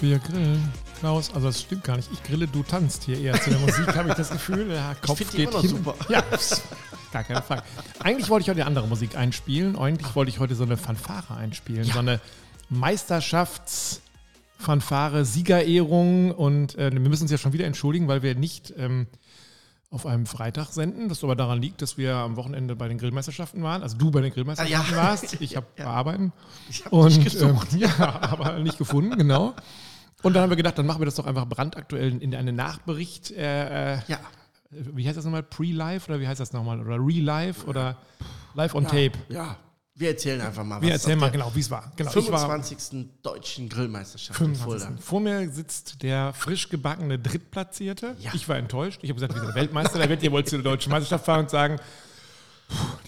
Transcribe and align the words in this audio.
Wir 0.00 0.18
grillen. 0.18 0.72
Klaus, 0.98 1.30
also 1.34 1.48
das 1.48 1.60
stimmt 1.60 1.84
gar 1.84 1.96
nicht. 1.96 2.10
Ich 2.12 2.22
grille, 2.22 2.46
du 2.46 2.62
tanzt 2.62 3.04
hier 3.04 3.18
eher 3.20 3.40
zu 3.40 3.50
der 3.50 3.58
Musik, 3.58 3.86
habe 3.96 4.08
ich 4.10 4.14
das 4.14 4.30
Gefühl. 4.30 4.68
Der 4.68 4.96
Kopf 5.04 5.20
ich 5.20 5.30
geht 5.30 5.40
immer 5.48 5.52
noch 5.52 5.60
hin. 5.62 5.70
super. 5.70 5.94
Ja, 6.08 6.22
gar 7.12 7.24
keine 7.24 7.42
Frage. 7.42 7.62
Eigentlich 8.00 8.28
wollte 8.30 8.42
ich 8.44 8.50
heute 8.50 8.64
andere 8.66 8.86
Musik 8.88 9.16
einspielen. 9.16 9.76
Eigentlich 9.76 10.14
wollte 10.14 10.30
ich 10.30 10.38
heute 10.38 10.54
so 10.54 10.62
eine 10.64 10.76
Fanfare 10.76 11.36
einspielen. 11.36 11.84
So 11.84 11.98
eine 11.98 12.20
Meisterschaftsfanfare, 12.70 15.24
Siegerehrung. 15.24 16.32
Und 16.32 16.76
äh, 16.76 16.92
wir 16.92 17.00
müssen 17.00 17.22
uns 17.24 17.30
ja 17.30 17.38
schon 17.38 17.52
wieder 17.52 17.66
entschuldigen, 17.66 18.08
weil 18.08 18.22
wir 18.22 18.34
nicht 18.34 18.72
ähm, 18.78 19.06
auf 19.90 20.06
einem 20.06 20.26
Freitag 20.26 20.68
senden. 20.72 21.08
Das 21.08 21.22
aber 21.24 21.36
daran 21.36 21.60
liegt, 21.60 21.82
dass 21.82 21.98
wir 21.98 22.14
am 22.16 22.36
Wochenende 22.36 22.76
bei 22.76 22.88
den 22.88 22.98
Grillmeisterschaften 22.98 23.62
waren. 23.62 23.82
Also 23.82 23.96
du 23.98 24.10
bei 24.10 24.20
den 24.20 24.32
Grillmeisterschaften 24.32 24.94
Ah, 24.94 24.96
ja. 24.96 25.02
warst. 25.10 25.40
Ich 25.40 25.56
habe 25.56 25.66
Ja. 25.78 25.86
arbeiten. 25.86 26.32
Ich 26.68 26.84
habe 26.84 26.94
Und 26.96 27.16
dich 27.16 27.24
gesucht. 27.24 27.68
ähm, 27.72 27.78
ja, 27.80 28.20
aber 28.22 28.58
nicht 28.60 28.78
gefunden, 28.78 29.16
genau. 29.16 29.54
Und 30.22 30.34
dann 30.34 30.42
haben 30.42 30.50
wir 30.50 30.56
gedacht, 30.56 30.78
dann 30.78 30.86
machen 30.86 31.00
wir 31.00 31.06
das 31.06 31.14
doch 31.14 31.26
einfach 31.26 31.46
brandaktuell 31.46 32.22
in 32.22 32.34
eine 32.34 32.52
Nachbericht. 32.52 33.30
Äh, 33.30 33.94
äh, 33.94 33.98
ja. 34.08 34.18
Wie 34.70 35.06
heißt 35.06 35.16
das 35.16 35.24
nochmal? 35.24 35.42
Pre-Live 35.42 36.08
oder 36.08 36.20
wie 36.20 36.28
heißt 36.28 36.40
das 36.40 36.52
nochmal? 36.52 36.80
Oder 36.80 36.96
Re-Live 36.96 37.66
oder 37.66 37.96
Live 38.54 38.74
on 38.74 38.84
Tape? 38.84 39.12
Ja. 39.28 39.56
Wir 40.00 40.10
erzählen 40.10 40.40
einfach 40.40 40.64
mal, 40.64 40.80
Wir 40.80 40.94
was 40.94 41.02
erzählen 41.02 41.18
auf 41.18 41.20
mal 41.20 41.30
der 41.30 41.40
genau, 41.40 41.54
wie 41.54 41.60
es 41.60 41.70
war. 41.70 41.92
Genau, 41.96 42.10
ich 42.10 42.32
war 42.32 42.40
25. 42.40 43.06
Deutschen 43.22 43.68
Grillmeisterschaft 43.68 44.40
in 44.40 44.54
25. 44.54 44.86
Fulda. 44.88 45.02
Vor 45.02 45.20
mir 45.20 45.50
sitzt 45.50 46.02
der 46.02 46.32
frisch 46.32 46.70
gebackene 46.70 47.18
Drittplatzierte. 47.18 48.16
Ja. 48.18 48.30
Ich 48.32 48.48
war 48.48 48.56
enttäuscht. 48.56 49.00
Ich 49.02 49.10
habe 49.10 49.20
gesagt, 49.20 49.34
wir 49.34 49.42
sind 49.42 49.54
Weltmeister. 49.54 49.98
Da 49.98 50.08
wird 50.08 50.22
ihr 50.22 50.32
wohl 50.32 50.44
zu 50.44 50.56
der 50.56 50.64
deutschen 50.64 50.90
Meisterschaft 50.90 51.26
fahren 51.26 51.40
und 51.40 51.50
sagen, 51.50 51.76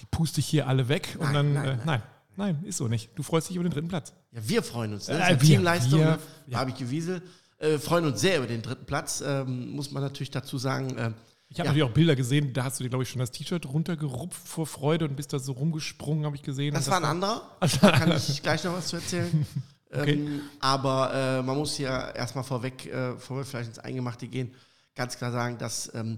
die 0.00 0.06
puste 0.11 0.41
ich 0.41 0.47
hier 0.47 0.67
alle 0.67 0.89
weg. 0.89 1.17
Und 1.19 1.33
Nein, 1.33 1.34
dann, 1.34 1.53
nein, 1.55 1.65
äh, 1.65 1.69
nein. 1.69 1.81
nein, 1.87 2.03
nein, 2.36 2.62
ist 2.64 2.78
so 2.78 2.88
nicht. 2.88 3.11
Du 3.16 3.22
freust 3.22 3.48
dich 3.48 3.56
über 3.56 3.64
den 3.69 3.72
dritten 3.72 3.88
Platz. 3.88 4.12
Ja, 4.33 4.41
wir 4.48 4.62
freuen 4.62 4.94
uns. 4.94 5.08
Ne? 5.08 5.19
Das 5.19 5.28
Äh, 5.28 5.41
wir, 5.41 5.48
Teamleistung. 5.48 5.98
wir, 6.00 6.06
ne? 6.06 6.19
ja. 6.48 6.58
Barbie 6.64 6.91
Wiesel. 6.91 7.22
Äh, 7.58 7.78
freuen 7.78 8.05
uns 8.06 8.20
sehr 8.20 8.38
über 8.38 8.47
den 8.47 8.62
dritten 8.62 8.84
Platz. 8.86 9.22
Ähm, 9.25 9.70
muss 9.70 9.91
man 9.92 10.02
natürlich 10.02 10.30
dazu 10.30 10.58
sagen. 10.58 10.94
Ähm, 10.98 11.14
Ich 11.48 11.58
habe 11.60 11.66
Ja. 11.66 11.72
natürlich 11.72 11.91
auch 11.91 11.94
Bilder 11.94 12.16
gesehen, 12.16 12.53
da 12.55 12.64
hast 12.64 12.80
du 12.80 12.83
dir, 12.84 12.88
glaube 12.91 13.03
ich, 13.05 13.10
schon 13.10 13.19
das 13.20 13.30
T-Shirt 13.30 13.66
runtergerupft 13.66 14.48
vor 14.48 14.66
Freude 14.66 15.05
und 15.05 15.16
bist 15.16 15.33
da 15.34 15.38
so 15.38 15.53
rumgesprungen, 15.53 16.25
habe 16.25 16.34
ich 16.34 16.42
gesehen. 16.42 16.72
das 16.75 16.86
Und 16.86 16.92
war 16.92 16.98
ein 17.00 17.05
anderer. 17.05 17.42
Da 17.83 17.92
kann 17.92 18.12
ich 18.16 18.42
gleich 18.42 18.64
noch 18.64 18.72
was 18.72 18.86
zu 18.88 18.97
erzählen. 18.97 19.47
Okay. 19.94 20.12
ähm, 20.14 20.41
aber 20.60 21.12
äh, 21.12 21.42
man 21.42 21.58
muss 21.58 21.77
ja 21.77 22.08
erstmal 22.12 22.44
vorweg, 22.44 22.86
äh, 22.86 23.10
bevor 23.12 23.36
wir 23.36 23.44
vielleicht 23.44 23.69
ins 23.69 23.78
Eingemachte 23.78 24.27
gehen, 24.27 24.55
ganz 24.94 25.19
klar 25.19 25.30
sagen, 25.33 25.58
dass 25.58 25.94
ähm, 25.94 26.16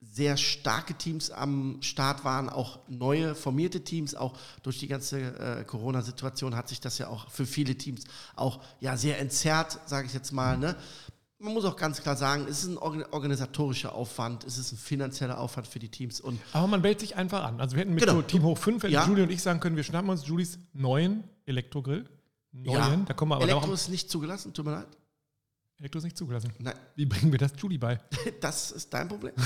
sehr 0.00 0.36
starke 0.36 0.94
Teams 0.94 1.30
am 1.30 1.78
Start 1.82 2.24
waren, 2.24 2.48
auch 2.48 2.78
neue 2.88 3.34
formierte 3.34 3.82
Teams, 3.82 4.14
auch 4.14 4.36
durch 4.62 4.78
die 4.78 4.86
ganze 4.86 5.20
äh, 5.20 5.64
Corona-Situation 5.64 6.54
hat 6.54 6.68
sich 6.68 6.80
das 6.80 6.98
ja 6.98 7.08
auch 7.08 7.28
für 7.30 7.46
viele 7.46 7.74
Teams 7.74 8.04
auch 8.36 8.60
ja 8.80 8.96
sehr 8.96 9.18
entzerrt, 9.18 9.80
sage 9.86 10.06
ich 10.06 10.14
jetzt 10.14 10.30
mal. 10.32 10.56
Ne? 10.56 10.76
Man 11.40 11.52
muss 11.52 11.64
auch 11.64 11.76
ganz 11.76 12.00
klar 12.00 12.16
sagen, 12.16 12.46
es 12.48 12.62
ist 12.64 12.70
ein 12.70 12.78
organ- 12.78 13.06
organisatorischer 13.12 13.92
Aufwand, 13.94 14.44
es 14.44 14.56
ist 14.58 14.72
ein 14.72 14.78
finanzieller 14.78 15.38
Aufwand 15.38 15.66
für 15.66 15.78
die 15.80 15.88
Teams 15.88 16.20
und 16.20 16.40
Aber 16.52 16.66
man 16.68 16.82
wählt 16.84 17.00
sich 17.00 17.16
einfach 17.16 17.42
an. 17.44 17.60
Also 17.60 17.74
wir 17.76 17.80
hätten 17.80 17.94
mit 17.94 18.00
Genau. 18.04 18.14
so 18.16 18.22
Team 18.22 18.42
Hoch 18.44 18.58
5, 18.58 18.82
hätten 18.84 18.92
Ja. 18.94 19.06
Julie 19.06 19.24
und 19.24 19.30
ich 19.30 19.42
sagen 19.42 19.58
können, 19.60 19.76
wir 19.76 19.84
schnappen 19.84 20.10
uns 20.10 20.26
Julies 20.26 20.58
neuen 20.72 21.24
Elektrogrill. 21.44 22.08
Neuen, 22.52 22.72
ja, 22.72 22.96
da 23.06 23.14
kommen 23.14 23.32
wir 23.32 23.36
aber 23.36 23.44
Elektro 23.48 23.72
ist 23.72 23.88
nicht 23.88 24.10
zugelassen, 24.10 24.52
tut 24.54 24.64
mir 24.64 24.72
leid. 24.72 24.86
Elektro 25.78 25.98
ist 25.98 26.04
nicht 26.04 26.16
zugelassen. 26.16 26.52
Nein, 26.58 26.74
Wie 26.96 27.06
bringen 27.06 27.30
wir 27.30 27.38
das 27.38 27.52
Julie 27.56 27.78
bei? 27.78 28.00
das 28.40 28.72
ist 28.72 28.92
dein 28.92 29.08
Problem. 29.08 29.32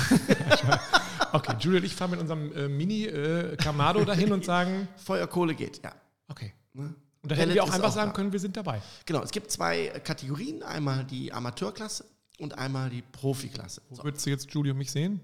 Okay, 1.35 1.57
Julie 1.61 1.79
und 1.79 1.85
ich 1.87 1.95
fahren 1.95 2.11
mit 2.11 2.21
unserem 2.21 2.53
äh, 2.55 2.69
Mini 2.69 3.07
äh, 3.07 3.57
dahin 3.57 4.33
und 4.33 4.45
sagen, 4.45 4.87
Feuerkohle 4.97 5.55
geht, 5.55 5.83
ja. 5.83 5.95
okay. 6.29 6.53
Ne? 6.75 6.95
Und 7.23 7.31
dann 7.33 7.39
hätten 7.39 7.55
wir 7.55 7.65
auch 7.65 7.71
einfach 7.71 7.89
auch 7.89 7.93
sagen 7.95 8.11
da. 8.11 8.15
können, 8.17 8.33
wir 8.33 8.39
sind 8.41 8.55
dabei. 8.55 8.83
Genau, 9.07 9.23
es 9.23 9.31
gibt 9.31 9.51
zwei 9.51 9.87
Kategorien, 10.05 10.63
einmal 10.63 11.05
die 11.05 11.33
Amateurklasse 11.33 12.05
und 12.39 12.59
einmal 12.59 12.91
die 12.91 13.01
Profiklasse. 13.01 13.81
Wo 13.89 13.95
So. 13.95 14.05
würdest 14.05 14.27
du 14.27 14.31
jetzt 14.31 14.53
Julie 14.53 14.73
und 14.73 14.79
mich 14.79 14.91
sehen? 14.91 15.21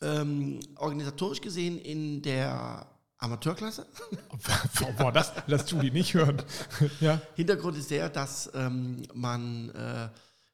Ähm, 0.00 0.58
organisatorisch 0.74 1.40
gesehen 1.40 1.78
in 1.78 2.22
der 2.22 2.84
Amateurklasse. 3.18 3.86
Boah, 4.98 5.12
das 5.12 5.32
lässt 5.46 5.70
Julie 5.70 5.92
nicht 5.92 6.12
hören. 6.14 6.42
ja. 7.00 7.20
Hintergrund 7.36 7.76
ist 7.78 7.92
der, 7.92 8.08
dass 8.08 8.50
ähm, 8.52 9.04
man 9.14 9.70
äh, 9.70 10.08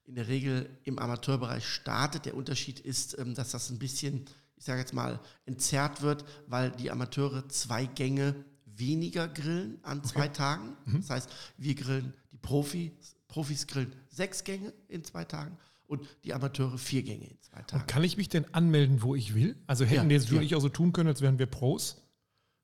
in 0.09 0.15
der 0.15 0.27
Regel 0.27 0.69
im 0.85 0.99
Amateurbereich 0.99 1.67
startet. 1.67 2.25
Der 2.25 2.35
Unterschied 2.35 2.81
ist, 2.81 3.17
ähm, 3.19 3.35
dass 3.35 3.51
das 3.51 3.71
ein 3.71 3.79
bisschen, 3.79 4.25
ich 4.57 4.65
sage 4.65 4.81
jetzt 4.81 4.95
mal, 4.95 5.21
entzerrt 5.47 6.03
wird, 6.03 6.25
weil 6.47 6.71
die 6.73 6.91
Amateure 6.91 7.49
zwei 7.49 7.85
Gänge 7.85 8.35
weniger 8.65 9.29
grillen 9.29 9.79
an 9.83 10.03
zwei 10.03 10.29
Tagen. 10.29 10.77
Das 10.87 11.11
heißt, 11.11 11.31
wir 11.59 11.75
grillen 11.75 12.15
die 12.33 12.39
Profis, 12.39 12.93
Profis 13.29 13.67
grillen 13.67 13.93
sechs 14.09 14.45
Gänge 14.45 14.73
in 14.89 15.05
zwei 15.05 15.25
Tagen 15.25 15.57
und 15.87 16.07
die 16.25 16.33
Amateure 16.33 16.79
vier 16.79 17.03
Gänge 17.03 17.27
in 17.27 17.41
zwei 17.43 17.63
Tagen. 17.63 17.87
Kann 17.87 18.05
ich 18.05 18.17
mich 18.17 18.29
denn 18.29 18.47
anmelden, 18.55 19.03
wo 19.03 19.15
ich 19.15 19.35
will? 19.35 19.57
Also 19.67 19.85
hätten 19.85 20.11
Ja, 20.11 20.17
jetzt 20.17 20.29
Julie 20.31 20.47
ja. 20.47 20.57
und 20.57 20.61
auch 20.61 20.63
so 20.63 20.69
tun 20.71 20.93
können, 20.93 21.09
als 21.09 21.21
wären 21.21 21.39
wir 21.39 21.47
Pros? 21.47 21.97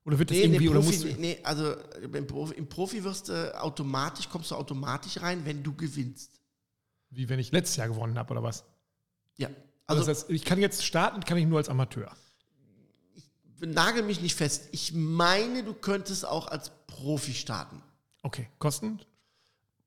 Oder 0.05 0.19
wird 0.19 0.29
das 0.29 0.37
Nee, 0.37 0.43
irgendwie, 0.43 0.65
nee, 0.65 0.69
oder 0.69 0.79
Profi, 0.81 0.97
musst 0.97 1.17
du, 1.17 1.21
nee, 1.21 1.39
also 1.43 1.75
im 2.13 2.27
Profi, 2.27 2.53
im 2.53 2.69
Profi 2.69 3.03
wirst 3.03 3.29
du 3.29 3.59
automatisch, 3.61 4.29
kommst 4.29 4.51
du 4.51 4.55
automatisch 4.55 5.21
rein, 5.21 5.43
wenn 5.45 5.63
du 5.63 5.73
gewinnst. 5.73 6.39
Wie 7.09 7.29
wenn 7.29 7.39
ich 7.39 7.51
letztes 7.51 7.75
Jahr 7.77 7.87
gewonnen 7.87 8.17
habe 8.17 8.31
oder 8.31 8.43
was? 8.43 8.63
Ja. 9.37 9.47
Also, 9.87 10.01
Also 10.01 10.11
das 10.11 10.19
heißt, 10.23 10.29
ich 10.31 10.43
kann 10.45 10.59
jetzt 10.59 10.83
starten, 10.83 11.21
kann 11.21 11.37
ich 11.37 11.45
nur 11.45 11.57
als 11.59 11.69
Amateur. 11.69 12.11
nagel 13.61 14.03
mich 14.03 14.21
nicht 14.21 14.35
fest. 14.35 14.69
Ich 14.71 14.93
meine, 14.93 15.63
du 15.63 15.73
könntest 15.73 16.25
auch 16.27 16.47
als 16.47 16.71
Profi 16.87 17.33
starten. 17.33 17.81
Okay, 18.23 18.49
Kosten? 18.59 18.99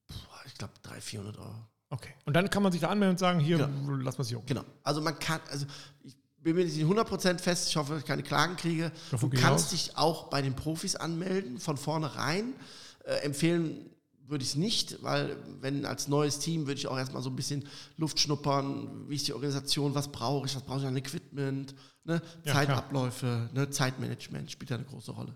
Boah, 0.09 0.41
ich 0.47 0.55
glaube 0.55 0.73
300, 0.83 1.03
400 1.05 1.39
Euro. 1.39 1.55
Okay. 1.91 2.15
Und 2.25 2.35
dann 2.35 2.51
kann 2.51 2.63
man 2.63 2.73
sich 2.73 2.81
da 2.81 2.89
anmelden 2.89 3.15
und 3.15 3.19
sagen, 3.19 3.41
hier, 3.41 3.57
Genau. 3.59 3.97
lass 3.97 4.19
mal 4.19 4.25
sich 4.25 4.37
um. 4.37 4.45
Genau. 4.47 4.65
Also 4.83 5.01
man 5.01 5.19
kann, 5.19 5.41
also 5.51 5.67
ich 6.05 6.17
bin 6.39 6.55
mir 6.57 6.65
nicht 6.65 6.79
100% 6.79 7.39
fest, 7.41 7.69
ich 7.69 7.77
hoffe, 7.77 7.93
dass 7.93 8.01
ich 8.03 8.07
keine 8.07 8.23
Klagen 8.23 8.57
kriege. 8.57 8.93
Davon 9.11 9.31
Du 9.31 9.37
ich 9.37 9.43
kannst 9.43 9.73
dich 9.73 9.97
auch 9.97 10.29
bei 10.29 10.43
den 10.43 10.55
Profis 10.55 10.97
anmelden, 10.97 11.59
von 11.59 11.77
vornherein. 11.77 12.55
Äh, 13.05 13.15
empfehlen 13.25 13.91
würde 14.29 14.43
ich 14.45 14.51
es 14.51 14.57
nicht, 14.57 15.03
weil 15.03 15.37
wenn 15.61 15.85
als 15.87 16.09
neues 16.09 16.39
Team 16.39 16.67
würde 16.67 16.79
ich 16.79 16.87
auch 16.87 16.99
erstmal 16.99 17.23
so 17.23 17.31
ein 17.31 17.37
bisschen 17.37 17.65
Luft 17.97 18.21
schnuppern, 18.21 19.09
wie 19.09 19.15
ist 19.17 19.27
die 19.29 19.33
Organisation, 19.33 19.95
was 19.95 20.09
brauche 20.13 20.47
ich, 20.47 20.55
was 20.55 20.63
brauche 20.63 20.81
ich 20.81 20.87
an 20.87 20.97
Equipment, 20.97 21.75
ne? 22.05 22.21
Ja, 22.45 22.53
Zeitabläufe, 22.55 23.49
ne? 23.55 23.71
Zeitmanagement 23.71 24.51
spielt 24.51 24.71
ja 24.71 24.77
eine 24.77 24.85
große 24.87 25.13
Rolle. 25.13 25.35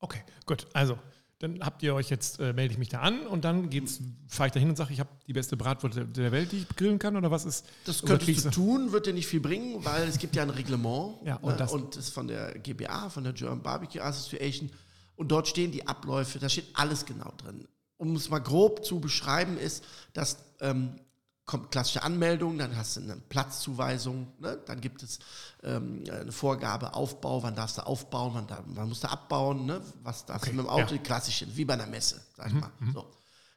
Okay, 0.00 0.22
gut. 0.46 0.66
Also, 0.72 0.98
dann 1.40 1.60
habt 1.60 1.82
ihr 1.84 1.94
euch 1.94 2.10
jetzt, 2.10 2.40
äh, 2.40 2.52
melde 2.52 2.72
ich 2.72 2.78
mich 2.78 2.88
da 2.88 3.00
an 3.00 3.26
und 3.26 3.44
dann 3.44 3.70
geht's, 3.70 4.00
fahre 4.26 4.48
ich 4.48 4.52
da 4.52 4.58
hin 4.60 4.68
und 4.70 4.76
sage, 4.76 4.92
ich 4.92 4.98
habe 5.00 5.10
die 5.26 5.32
beste 5.32 5.56
Bratwurst 5.56 5.96
der- 5.96 6.32
Welt, 6.32 6.50
die 6.52 6.58
ich 6.58 6.68
grillen 6.70 6.98
kann 6.98 7.16
oder 7.16 7.30
was 7.30 7.44
ist? 7.44 7.64
Das 7.84 8.02
könntest 8.02 8.46
du 8.46 8.50
tun, 8.50 8.90
wird 8.92 9.06
dir 9.06 9.12
nicht 9.12 9.26
viel 9.28 9.38
bringen, 9.40 9.84
weil 9.84 10.08
es 10.08 10.18
gibt 10.18 10.34
ja 10.34 10.42
ein 10.42 10.50
Reglement 10.50 11.16
Ja, 11.24 11.36
und 11.36 11.50
ne, 11.52 11.56
das- 11.56 11.72
und 11.72 11.96
das 11.96 12.06
ist 12.06 12.14
von 12.14 12.26
der 12.28 12.58
GBA, 12.58 13.08
von 13.10 13.22
der 13.24 13.32
German 13.32 13.62
Barbecue 13.62 14.00
Association 14.00 14.70
und 15.14 15.28
dort 15.30 15.46
stehen 15.46 15.70
die 15.70 15.86
Abläufe, 15.86 16.38
da 16.40 16.48
steht 16.48 16.66
alles 16.74 17.04
genau 17.06 17.32
drin. 17.36 17.66
Um 17.98 18.16
es 18.16 18.30
mal 18.30 18.38
grob 18.38 18.84
zu 18.84 19.00
beschreiben 19.00 19.58
ist, 19.58 19.84
dass 20.12 20.38
ähm, 20.60 20.98
kommt 21.48 21.70
klassische 21.70 22.02
Anmeldung, 22.02 22.58
dann 22.58 22.76
hast 22.76 22.96
du 22.96 23.00
eine 23.00 23.16
Platzzuweisung, 23.16 24.28
ne? 24.38 24.60
dann 24.66 24.80
gibt 24.82 25.02
es 25.02 25.18
ähm, 25.62 26.04
eine 26.08 26.30
Vorgabe 26.30 26.92
Aufbau, 26.92 27.42
wann 27.42 27.56
darfst 27.56 27.78
du 27.78 27.86
aufbauen, 27.86 28.32
wann, 28.34 28.46
da, 28.46 28.62
wann 28.66 28.88
musst 28.88 29.02
du 29.02 29.10
abbauen, 29.10 29.64
ne? 29.64 29.80
was 30.02 30.26
darfst 30.26 30.44
Okay, 30.44 30.50
du 30.50 30.56
mit 30.58 30.66
dem 30.66 30.68
Auto, 30.68 30.80
ja. 30.80 30.84
Mhm, 30.86 30.90
die 30.90 30.98
klassischen, 30.98 31.56
wie 31.56 31.64
bei 31.64 31.72
einer 31.72 31.86
Messe, 31.86 32.20
sag 32.36 32.48
ich 32.48 32.52
mal. 32.52 32.70
So. 32.92 33.10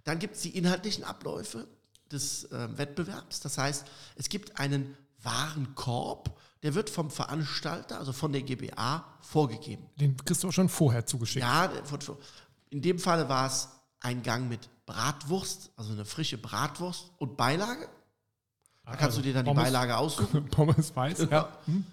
Dann 0.05 0.19
gibt 0.19 0.37
es 0.37 0.41
die 0.41 0.57
inhaltlichen 0.57 1.03
Abläufe 1.03 1.67
des 2.09 2.45
äh, 2.45 2.77
Wettbewerbs. 2.77 3.41
Das 3.41 3.57
heißt, 3.57 3.85
es 4.15 4.29
gibt 4.29 4.57
einen 4.57 4.97
Warenkorb, 5.21 6.39
der 6.63 6.75
wird 6.75 6.89
vom 6.89 7.11
Veranstalter, 7.11 7.99
also 7.99 8.13
von 8.13 8.31
der 8.31 8.41
GBA, 8.43 9.05
vorgegeben. 9.19 9.89
Den 9.99 10.15
kriegst 10.15 10.43
du 10.43 10.47
auch 10.47 10.53
schon 10.53 10.69
vorher 10.69 11.05
zugeschickt. 11.05 11.45
Ja, 11.45 11.69
in 12.69 12.81
dem 12.81 12.99
Falle 12.99 13.27
war 13.27 13.47
es 13.47 13.67
ein 14.01 14.23
Gang 14.23 14.49
mit 14.49 14.69
Bratwurst, 14.85 15.71
also 15.77 15.93
eine 15.93 16.05
frische 16.05 16.37
Bratwurst 16.37 17.11
und 17.17 17.37
Beilage. 17.37 17.87
Da 18.83 18.95
kannst 18.95 19.17
du 19.17 19.21
dir 19.21 19.33
dann 19.33 19.45
die 19.45 19.51
Pommes- 19.51 19.63
Beilage 19.63 19.95
aussuchen. 19.95 20.45
Pommes 20.49 20.95
weiß, 20.95 21.27
ja. 21.29 21.47
Hm? 21.65 21.85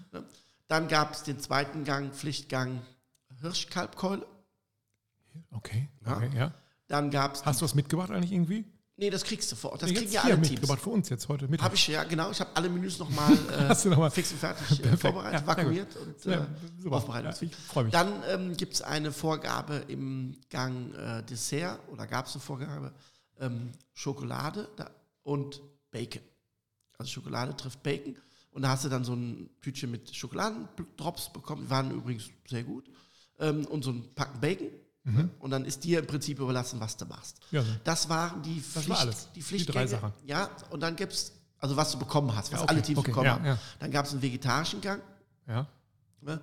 Dann 0.67 0.87
gab 0.87 1.13
es 1.13 1.23
den 1.23 1.39
zweiten 1.39 1.83
Gang, 1.85 2.11
Pflichtgang 2.13 2.81
Hirschkalbkeule. 3.41 4.25
Okay, 5.51 5.87
okay, 6.05 6.29
ja. 6.35 6.51
Dann 6.87 7.11
gab 7.11 7.35
es. 7.35 7.45
Hast 7.45 7.61
du 7.61 7.65
was 7.65 7.75
mitgebracht 7.75 8.11
eigentlich 8.11 8.31
irgendwie? 8.31 8.65
Nee, 8.99 9.09
das 9.09 9.23
kriegst 9.23 9.49
du 9.49 9.55
vor. 9.55 9.77
Das 9.77 9.93
kriegen 9.93 10.11
ja 10.11 10.23
alle 10.23 10.35
Teams. 10.35 10.49
mitgebracht 10.51 10.81
für 10.81 10.89
uns 10.89 11.07
jetzt 11.07 11.29
heute 11.29 11.47
mit. 11.47 11.61
Habe 11.61 11.73
ich, 11.73 11.87
ja, 11.87 12.03
genau. 12.03 12.31
Ich 12.31 12.39
habe 12.41 12.49
alle 12.53 12.67
Menüs 12.67 12.99
nochmal 12.99 13.31
äh, 13.71 13.87
noch 13.87 14.11
fix 14.11 14.33
und 14.33 14.39
fertig 14.39 14.83
äh, 14.83 14.97
vorbereitet, 14.97 15.39
Ja, 15.39 15.47
vakuumiert 15.47 15.95
und 15.95 16.25
Ja, 16.25 16.47
äh, 16.85 16.89
aufbereitet. 16.89 17.41
Ja, 17.41 17.47
ich 17.47 17.55
freue 17.55 17.85
mich. 17.85 17.93
Dann 17.93 18.21
ähm, 18.27 18.57
gibt 18.57 18.73
es 18.73 18.81
eine 18.81 19.13
Vorgabe 19.13 19.85
im 19.87 20.35
Gang 20.49 20.93
äh, 20.95 21.23
Dessert 21.23 21.79
oder 21.87 22.07
gab 22.07 22.25
es 22.27 22.33
eine 22.33 22.41
Vorgabe 22.41 22.93
ähm, 23.39 23.71
Schokolade 23.93 24.67
und 25.23 25.61
Bacon. 25.91 26.21
Also 26.97 27.09
Schokolade 27.09 27.55
trifft 27.55 27.81
Bacon. 27.81 28.17
Und 28.51 28.63
da 28.63 28.69
hast 28.69 28.83
du 28.83 28.89
dann 28.89 29.05
so 29.05 29.13
ein 29.13 29.49
Tütchen 29.61 29.91
mit 29.91 30.13
Schokoladendrops 30.13 31.31
bekommen. 31.31 31.63
Die 31.63 31.69
waren 31.69 31.91
übrigens 31.91 32.29
sehr 32.49 32.63
gut. 32.63 32.89
Ähm, 33.39 33.65
und 33.67 33.85
so 33.85 33.91
ein 33.91 34.13
Packen 34.13 34.41
Bacon. 34.41 34.67
Ne? 35.13 35.29
Und 35.39 35.51
dann 35.51 35.65
ist 35.65 35.83
dir 35.83 35.99
im 35.99 36.07
Prinzip 36.07 36.39
überlassen, 36.39 36.79
was 36.79 36.97
du 36.97 37.05
machst. 37.05 37.37
Ja, 37.51 37.61
so. 37.63 37.69
Das 37.83 38.09
waren 38.09 38.41
die, 38.43 38.57
Das 38.61 38.65
Pflicht, 38.83 38.89
war 38.89 38.99
alles. 38.99 39.27
die 39.29 39.39
Die 39.39 39.41
Pflichtgänge. 39.43 39.79
drei 39.79 39.87
Sachen. 39.87 40.13
Ja, 40.25 40.49
und 40.69 40.81
dann 40.81 40.95
gibt 40.95 41.13
es, 41.13 41.31
also 41.59 41.75
was 41.77 41.91
du 41.91 41.99
bekommen 41.99 42.35
hast, 42.35 42.51
was 42.51 42.59
Ja, 42.59 42.63
okay, 42.63 42.73
alle 42.73 42.81
Teams 42.81 42.99
okay, 42.99 43.07
bekommen 43.11 43.25
ja, 43.25 43.39
haben. 43.39 43.59
Dann 43.79 43.91
gab 43.91 44.05
es 44.05 44.11
einen 44.11 44.21
vegetarischen 44.21 44.81
Gang 44.81 45.01
Ja. 45.47 45.67
ne? 46.21 46.39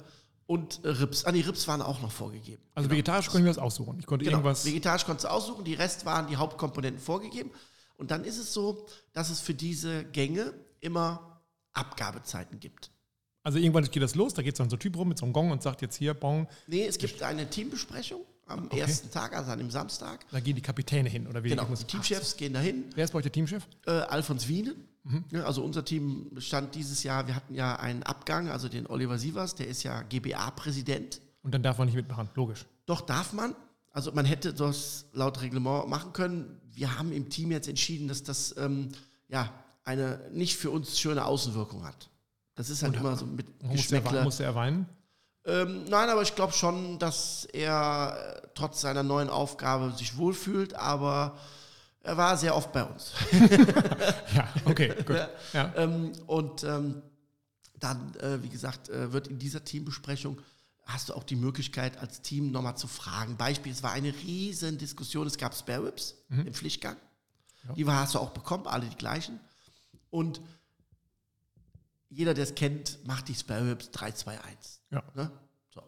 und 0.47 0.85
äh, 0.85 0.89
Rips. 0.89 1.25
Ah, 1.25 1.33
die 1.33 1.41
Rips 1.41 1.67
waren 1.69 1.83
auch 1.83 2.01
noch 2.01 2.13
vorgegeben. 2.13 2.63
Also 2.75 2.89
vegetarisch 2.91 3.27
konnte 3.27 3.39
ich 3.39 3.45
mir 3.45 3.51
das 3.51 3.59
aussuchen. 3.59 3.99
Ich 3.99 4.07
konnte 4.07 4.25
Genau. 4.25 4.39
irgendwas. 4.39 4.65
Vegetarisch 4.65 5.05
konntest 5.05 5.25
du 5.25 5.31
aussuchen, 5.31 5.65
die 5.65 5.75
Rest 5.75 6.05
waren 6.05 6.27
die 6.29 6.37
Hauptkomponenten 6.37 7.01
vorgegeben. 7.03 7.51
Und 7.97 8.11
dann 8.11 8.25
ist 8.25 8.39
es 8.39 8.53
so, 8.53 8.87
dass 9.13 9.31
es 9.31 9.41
für 9.41 9.55
diese 9.55 10.05
Gänge 10.05 10.53
immer 10.81 11.41
Abgabezeiten 11.73 12.61
gibt. 12.61 12.91
Also 13.43 13.59
irgendwann 13.59 13.85
geht 13.85 14.03
das 14.03 14.15
los, 14.17 14.35
da 14.35 14.43
geht 14.43 14.57
so 14.57 14.65
ein 14.65 14.69
Typ 14.71 14.97
rum 14.97 15.09
mit 15.09 15.19
so 15.19 15.25
einem 15.25 15.33
Gong 15.33 15.51
und 15.53 15.63
sagt 15.63 15.81
jetzt 15.83 15.97
hier, 15.97 16.15
Bon, 16.15 16.49
Nee, 16.67 16.85
es 16.87 16.99
gibt 16.99 17.23
eine 17.23 17.49
Teambesprechung 17.49 18.23
am 18.47 18.67
Okay. 18.67 18.81
ersten 18.81 19.11
Tag, 19.11 19.35
also 19.37 19.51
an 19.51 19.59
dem 19.59 19.71
Samstag. 19.71 20.25
da 20.31 20.41
gehen 20.41 20.55
die 20.57 20.63
Kapitäne 20.63 21.09
hin 21.09 21.27
oder 21.27 21.43
wie 21.45 21.51
Genau, 21.51 21.67
muss- 21.67 21.81
die 21.81 21.87
Teamchefs 21.87 22.37
gehen 22.37 22.53
dahin. 22.55 22.85
Wer 22.95 23.05
ist 23.05 23.13
bei 23.13 23.19
euch 23.19 23.25
der 23.25 23.33
Teamchef? 23.33 23.67
Äh, 23.87 23.91
Alfons 23.91 24.47
Wienen. 24.49 24.75
Mhm. 25.05 25.25
Ja, 25.31 25.45
also 25.45 25.63
unser 25.65 25.85
Team 25.85 26.31
stand 26.39 26.75
dieses 26.75 27.03
Jahr, 27.03 27.27
wir 27.27 27.35
hatten 27.37 27.55
ja 27.55 27.77
einen 27.77 28.03
Abgang, 28.03 28.49
also 28.49 28.69
den 28.69 28.87
Oliver 28.89 29.19
Sievers, 29.19 29.55
der 29.55 29.69
ist 29.69 29.83
ja 29.85 30.03
GBA-Präsident. 30.03 31.21
Und 31.43 31.55
dann 31.55 31.63
darf 31.63 31.79
man 31.79 31.87
nicht 31.87 31.95
mitmachen, 31.97 32.29
logisch. 32.35 32.67
Doch 32.87 33.01
darf 33.03 33.33
man. 33.33 33.55
Also 33.93 34.13
man 34.13 34.27
hätte 34.27 34.53
das 34.53 35.07
laut 35.13 35.41
Reglement 35.43 35.89
machen 35.89 36.13
können. 36.13 36.61
Wir 36.73 36.99
haben 36.99 37.13
im 37.13 37.31
Team 37.31 37.51
jetzt 37.51 37.69
entschieden, 37.69 38.09
dass 38.09 38.23
das 38.23 38.55
ähm, 38.59 38.89
ja 39.29 39.53
eine 39.85 40.21
nicht 40.33 40.57
für 40.57 40.71
uns 40.71 40.99
schöne 40.99 41.25
Außenwirkung 41.25 41.85
hat. 41.87 42.11
Das 42.57 42.69
ist 42.71 42.83
halt 42.83 42.95
Und 42.95 43.01
immer 43.01 43.17
so 43.17 43.27
mit 43.27 43.47
er, 43.63 43.69
Geschmäckler. 43.71 44.25
musste 44.25 44.45
er 44.45 44.55
weinen? 44.55 44.87
Ähm, 45.47 45.85
nein, 45.85 46.09
aber 46.09 46.23
ich 46.23 46.35
glaube 46.35 46.53
schon, 46.53 46.99
dass 46.99 47.45
er 47.53 48.43
äh, 48.43 48.49
trotz 48.55 48.81
seiner 48.81 49.05
neuen 49.05 49.31
Aufgabe 49.31 49.93
sich 49.93 50.17
wohlfühlt, 50.17 50.75
aber 50.75 51.39
er 52.03 52.17
war 52.17 52.37
sehr 52.37 52.57
oft 52.57 52.73
bei 52.73 52.85
uns. 52.85 53.13
Ja, 54.35 54.49
okay, 54.65 54.95
gut. 55.07 55.17
Ja. 55.53 55.73
Ähm, 55.77 56.13
und 56.27 56.63
ähm, 56.65 57.03
dann, 57.79 58.15
äh, 58.17 58.43
wie 58.43 58.49
gesagt, 58.49 58.89
äh, 58.91 59.13
wird 59.13 59.29
in 59.29 59.39
dieser 59.39 59.65
Teambesprechung 59.65 60.41
hast 60.85 61.09
du 61.09 61.15
auch 61.15 61.25
die 61.25 61.37
Möglichkeit, 61.37 61.99
als 61.99 62.23
Team 62.23 62.51
nochmal 62.51 62.77
zu 62.77 62.87
fragen. 62.87 63.37
Beispiel, 63.37 63.73
es 63.73 63.83
war 63.83 63.93
eine 63.93 64.13
riesen 64.15 64.79
Diskussion, 64.79 65.27
es 65.27 65.37
gab 65.37 65.55
Spare 65.55 65.85
Whips 65.85 66.15
im 66.29 66.55
Pflichtgang. 66.55 66.97
Ja. 67.67 67.75
Die 67.75 67.87
hast 67.87 68.15
du 68.15 68.21
auch 68.21 68.31
bekommen, 68.31 68.67
alle 68.67 68.87
die 68.87 68.97
gleichen. 68.97 69.41
Und 70.11 70.41
jeder, 72.09 72.35
der 72.35 72.45
es 72.45 72.55
kennt, 72.55 73.05
macht 73.05 73.29
die 73.29 73.35
Spare 73.35 73.67
Whips 73.67 73.91
3, 73.91 74.13
2, 74.13 74.41
1. 74.41 74.76
Ja. 74.91 75.03
Ne? 75.15 75.31
So. 75.71 75.83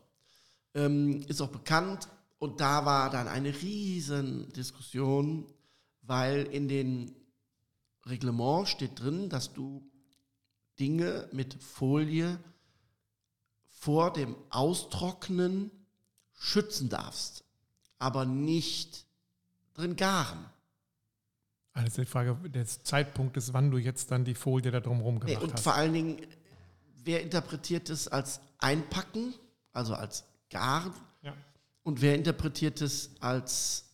Ähm, 0.74 1.22
ist 1.28 1.40
auch 1.40 1.50
bekannt. 1.50 2.08
Und 2.38 2.60
da 2.60 2.84
war 2.84 3.10
dann 3.10 3.26
eine 3.26 3.52
riesen 3.62 4.52
Diskussion, 4.52 5.46
weil 6.02 6.44
in 6.44 6.68
den 6.68 7.14
Reglement 8.06 8.68
steht 8.68 9.00
drin, 9.00 9.28
dass 9.28 9.52
du 9.52 9.82
Dinge 10.78 11.28
mit 11.32 11.54
Folie 11.54 12.38
vor 13.66 14.12
dem 14.12 14.36
Austrocknen 14.50 15.70
schützen 16.34 16.88
darfst, 16.88 17.44
aber 17.98 18.24
nicht 18.24 19.06
drin 19.74 19.96
garen. 19.96 20.44
Also 21.72 22.02
die 22.02 22.06
Frage 22.06 22.36
des 22.50 22.82
Zeitpunktes, 22.82 23.52
wann 23.52 23.70
du 23.70 23.78
jetzt 23.78 24.10
dann 24.10 24.24
die 24.24 24.34
Folie 24.34 24.70
da 24.70 24.80
drumherum 24.80 25.16
Nee, 25.18 25.34
gemacht 25.34 25.42
und 25.44 25.52
hast. 25.54 25.62
vor 25.62 25.74
allen 25.74 25.92
Dingen, 25.92 26.26
wer 27.08 27.22
interpretiert 27.22 27.88
es 27.88 28.06
als 28.06 28.38
Einpacken, 28.58 29.32
also 29.72 29.94
als 29.94 30.24
Garen, 30.50 30.92
Ja. 31.22 31.32
und 31.82 32.02
wer 32.02 32.14
interpretiert 32.14 32.82
es 32.82 33.12
als 33.20 33.84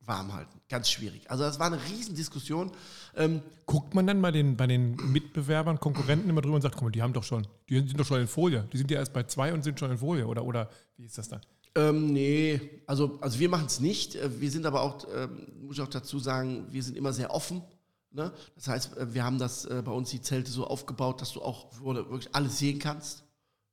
warm 0.00 0.32
halten? 0.32 0.58
Ganz 0.70 0.90
schwierig. 0.90 1.30
Also 1.30 1.42
das 1.44 1.58
war 1.58 1.66
eine 1.66 1.78
Riesendiskussion. 1.84 2.72
Ähm, 3.14 3.42
Guckt 3.66 3.94
man 3.94 4.06
dann 4.06 4.22
bei 4.22 4.30
den, 4.30 4.56
bei 4.56 4.66
den 4.66 4.96
Mitbewerbern, 5.12 5.78
Konkurrenten 5.78 6.30
immer 6.30 6.40
drüber 6.40 6.56
und 6.56 6.62
sagt, 6.62 6.76
guck 6.76 6.84
mal, 6.84 6.90
die 6.90 7.02
haben 7.02 7.12
doch 7.12 7.24
schon, 7.24 7.46
die 7.68 7.74
sind 7.76 8.00
doch 8.00 8.06
schon 8.06 8.22
in 8.22 8.26
Folie. 8.26 8.66
Die 8.72 8.78
sind 8.78 8.90
ja 8.90 8.98
erst 8.98 9.12
bei 9.12 9.24
zwei 9.24 9.52
und 9.52 9.62
sind 9.62 9.78
schon 9.78 9.90
in 9.90 9.98
Folie. 9.98 10.26
Oder, 10.26 10.42
oder 10.46 10.70
wie 10.96 11.04
ist 11.04 11.18
das 11.18 11.28
dann? 11.28 11.42
Ähm, 11.74 12.06
nee, 12.06 12.82
also, 12.86 13.18
also 13.20 13.38
wir 13.38 13.50
machen 13.50 13.66
es 13.66 13.80
nicht. 13.80 14.16
Äh, 14.16 14.40
Wir 14.40 14.50
sind 14.50 14.64
aber 14.64 14.80
auch, 14.80 15.06
ähm, 15.14 15.46
muss 15.66 15.76
ich 15.76 15.82
auch 15.82 15.88
dazu 15.88 16.18
sagen, 16.18 16.66
wir 16.70 16.82
sind 16.82 16.96
immer 16.96 17.12
sehr 17.12 17.30
offen. 17.34 17.62
Ne? 18.12 18.32
Das 18.56 18.68
heißt, 18.68 18.96
äh, 18.96 19.14
wir 19.14 19.24
haben 19.24 19.38
das 19.38 19.64
äh, 19.64 19.82
bei 19.84 19.92
uns 19.92 20.10
die 20.10 20.20
Zelte 20.20 20.50
so 20.50 20.66
aufgebaut, 20.66 21.20
dass 21.20 21.32
du 21.32 21.42
auch 21.42 21.80
wirklich 21.80 22.34
alles 22.34 22.58
sehen 22.58 22.78
kannst. 22.78 23.24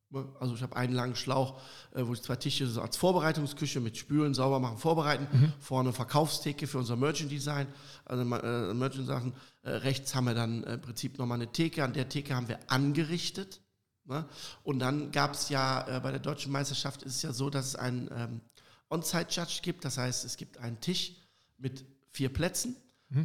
Ne? 0.10 0.28
Also 0.40 0.56
ich 0.56 0.62
habe 0.62 0.76
einen 0.76 0.94
langen 0.94 1.16
Schlauch, 1.16 1.60
äh, 1.94 2.06
wo 2.06 2.14
ich 2.14 2.22
zwei 2.22 2.36
Tische 2.36 2.68
so 2.68 2.82
als 2.82 2.98
Vorbereitungsküche 2.98 3.80
mit 3.80 3.98
Spülen, 3.98 4.34
sauber 4.34 4.60
machen, 4.60 4.78
vorbereiten. 4.78 5.54
Vorne 5.60 5.92
Verkaufstheke 5.92 6.68
für 6.68 6.78
unser 6.78 6.96
Merchant 6.96 7.32
Design, 7.32 7.68
also 8.06 8.22
äh, 8.24 8.74
Merchant 8.74 9.08
Sachen. 9.08 9.34
Äh, 9.64 9.72
rechts 9.72 10.14
haben 10.14 10.26
wir 10.26 10.36
dann 10.36 10.64
äh, 10.64 10.76
im 10.76 10.82
Prinzip 10.82 11.18
nochmal 11.18 11.38
eine 11.38 11.52
Theke. 11.52 11.84
An 11.84 11.94
der 11.94 12.08
Theke 12.08 12.36
haben 12.36 12.48
wir 12.48 12.60
angerichtet. 12.68 13.62
Ne? 14.06 14.26
Und 14.64 14.80
dann 14.80 15.12
gab 15.12 15.34
es 15.34 15.50
ja 15.50 15.98
äh, 15.98 16.00
bei 16.00 16.12
der 16.12 16.20
deutschen 16.20 16.52
Meisterschaft 16.52 17.02
ist 17.02 17.16
es 17.16 17.22
ja 17.24 17.34
so, 17.34 17.50
dass 17.50 17.66
es 17.66 17.76
einen 17.76 18.10
ähm, 18.16 18.42
On-Site-Judge 18.90 19.60
gibt. 19.64 19.84
Das 19.84 19.98
heißt, 19.98 20.26
es 20.26 20.38
gibt 20.38 20.60
einen 20.60 20.80
Tisch 20.80 21.16
mit 21.58 21.86
vier 22.12 22.32
Plätzen 22.32 22.78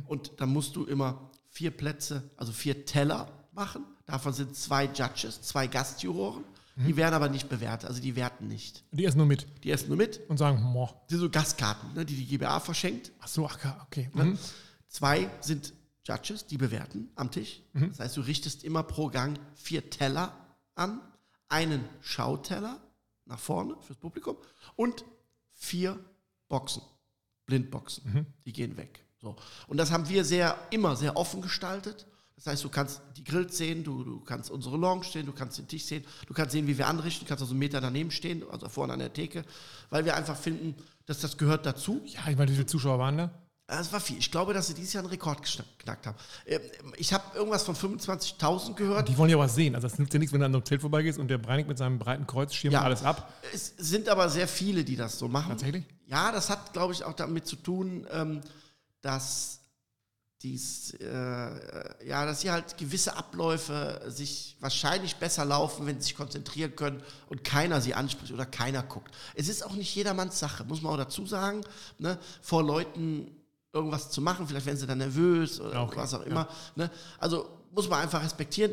und 0.07 0.33
dann 0.41 0.51
musst 0.51 0.77
du 0.77 0.85
immer 0.85 1.31
vier 1.49 1.71
Plätze, 1.71 2.31
also 2.37 2.53
vier 2.53 2.85
Teller 2.87 3.29
machen. 3.53 3.85
Davon 4.07 4.33
sind 4.33 4.57
zwei 4.57 4.85
Judges, 4.87 5.43
zwei 5.43 5.67
Gastjuroren. 5.67 6.45
Die 6.77 6.97
werden 6.97 7.13
aber 7.15 7.29
nicht 7.29 7.51
bewertet, 7.51 7.87
also 7.89 8.01
die 8.01 8.17
werten 8.17 8.49
nicht. 8.49 8.83
Die 8.93 9.05
essen 9.05 9.19
nur 9.19 9.27
mit 9.27 9.47
Die 9.63 9.71
essen 9.71 9.89
nur 9.89 9.99
mit. 9.99 10.21
und 10.31 10.39
sagen, 10.39 10.63
moh. 10.63 10.89
Sind 11.07 11.19
so 11.21 11.29
Gastkarten, 11.29 11.93
ne, 11.93 12.07
die 12.07 12.17
die 12.17 12.25
GBA 12.27 12.61
verschenkt. 12.61 13.13
Ach 13.21 13.29
so, 13.29 13.47
ach, 13.47 13.59
okay. 13.87 14.09
Ne? 14.15 14.25
Mhm. 14.25 14.39
Zwei 14.89 15.29
sind 15.41 15.75
Judges, 16.05 16.47
die 16.47 16.57
bewerten 16.57 17.11
am 17.15 17.31
Tisch. 17.31 17.61
Das 17.75 18.01
heißt, 18.01 18.17
du 18.17 18.23
richtest 18.23 18.65
immer 18.65 18.83
pro 18.83 19.09
Gang 19.09 19.39
vier 19.55 19.91
Teller 19.91 20.33
an, 20.75 21.01
einen 21.49 21.85
Schauteller 22.01 22.81
nach 23.27 23.39
vorne 23.39 23.77
fürs 23.83 23.99
Publikum 23.99 24.37
und 24.75 25.05
vier 25.53 25.99
Boxen, 26.49 26.83
Blindboxen. 27.47 28.27
Die 28.47 28.53
gehen 28.53 28.77
weg. 28.79 29.05
So. 29.23 29.37
Und 29.69 29.77
das 29.77 29.91
haben 29.93 30.09
wir 30.09 30.25
sehr, 30.25 30.57
immer 30.71 30.97
sehr 30.97 31.17
offen 31.17 31.41
gestaltet. 31.41 32.07
Das 32.37 32.47
heißt, 32.49 32.65
du 32.65 32.69
kannst 32.71 33.01
die 33.17 33.23
Grills 33.23 33.57
sehen, 33.57 33.85
du, 33.85 34.03
du 34.03 34.21
kannst 34.21 34.51
unsere 34.51 34.77
Lounge 34.77 35.05
sehen, 35.05 35.27
du 35.27 35.33
kannst 35.33 35.59
den 35.59 35.69
Tisch 35.69 35.85
sehen, 35.85 36.05
du 36.27 36.35
kannst 36.35 36.51
sehen, 36.53 36.67
wie 36.67 36.77
wir 36.77 36.89
anrichten, 36.89 37.25
du 37.25 37.29
kannst 37.29 37.43
also 37.43 37.53
einen 37.53 37.61
Meter 37.61 37.81
daneben 37.81 38.11
stehen, 38.11 38.43
also 38.51 38.69
vorne 38.69 38.95
an 38.95 38.99
der 38.99 39.13
Theke, 39.13 39.45
weil 39.91 40.05
wir 40.05 40.17
einfach 40.17 40.37
finden, 40.37 40.75
dass 41.07 41.21
das 41.21 41.39
gehört 41.39 41.65
dazu. 41.67 42.01
Ja, 42.07 42.21
ich 42.29 42.37
meine, 42.37 42.51
wie 42.51 42.55
viele 42.55 42.67
Zuschauer 42.67 42.99
waren 42.99 43.17
da? 43.17 43.31
Das 43.69 43.93
war 43.93 44.01
viel. 44.01 44.19
Ich 44.19 44.31
glaube, 44.33 44.53
dass 44.53 44.67
sie 44.67 44.75
dieses 44.75 44.93
Jahr 44.93 45.05
einen 45.05 45.11
Rekord 45.11 45.41
geknackt 45.79 46.07
haben. 46.07 46.17
Ähm, 46.47 46.61
Ich 46.97 47.13
habe 47.13 47.23
irgendwas 47.37 47.63
von 47.63 47.77
25.000 47.77 48.75
gehört. 48.75 49.09
Die 49.09 49.17
wollen 49.17 49.31
ja 49.31 49.39
was 49.39 49.55
sehen. 49.55 49.75
Also 49.77 49.87
es 49.87 49.99
nützt 49.99 50.13
ja 50.13 50.19
nichts, 50.19 50.33
wenn 50.33 50.41
du 50.41 50.47
an 50.47 50.55
einem 50.55 50.65
Zelt 50.65 50.81
vorbeigehst 50.81 51.19
und 51.21 51.29
der 51.29 51.39
Breinig 51.39 51.69
mit 51.69 51.79
seinem 51.79 51.99
breiten 52.01 52.27
Kreuz 52.27 52.53
schirmt 52.55 52.75
Ja. 52.75 52.83
alles 52.83 53.05
ab. 53.05 53.33
Es 53.55 53.73
sind 53.79 54.09
aber 54.09 54.29
sehr 54.29 54.49
viele, 54.49 54.83
die 54.85 54.97
das 54.97 55.17
so 55.19 55.29
machen. 55.29 55.51
Tatsächlich? 55.51 55.85
Ja, 56.07 56.33
das 56.33 56.51
hat, 56.51 56.73
glaube 56.73 56.93
ich, 56.93 57.05
auch 57.05 57.15
damit 57.15 57.47
zu 57.47 57.57
tun, 57.57 58.07
ähm, 58.13 58.41
dass 59.03 59.61
dies, 60.43 60.95
äh, 60.95 62.07
ja, 62.07 62.27
dass 62.27 62.43
hier 62.43 62.53
halt 62.53 62.77
gewisse 62.77 63.17
Abläufe 63.17 64.03
sich 64.09 64.57
wahrscheinlich 64.61 65.17
besser 65.17 65.45
laufen, 65.45 65.87
wenn 65.87 66.01
sie 66.01 66.09
sich 66.09 66.17
konzentrieren 66.17 66.75
können 66.75 67.03
und 67.29 67.45
keiner 67.45 67.81
sie 67.81 67.95
anspricht 67.95 68.33
oder 68.33 68.47
keiner 68.47 68.83
guckt. 68.83 69.15
Es 69.35 69.49
ist 69.49 69.65
auch 69.65 69.75
nicht 69.75 69.95
jedermanns 69.95 70.39
Sache, 70.39 70.65
muss 70.65 70.83
man 70.83 70.95
auch 70.95 70.97
dazu 70.97 71.27
sagen, 71.27 71.63
ne, 71.99 72.19
vor 72.41 72.65
Leuten 72.65 73.31
irgendwas 73.73 74.11
zu 74.11 74.21
machen, 74.21 74.47
vielleicht 74.49 74.67
werden 74.67 74.77
sie 74.77 74.87
dann 74.87 74.99
nervös 74.99 75.61
oder 75.61 75.75
Ja, 75.75 75.83
okay, 75.85 75.97
was 75.97 76.15
auch 76.15 76.21
ja. 76.21 76.27
immer. 76.27 76.49
Ne? 76.75 76.91
Also 77.19 77.49
muss 77.71 77.89
man 77.89 78.01
einfach 78.01 78.23
respektieren. 78.23 78.73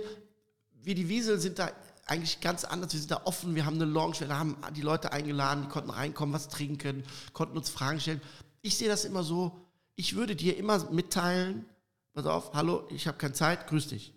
Wir 0.82 0.96
die 0.96 1.08
Wiesel 1.08 1.40
sind 1.40 1.60
da 1.60 1.72
eigentlich 2.06 2.42
ganz 2.42 2.66
anders. 2.66 2.94
Wir 2.94 3.00
sind 3.00 3.12
da 3.12 3.22
offen, 3.26 3.56
wir 3.56 3.66
haben 3.66 3.76
eine 3.76 3.86
Lounge, 3.86 4.20
wir 4.22 4.38
haben 4.38 4.58
die 4.76 4.82
Leute 4.82 5.12
eingeladen, 5.12 5.64
die 5.64 5.70
konnten 5.70 5.92
reinkommen, 5.92 6.34
was 6.34 6.50
trinken, 6.50 7.04
konnten 7.34 7.58
uns 7.58 7.70
Fragen 7.70 8.00
stellen. 8.00 8.22
Ich 8.62 8.78
sehe 8.78 8.90
das 8.90 9.06
immer 9.06 9.24
so, 9.24 9.69
ich 10.00 10.16
würde 10.16 10.34
dir 10.36 10.56
immer 10.56 10.90
mitteilen, 10.92 11.66
pass 12.14 12.26
auf, 12.26 12.54
hallo, 12.54 12.88
ich 12.90 13.06
habe 13.08 13.18
keine 13.18 13.34
Zeit, 13.34 13.68
grüß 13.68 13.88
dich. 13.90 14.14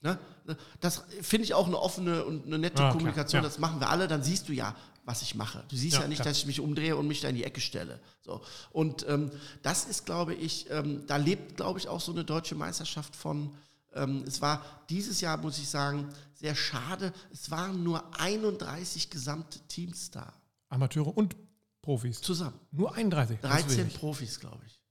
Ne? 0.00 0.18
Das 0.80 1.04
finde 1.20 1.44
ich 1.44 1.54
auch 1.54 1.68
eine 1.68 1.78
offene 1.78 2.24
und 2.24 2.44
eine 2.46 2.58
nette 2.58 2.74
Ah, 2.82 2.86
klar, 2.86 2.92
Kommunikation, 2.92 3.40
ja. 3.42 3.48
das 3.48 3.60
machen 3.60 3.78
wir 3.78 3.88
alle, 3.88 4.08
dann 4.08 4.24
siehst 4.24 4.48
du 4.48 4.52
ja, 4.52 4.74
was 5.04 5.22
ich 5.22 5.36
mache. 5.36 5.62
Du 5.68 5.76
siehst 5.76 5.94
ja, 5.94 6.02
Ja, 6.02 6.08
nicht, 6.08 6.18
klar. 6.22 6.28
dass 6.30 6.38
ich 6.38 6.46
mich 6.46 6.58
umdrehe 6.58 6.96
und 6.96 7.06
mich 7.06 7.20
da 7.20 7.28
in 7.28 7.36
die 7.36 7.44
Ecke 7.44 7.60
stelle. 7.60 8.00
So. 8.22 8.42
Und 8.72 9.06
ähm, 9.08 9.30
das 9.62 9.84
ist, 9.84 10.04
glaube 10.06 10.34
ich, 10.34 10.68
ähm, 10.70 11.04
da 11.06 11.16
lebt, 11.18 11.56
glaube 11.56 11.78
ich, 11.78 11.86
auch 11.86 12.00
so 12.00 12.10
eine 12.10 12.24
deutsche 12.24 12.56
Meisterschaft 12.56 13.14
von. 13.14 13.54
Ähm, 13.94 14.24
es 14.26 14.40
war 14.42 14.64
dieses 14.90 15.20
Jahr, 15.20 15.36
muss 15.36 15.58
ich 15.58 15.68
sagen, 15.68 16.08
sehr 16.34 16.56
schade. 16.56 17.12
Es 17.32 17.52
waren 17.52 17.84
nur 17.84 18.02
31 18.18 19.08
gesamte 19.10 19.60
Teams 19.68 20.10
da. 20.10 20.32
Amateure 20.68 21.16
und 21.16 21.36
Profis. 21.80 22.20
Zusammen. 22.20 22.58
Nur 22.72 22.94
31. 22.94 23.38
das 23.40 23.50
ist 23.58 23.66
13 23.66 23.78
wenig. 23.78 23.94
Profis, 23.98 24.40
glaube 24.40 24.62
ich. 24.66 24.81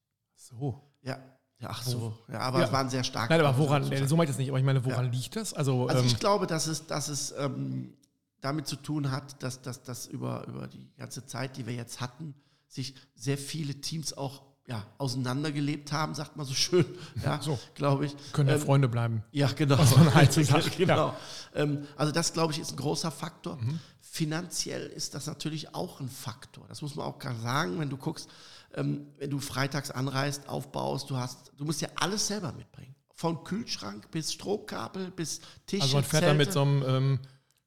So. 0.59 0.81
Ja. 1.01 1.17
Ja, 1.59 1.67
ach 1.69 1.83
so. 1.83 2.17
Ja, 2.31 2.39
aber 2.39 2.59
Ja. 2.59 2.65
es 2.65 2.71
waren 2.71 2.89
sehr 2.89 3.03
stark. 3.03 3.29
Nein, 3.29 3.39
aber 3.39 3.55
woran, 3.57 3.83
so 3.83 4.15
meinte 4.15 4.31
ich 4.31 4.35
das 4.35 4.37
nicht, 4.39 4.49
aber 4.49 4.57
ich 4.57 4.65
meine, 4.65 4.83
woran 4.83 5.05
Ja. 5.05 5.11
liegt 5.11 5.35
das? 5.35 5.53
Also, 5.53 5.87
Also 5.87 6.01
ähm, 6.01 6.07
ich 6.07 6.19
glaube, 6.19 6.47
dass 6.47 6.65
es, 6.65 6.87
dass 6.87 7.07
es 7.07 7.33
ähm, 7.37 7.93
damit 8.41 8.65
zu 8.65 8.75
tun 8.77 9.11
hat, 9.11 9.43
dass 9.43 9.61
das 9.61 10.07
über, 10.07 10.47
über 10.47 10.67
die 10.67 10.89
ganze 10.97 11.25
Zeit, 11.27 11.57
die 11.57 11.67
wir 11.67 11.73
jetzt 11.75 12.01
hatten, 12.01 12.33
sich 12.67 12.95
sehr 13.13 13.37
viele 13.37 13.75
Teams 13.79 14.17
auch 14.17 14.41
ja, 14.67 14.83
auseinandergelebt 14.97 15.91
haben, 15.91 16.15
sagt 16.15 16.35
man 16.37 16.45
so 16.47 16.53
schön, 16.53 16.85
ja, 17.23 17.39
So. 17.41 17.59
glaube 17.75 18.05
ich. 18.07 18.15
Können 18.31 18.49
ja 18.49 18.55
Ähm, 18.55 18.61
Freunde 18.61 18.87
bleiben. 18.87 19.23
ja, 19.31 19.47
genau. 19.51 19.77
So 19.83 20.43
sagt, 20.43 20.77
genau. 20.77 21.13
Ähm, 21.53 21.85
also 21.95 22.11
das, 22.11 22.33
glaube 22.33 22.53
ich, 22.53 22.59
ist 22.59 22.71
ein 22.71 22.77
großer 22.77 23.11
Faktor. 23.11 23.57
Mhm. 23.57 23.79
Finanziell 23.99 24.87
ist 24.87 25.13
das 25.15 25.27
natürlich 25.27 25.73
auch 25.75 25.99
ein 25.99 26.09
Faktor. 26.09 26.65
Das 26.67 26.81
muss 26.81 26.95
man 26.95 27.05
auch 27.05 27.19
gerade 27.19 27.39
sagen, 27.39 27.79
wenn 27.79 27.89
du 27.89 27.97
guckst, 27.97 28.29
ähm, 28.75 29.07
wenn 29.17 29.29
du 29.29 29.39
freitags 29.39 29.91
anreist, 29.91 30.47
aufbaust, 30.47 31.09
du 31.09 31.17
hast, 31.17 31.51
du 31.57 31.65
musst 31.65 31.81
ja 31.81 31.89
alles 31.95 32.27
selber 32.27 32.51
mitbringen. 32.53 32.95
Von 33.15 33.43
Kühlschrank 33.43 34.09
bis 34.11 34.33
Strohkabel 34.33 35.11
bis 35.11 35.41
Tische, 35.67 35.83
Also 35.83 35.95
man 35.97 36.03
fährt 36.03 36.23
da 36.23 36.27
Zelte. 36.27 36.37
mit 36.45 36.53
so 36.53 36.61
einem, 36.61 36.83
ähm, 36.87 37.19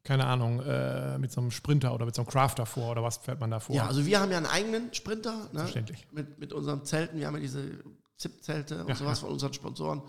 keine 0.02 0.26
Ahnung, 0.26 0.60
äh, 0.60 1.16
mit 1.18 1.30
so 1.32 1.40
einem 1.40 1.50
Sprinter 1.50 1.94
oder 1.94 2.06
mit 2.06 2.14
so 2.14 2.22
einem 2.22 2.28
Crafter 2.30 2.66
vor 2.66 2.90
oder 2.90 3.02
was 3.02 3.18
fährt 3.18 3.40
man 3.40 3.50
da 3.50 3.60
vor? 3.60 3.74
Ja, 3.76 3.86
also 3.86 4.04
wir 4.04 4.20
haben 4.20 4.30
ja 4.30 4.36
einen 4.38 4.46
eigenen 4.46 4.92
Sprinter. 4.92 5.48
Ne? 5.52 5.60
Verständlich. 5.60 6.06
Mit, 6.12 6.38
mit 6.38 6.52
unseren 6.52 6.84
Zelten. 6.84 7.18
Wir 7.18 7.26
haben 7.26 7.34
ja 7.34 7.40
diese 7.40 7.70
ZIP-Zelte 8.18 8.82
und 8.82 8.88
Ja, 8.88 8.94
sowas 8.96 9.20
von 9.20 9.30
unseren 9.30 9.52
Sponsoren. 9.52 10.02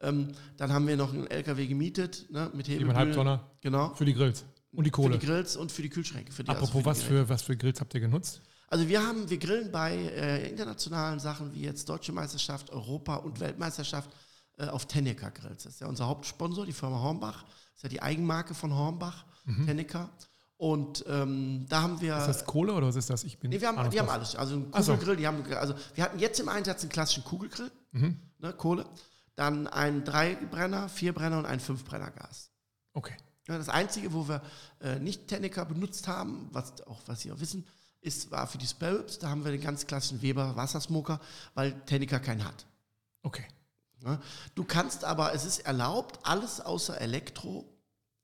Ähm, 0.00 0.28
dann 0.56 0.72
haben 0.72 0.86
wir 0.86 0.96
noch 0.96 1.12
einen 1.12 1.26
LKW 1.26 1.66
gemietet, 1.66 2.26
ne? 2.30 2.50
mit 2.54 2.68
Hebelbühne. 2.68 3.40
Genau. 3.60 3.94
für 3.94 4.04
die 4.04 4.14
Grills 4.14 4.44
und 4.72 4.84
die 4.84 4.90
Für 4.90 4.92
Kohle. 4.92 5.18
die 5.18 5.26
Grills 5.26 5.56
und 5.56 5.72
für 5.72 5.82
die 5.82 5.88
Kühlschränke. 5.88 6.30
Für 6.32 6.44
die, 6.44 6.50
also 6.50 6.62
Apropos, 6.64 6.72
für 6.72 6.78
die 6.82 6.86
was, 6.86 6.98
Geräte. 7.08 7.24
für, 7.24 7.28
was 7.28 7.42
für 7.42 7.56
Grills 7.56 7.80
habt 7.80 7.94
ihr 7.94 8.00
genutzt? 8.00 8.42
Also 8.68 8.86
wir 8.88 9.06
haben, 9.06 9.28
wir 9.30 9.38
grillen 9.38 9.72
bei 9.72 9.94
äh, 9.94 10.48
internationalen 10.48 11.18
Sachen 11.20 11.52
wie 11.54 11.62
jetzt 11.62 11.88
Deutsche 11.88 12.12
Meisterschaft, 12.12 12.70
Europa 12.70 13.16
und 13.16 13.40
Weltmeisterschaft 13.40 14.10
äh, 14.58 14.66
auf 14.68 14.86
Tennecker 14.86 15.30
Grills. 15.30 15.62
Das 15.64 15.74
ist 15.74 15.80
ja 15.80 15.86
unser 15.86 16.06
Hauptsponsor, 16.06 16.66
die 16.66 16.72
Firma 16.72 17.00
Hornbach. 17.00 17.44
Das 17.44 17.76
ist 17.76 17.82
ja 17.84 17.88
die 17.88 18.02
Eigenmarke 18.02 18.54
von 18.54 18.74
Hornbach, 18.74 19.24
Tennecker. 19.64 20.10
Und 20.58 21.04
ähm, 21.08 21.66
da 21.68 21.82
haben 21.82 22.00
wir. 22.00 22.14
Mhm. 22.16 22.20
Ist 22.20 22.26
das 22.26 22.44
Kohle 22.44 22.72
oder 22.74 22.88
was 22.88 22.96
ist 22.96 23.08
das? 23.08 23.22
Ich 23.24 23.38
bin 23.38 23.50
Nee, 23.50 23.60
wir 23.60 23.68
haben, 23.68 23.90
die 23.90 23.98
haben 24.00 24.08
alles. 24.08 24.34
Also 24.34 24.56
einen 24.56 24.68
Ach 24.72 24.82
so. 24.82 24.92
Kugelgrill, 24.92 25.16
die 25.16 25.26
haben, 25.26 25.44
also 25.54 25.74
wir 25.94 26.02
hatten 26.04 26.18
jetzt 26.18 26.40
im 26.40 26.48
Einsatz 26.48 26.82
einen 26.82 26.90
klassischen 26.90 27.24
Kugelgrill, 27.24 27.70
Mhm. 27.92 28.18
ne, 28.38 28.52
Kohle, 28.52 28.84
dann 29.36 29.66
einen 29.68 30.04
Dreibrenner, 30.04 30.88
Vierbrenner 30.88 31.38
und 31.38 31.46
einen 31.46 31.60
Fünfbrenner-Gas. 31.60 32.50
Okay. 32.92 33.14
Ja, 33.46 33.56
das 33.56 33.68
Einzige, 33.68 34.12
wo 34.12 34.28
wir 34.28 34.42
äh, 34.80 34.98
nicht 34.98 35.28
Tennecker 35.28 35.64
benutzt 35.64 36.08
haben, 36.08 36.48
was 36.52 36.82
auch 36.86 37.00
was 37.06 37.20
Sie 37.20 37.30
auch 37.32 37.38
wissen, 37.40 37.64
ist, 38.00 38.30
war 38.30 38.46
für 38.46 38.58
die 38.58 38.66
Sparrows, 38.66 39.18
da 39.18 39.28
haben 39.28 39.44
wir 39.44 39.52
den 39.52 39.60
ganz 39.60 39.86
klassischen 39.86 40.22
Weber 40.22 40.56
Wassersmoker, 40.56 41.20
weil 41.54 41.72
Tennecker 41.84 42.20
keinen 42.20 42.44
hat. 42.44 42.66
Okay. 43.22 43.44
Ne? 44.02 44.20
Du 44.54 44.64
kannst 44.64 45.04
aber, 45.04 45.34
es 45.34 45.44
ist 45.44 45.60
erlaubt, 45.60 46.20
alles 46.22 46.60
außer 46.60 47.00
Elektro 47.00 47.64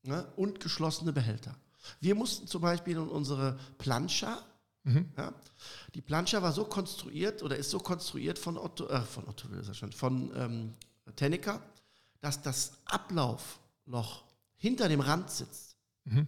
ne, 0.02 0.26
und 0.36 0.60
geschlossene 0.60 1.12
Behälter. 1.12 1.56
Wir 2.00 2.14
mussten 2.14 2.46
zum 2.46 2.62
Beispiel 2.62 2.96
in 2.96 3.08
unsere 3.08 3.58
Plancha, 3.78 4.42
Mhm. 4.86 5.10
ja, 5.16 5.32
die 5.94 6.02
Plancha 6.02 6.42
war 6.42 6.52
so 6.52 6.66
konstruiert 6.66 7.42
oder 7.42 7.56
ist 7.56 7.70
so 7.70 7.78
konstruiert 7.78 8.38
von 8.38 8.58
Otto, 8.58 8.86
äh, 8.86 9.00
von 9.00 9.26
Otto 9.26 9.50
will 9.50 9.60
ich 9.60 9.66
ja 9.66 9.72
schon, 9.72 9.92
von 9.92 10.30
ähm, 10.36 10.74
Tennecker, 11.16 11.62
dass 12.20 12.42
das 12.42 12.72
Ablaufloch 12.84 14.24
hinter 14.56 14.90
dem 14.90 15.00
Rand 15.00 15.30
sitzt. 15.30 15.76
Mhm. 16.04 16.26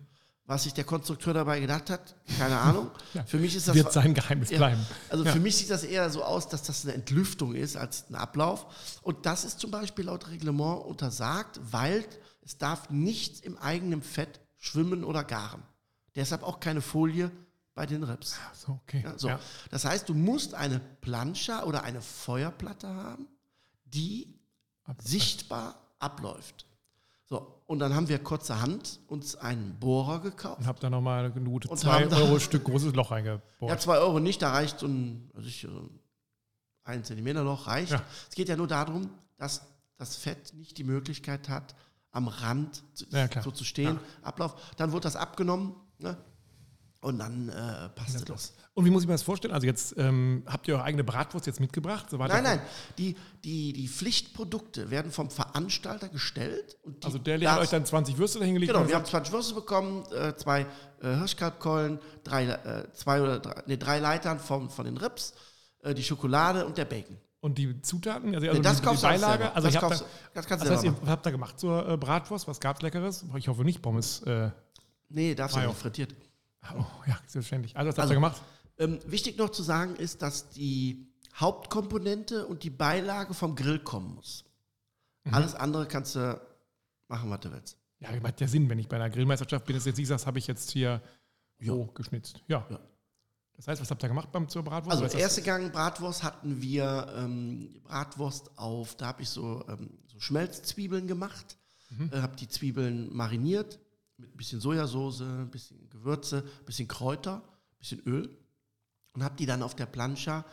Was 0.49 0.63
sich 0.63 0.75
der 0.75 0.85
Konstrukteur 0.85 1.35
dabei 1.35 1.59
gedacht 1.59 1.91
hat, 1.91 2.15
keine 2.39 2.59
Ahnung. 2.59 2.91
Ja, 3.15 3.25
Für 3.25 3.39
mich 3.39 3.57
ist 3.57 3.67
das 3.67 3.75
Wird 3.75 3.93
sein 3.93 4.15
Geheimnis 4.15 4.51
ja, 4.51 4.59
bleiben. 4.59 4.85
Also 5.09 5.25
Ja. 5.25 5.33
für 5.33 5.41
mich 5.41 5.57
sieht 5.57 5.71
das 5.71 5.83
eher 5.83 6.09
so 6.11 6.23
aus, 6.23 6.49
dass 6.49 6.63
das 6.63 6.85
eine 6.85 6.95
Entlüftung 6.95 7.55
ist 7.55 7.77
als 7.77 8.09
ein 8.09 8.15
Ablauf. 8.15 9.01
Und 9.03 9.27
das 9.27 9.45
ist 9.45 9.59
zum 9.59 9.73
Beispiel 9.73 10.05
laut 10.05 10.29
Reglement 10.29 10.85
untersagt, 10.85 11.59
weil 11.73 12.07
es 12.43 12.59
darf 12.59 12.91
nichts 12.91 13.41
im 13.41 13.59
eigenen 13.59 14.03
Fett 14.03 14.41
schwimmen 14.57 15.03
oder 15.03 15.25
garen. 15.25 15.63
Deshalb 16.15 16.45
auch 16.45 16.61
keine 16.61 16.81
Folie 16.81 17.31
bei 17.75 17.85
den 17.87 18.05
Rips. 18.05 18.37
So, 18.55 18.79
okay. 18.85 19.03
Ja, 19.05 19.19
so. 19.19 19.29
Ja. 19.29 19.41
Das 19.71 19.85
heißt, 19.85 20.09
du 20.09 20.15
musst 20.15 20.55
eine 20.55 20.81
Plancha 21.01 21.65
oder 21.65 21.83
eine 21.83 22.01
Feuerplatte 22.01 22.87
haben, 22.89 23.27
die 23.85 24.39
sichtbar 25.03 25.75
abläuft. 25.99 26.66
So, 27.29 27.61
und 27.67 27.81
dann 27.81 27.95
haben 27.95 28.09
wir 28.09 28.21
kurzerhand 28.21 29.01
uns 29.09 29.35
einen 29.35 29.79
Bohrer 29.81 30.21
gekauft. 30.21 30.61
Und 30.61 30.67
hab 30.67 30.79
da 30.79 30.89
nochmal 30.91 31.25
eine 31.25 31.45
gute 31.45 31.69
Und 31.69 31.77
2 31.79 32.03
haben 32.05 32.11
da- 32.11 32.17
Euro 32.19 32.39
Stück 32.39 32.65
großes 32.65 32.95
Loch 32.95 33.11
Ja, 33.11 33.17
reingebohrt. 33.17 33.81
zwei 33.83 33.99
Euro 33.99 34.21
nicht, 34.21 34.41
da 34.43 34.53
reicht 34.53 34.79
so 34.79 34.87
ein, 34.87 35.29
also 35.35 35.49
ich, 35.49 35.67
ein 36.85 37.03
Zentimeter 37.03 37.43
Loch 37.43 37.67
reicht. 37.67 37.91
Ja. 37.93 38.03
Es 38.29 38.35
geht 38.37 38.49
ja 38.49 38.57
nur 38.57 38.69
darum, 38.69 39.11
dass 39.39 39.63
das 39.99 40.15
Fett 40.17 40.55
nicht 40.55 40.79
die 40.79 40.85
Möglichkeit 40.85 41.49
hat, 41.49 41.75
am 42.13 42.29
Rand 42.29 42.85
zu, 42.95 43.07
Ja, 43.11 43.29
so 43.43 43.51
zu 43.51 43.65
stehen. 43.65 43.99
Ablauf. 44.23 44.55
Dann 44.77 44.93
wird 44.93 45.05
das 45.05 45.17
abgenommen 45.17 45.75
ne? 45.99 46.17
Und 47.07 47.19
dann 47.21 47.49
äh, 47.49 47.89
passt 47.95 48.29
das. 48.29 48.53
Und 48.75 48.85
wie 48.85 48.91
muss 48.91 49.03
ich 49.03 49.07
mir 49.09 49.15
das 49.15 49.23
vorstellen? 49.23 49.55
Also 49.55 49.65
jetzt 49.67 49.95
ähm, 49.97 50.43
habt 50.47 50.67
ihr 50.67 50.75
eure 50.75 50.83
eigene 50.83 51.05
Bratwurst 51.05 51.47
jetzt 51.47 51.61
mitgebracht? 51.61 52.11
Soweit 52.11 52.29
Nein, 52.31 52.45
ihr- 52.45 52.49
nein, 52.51 52.61
die, 52.99 53.17
die, 53.45 53.73
die 53.73 53.87
Pflichtprodukte 53.89 54.91
werden 54.91 55.13
vom 55.13 55.31
Veranstalter 55.31 56.09
gestellt. 56.09 56.77
Also 57.05 57.19
der 57.19 57.41
hat 57.53 57.61
euch 57.61 57.71
dann 57.71 57.87
20 57.87 58.19
Würste 58.19 58.41
dahingelegt 58.41 58.73
Genau, 58.73 58.87
wir 58.89 58.97
haben 58.97 59.03
gesagt, 59.05 59.27
20 59.29 59.33
Würste 59.33 59.55
bekommen, 59.55 60.05
äh, 60.13 60.35
zwei 60.37 60.63
äh, 61.01 61.15
Hirschkalbkeulen, 61.17 62.01
drei, 62.25 62.47
äh, 62.47 62.93
zwei 62.93 63.23
oder 63.23 63.39
drei, 63.39 63.63
nee, 63.67 63.77
drei 63.77 64.01
Leitern 64.01 64.41
von, 64.41 64.69
von 64.69 64.85
den 64.85 64.97
Rips, 64.97 65.33
äh, 65.85 65.95
die 65.95 66.03
Schokolade 66.03 66.67
und 66.67 66.77
der 66.77 66.87
Bacon. 66.87 67.17
und 67.41 67.57
die 67.59 67.81
Zutaten, 67.83 68.35
also, 68.35 68.41
Nee, 68.41 68.49
also 68.51 68.63
das 68.63 68.81
die, 68.83 68.89
die 68.91 69.03
Beilage, 69.03 69.55
also 69.55 69.69
Das 69.71 69.81
kaufst 69.81 70.01
da, 70.03 70.07
das 70.35 70.47
kannst 70.47 70.65
du 70.65 70.69
das 70.69 70.85
heißt, 70.85 70.97
ihr 71.03 71.09
habt 71.09 71.25
da 71.25 71.31
gemacht 71.31 71.61
zur 71.61 71.89
äh, 71.89 71.97
Bratwurst, 71.97 72.49
was 72.49 72.59
gab's 72.59 72.83
Leckeres? 72.83 73.25
Ich 73.37 73.47
hoffe 73.47 73.63
nicht 73.65 73.81
Pommes. 73.81 74.23
Äh, 74.23 74.51
Nee, 75.09 75.37
darfst 75.37 75.57
du 75.57 75.61
nicht 75.61 75.79
frittiert. 75.79 76.17
Oh, 76.79 76.85
ja, 77.07 77.15
selbstverständlich. 77.27 77.77
Also 77.77 77.89
habt 77.91 77.99
Also- 77.99 78.13
ihr 78.13 78.17
gemacht? 78.17 78.43
Ähm, 78.79 78.99
wichtig 79.07 79.39
noch 79.39 79.51
zu 79.51 79.63
sagen 79.63 79.97
ist, 79.97 80.21
dass 80.23 80.51
die 80.51 81.07
Hauptkomponente 81.35 82.47
und 82.47 82.63
die 82.63 82.71
Beilage 82.71 83.33
vom 83.35 83.55
Grill 83.57 83.79
kommen 83.79 84.15
muss. 84.15 84.45
Mhm. 85.25 85.35
Alles 85.35 85.55
andere 85.55 85.87
kannst 85.87 86.15
du 86.15 86.41
machen, 87.09 87.31
was 87.31 87.41
du 87.41 87.53
willst. 87.53 87.79
Ja, 88.01 88.11
macht 88.21 88.41
ja 88.41 88.49
Sinn, 88.49 88.69
wenn 88.69 88.79
ich 88.79 88.89
bei 88.89 88.97
einer 88.97 89.09
Grillmeisterschaft 89.09 89.65
bin, 89.65 89.77
ist 89.77 89.87
jetzt 89.87 89.97
nicht 89.97 90.09
sagst, 90.09 90.27
habe 90.27 90.39
ich 90.39 90.47
jetzt 90.47 90.71
hier 90.71 91.01
so 91.59 91.87
geschnitzt. 91.87 92.43
Ja. 92.49 92.67
Ja. 92.69 92.79
Das 93.55 93.69
heißt, 93.69 93.81
was 93.81 93.91
habt 93.91 94.03
ihr 94.03 94.09
gemacht 94.09 94.31
beim 94.33 94.47
zur 94.51 94.63
Bratwurst? 94.63 94.91
Also 94.93 95.05
der 95.05 95.13
das- 95.13 95.21
erste 95.21 95.41
Gang 95.43 95.73
Bratwurst 95.73 96.23
hatten 96.23 96.61
wir 96.61 97.11
ähm, 97.17 97.81
Bratwurst 97.85 98.59
auf, 98.59 98.95
da 98.97 99.07
habe 99.07 99.23
ich 99.23 99.31
so, 99.31 99.65
ähm, 99.69 99.99
so 100.07 100.21
Schmelzzwiebeln 100.21 101.07
gemacht, 101.07 101.57
Mhm. 101.89 102.11
äh, 102.13 102.21
habe 102.21 102.37
die 102.37 102.49
Zwiebeln 102.49 103.15
mariniert 103.17 103.79
mit 104.19 104.33
ein 104.33 104.37
bisschen 104.37 104.61
Sojasauce, 104.61 105.23
ein 105.23 105.51
bisschen 105.51 105.89
Gewürze, 105.91 106.45
ein 106.61 106.65
bisschen 106.65 106.89
Kräuter, 106.89 107.37
ein 107.37 107.79
bisschen 107.79 108.01
Öl 108.01 108.31
und 109.13 109.23
habe 109.23 109.37
die 109.37 109.47
dann 109.47 109.63
auf 109.63 109.75
der 109.75 109.87
Plancha 109.87 110.45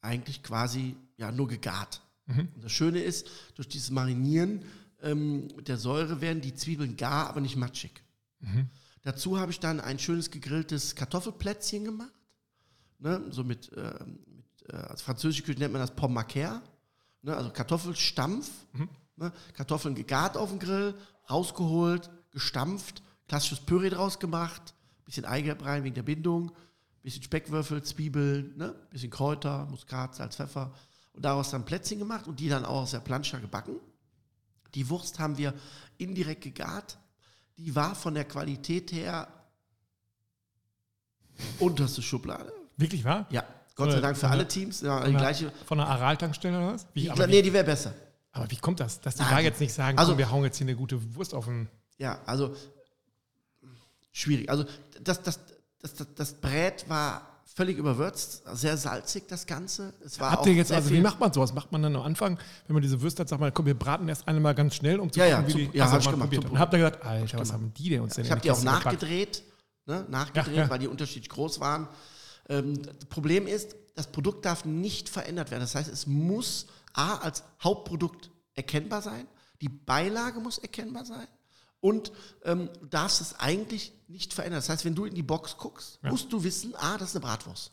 eigentlich 0.00 0.42
quasi 0.42 0.96
ja 1.16 1.30
nur 1.30 1.48
gegart. 1.48 2.02
Mhm. 2.26 2.48
Und 2.54 2.64
das 2.64 2.72
Schöne 2.72 3.00
ist, 3.00 3.28
durch 3.54 3.68
dieses 3.68 3.90
Marinieren 3.90 4.64
ähm, 5.02 5.48
mit 5.56 5.68
der 5.68 5.78
Säure 5.78 6.20
werden 6.20 6.40
die 6.40 6.54
Zwiebeln 6.54 6.96
gar, 6.96 7.28
aber 7.28 7.40
nicht 7.40 7.56
matschig. 7.56 8.02
Mhm. 8.40 8.68
Dazu 9.02 9.38
habe 9.38 9.50
ich 9.50 9.60
dann 9.60 9.80
ein 9.80 9.98
schönes 9.98 10.30
gegrilltes 10.30 10.94
Kartoffelplätzchen 10.94 11.84
gemacht. 11.84 12.12
Ne, 12.98 13.20
so 13.30 13.42
mit, 13.42 13.70
ähm, 13.76 14.20
mit 14.36 14.72
äh, 14.72 14.76
als 14.76 15.02
französische 15.02 15.42
Küche 15.42 15.58
nennt 15.58 15.72
man 15.72 15.82
das 15.82 15.94
Pomme 15.94 16.14
Macaire. 16.14 16.62
Ne, 17.22 17.36
also 17.36 17.50
Kartoffelstampf. 17.50 18.48
Mhm. 18.72 18.88
Ne, 19.16 19.32
Kartoffeln 19.54 19.96
gegart 19.96 20.36
auf 20.36 20.50
dem 20.50 20.60
Grill, 20.60 20.94
rausgeholt, 21.28 22.10
gestampft, 22.30 23.02
klassisches 23.32 23.60
Püree 23.60 23.88
draus 23.88 24.18
gemacht, 24.18 24.74
bisschen 25.06 25.24
Eigelb 25.24 25.64
rein 25.64 25.84
wegen 25.84 25.94
der 25.94 26.02
Bindung, 26.02 26.52
bisschen 27.02 27.22
Speckwürfel, 27.22 27.82
Zwiebeln, 27.82 28.54
ne, 28.58 28.74
bisschen 28.90 29.08
Kräuter, 29.10 29.64
Muskat, 29.70 30.14
Salz, 30.14 30.36
Pfeffer. 30.36 30.70
Und 31.14 31.24
daraus 31.24 31.50
dann 31.50 31.64
Plätzchen 31.64 31.98
gemacht 31.98 32.26
und 32.26 32.38
die 32.40 32.50
dann 32.50 32.66
auch 32.66 32.82
aus 32.82 32.90
der 32.90 33.00
Plancha 33.00 33.38
gebacken. 33.38 33.76
Die 34.74 34.86
Wurst 34.90 35.18
haben 35.18 35.38
wir 35.38 35.54
indirekt 35.96 36.42
gegart. 36.42 36.98
Die 37.56 37.74
war 37.74 37.94
von 37.94 38.12
der 38.12 38.26
Qualität 38.26 38.92
her 38.92 39.28
unterste 41.58 42.02
Schublade. 42.02 42.52
Wirklich 42.76 43.02
wahr? 43.02 43.26
Ja, 43.30 43.44
Gott 43.76 43.88
sei 43.88 43.94
Von 43.94 44.02
Dank 44.02 44.16
für 44.18 44.28
alle 44.28 44.46
Teams. 44.46 44.82
Ja, 44.82 45.00
die 45.00 45.06
Von 45.12 45.16
gleiche. 45.16 45.46
einer, 45.48 45.56
von 45.66 45.80
einer 45.80 45.88
Araltankstelle 45.88 46.58
oder 46.58 46.74
was? 46.74 46.86
Wie, 46.92 47.04
Die, 47.04 47.08
nee, 47.08 47.28
wie, 47.28 47.42
die 47.42 47.52
wäre 47.54 47.64
besser. 47.64 47.94
aber 48.32 48.50
wie 48.50 48.56
kommt 48.56 48.80
das? 48.80 49.00
Dass 49.00 49.14
die 49.16 49.22
Nein. 49.22 49.30
da 49.30 49.40
jetzt 49.40 49.60
nicht 49.60 49.72
sagen, 49.72 49.96
Also- 49.98 50.12
komm, 50.12 50.18
wir 50.18 50.30
hauen 50.30 50.44
jetzt 50.44 50.58
hier 50.58 50.66
eine 50.66 50.76
gute 50.76 51.14
Wurst 51.14 51.32
auf 51.34 51.46
den. 51.46 51.70
Ja, 51.98 52.20
also 52.26 52.54
schwierig. 54.12 54.48
Also 54.50 54.64
das, 55.02 55.22
das, 55.22 55.40
das, 55.80 55.94
das, 55.94 56.06
das 56.14 56.34
Brät 56.34 56.88
war 56.88 57.28
völlig 57.44 57.76
überwürzt, 57.76 58.44
sehr 58.54 58.76
salzig 58.78 59.24
das 59.28 59.46
Ganze. 59.46 59.92
Es 60.04 60.18
war 60.18 60.30
Habt 60.30 60.42
auch 60.42 60.46
ihr 60.46 60.54
jetzt, 60.54 60.72
also 60.72 60.88
wie 60.90 61.00
macht 61.00 61.20
man 61.20 61.32
sowas? 61.32 61.52
Macht 61.52 61.70
man 61.72 61.82
dann 61.82 61.94
am 61.96 62.02
Anfang, 62.02 62.38
wenn 62.66 62.74
man 62.74 62.82
diese 62.82 63.00
Würste 63.02 63.20
hat, 63.22 63.28
sagt 63.28 63.40
man, 63.40 63.52
komm, 63.52 63.66
wir 63.66 63.78
braten 63.78 64.08
erst 64.08 64.26
einmal 64.26 64.54
ganz 64.54 64.74
schnell, 64.74 65.00
um 65.00 65.12
zu 65.12 65.20
Ja, 65.20 65.26
ja, 65.26 65.36
gucken, 65.42 65.48
wie 65.48 65.66
zu- 65.66 65.70
die 65.72 65.76
ja, 65.78 65.84
also 65.84 65.94
hab 65.96 66.00
ich 66.02 66.10
gemacht, 66.10 66.30
probiert. 66.30 66.50
Und 66.50 66.58
habt 66.58 66.72
ihr 66.72 66.78
gesagt, 66.78 67.04
Alter, 67.04 67.38
was 67.38 67.52
haben 67.52 67.72
die 67.74 67.90
denn 67.90 68.00
uns 68.00 68.14
denn 68.14 68.24
Ich 68.24 68.30
habe 68.30 68.40
die 68.40 68.50
auch 68.50 68.62
nachgedreht, 68.62 69.42
ne, 69.86 70.06
nachgedreht, 70.08 70.56
Ja, 70.56 70.62
ja. 70.62 70.70
weil 70.70 70.78
die 70.78 70.88
unterschiedlich 70.88 71.28
groß 71.28 71.60
waren. 71.60 71.88
Ähm, 72.48 72.82
das 72.82 73.04
Problem 73.10 73.46
ist, 73.46 73.76
das 73.94 74.06
Produkt 74.06 74.46
darf 74.46 74.64
nicht 74.64 75.10
verändert 75.10 75.50
werden. 75.50 75.60
Das 75.62 75.74
heißt, 75.74 75.90
es 75.92 76.06
muss 76.06 76.66
A 76.94 77.16
als 77.16 77.42
Hauptprodukt 77.62 78.30
erkennbar 78.54 79.02
sein, 79.02 79.26
die 79.60 79.68
Beilage 79.68 80.40
muss 80.40 80.56
erkennbar 80.58 81.04
sein 81.04 81.26
Und 81.82 82.12
ähm, 82.44 82.70
du 82.80 82.86
darfst 82.86 83.20
es 83.20 83.38
eigentlich 83.40 83.92
nicht 84.06 84.32
verändern. 84.32 84.58
Das 84.58 84.68
heißt, 84.68 84.84
wenn 84.84 84.94
du 84.94 85.04
in 85.04 85.14
die 85.14 85.22
Box 85.22 85.56
guckst, 85.56 85.98
Ja. 86.02 86.10
musst 86.10 86.32
du 86.32 86.44
wissen, 86.44 86.74
ah, 86.76 86.96
das 86.96 87.10
ist 87.10 87.16
eine 87.16 87.24
Bratwurst. 87.24 87.72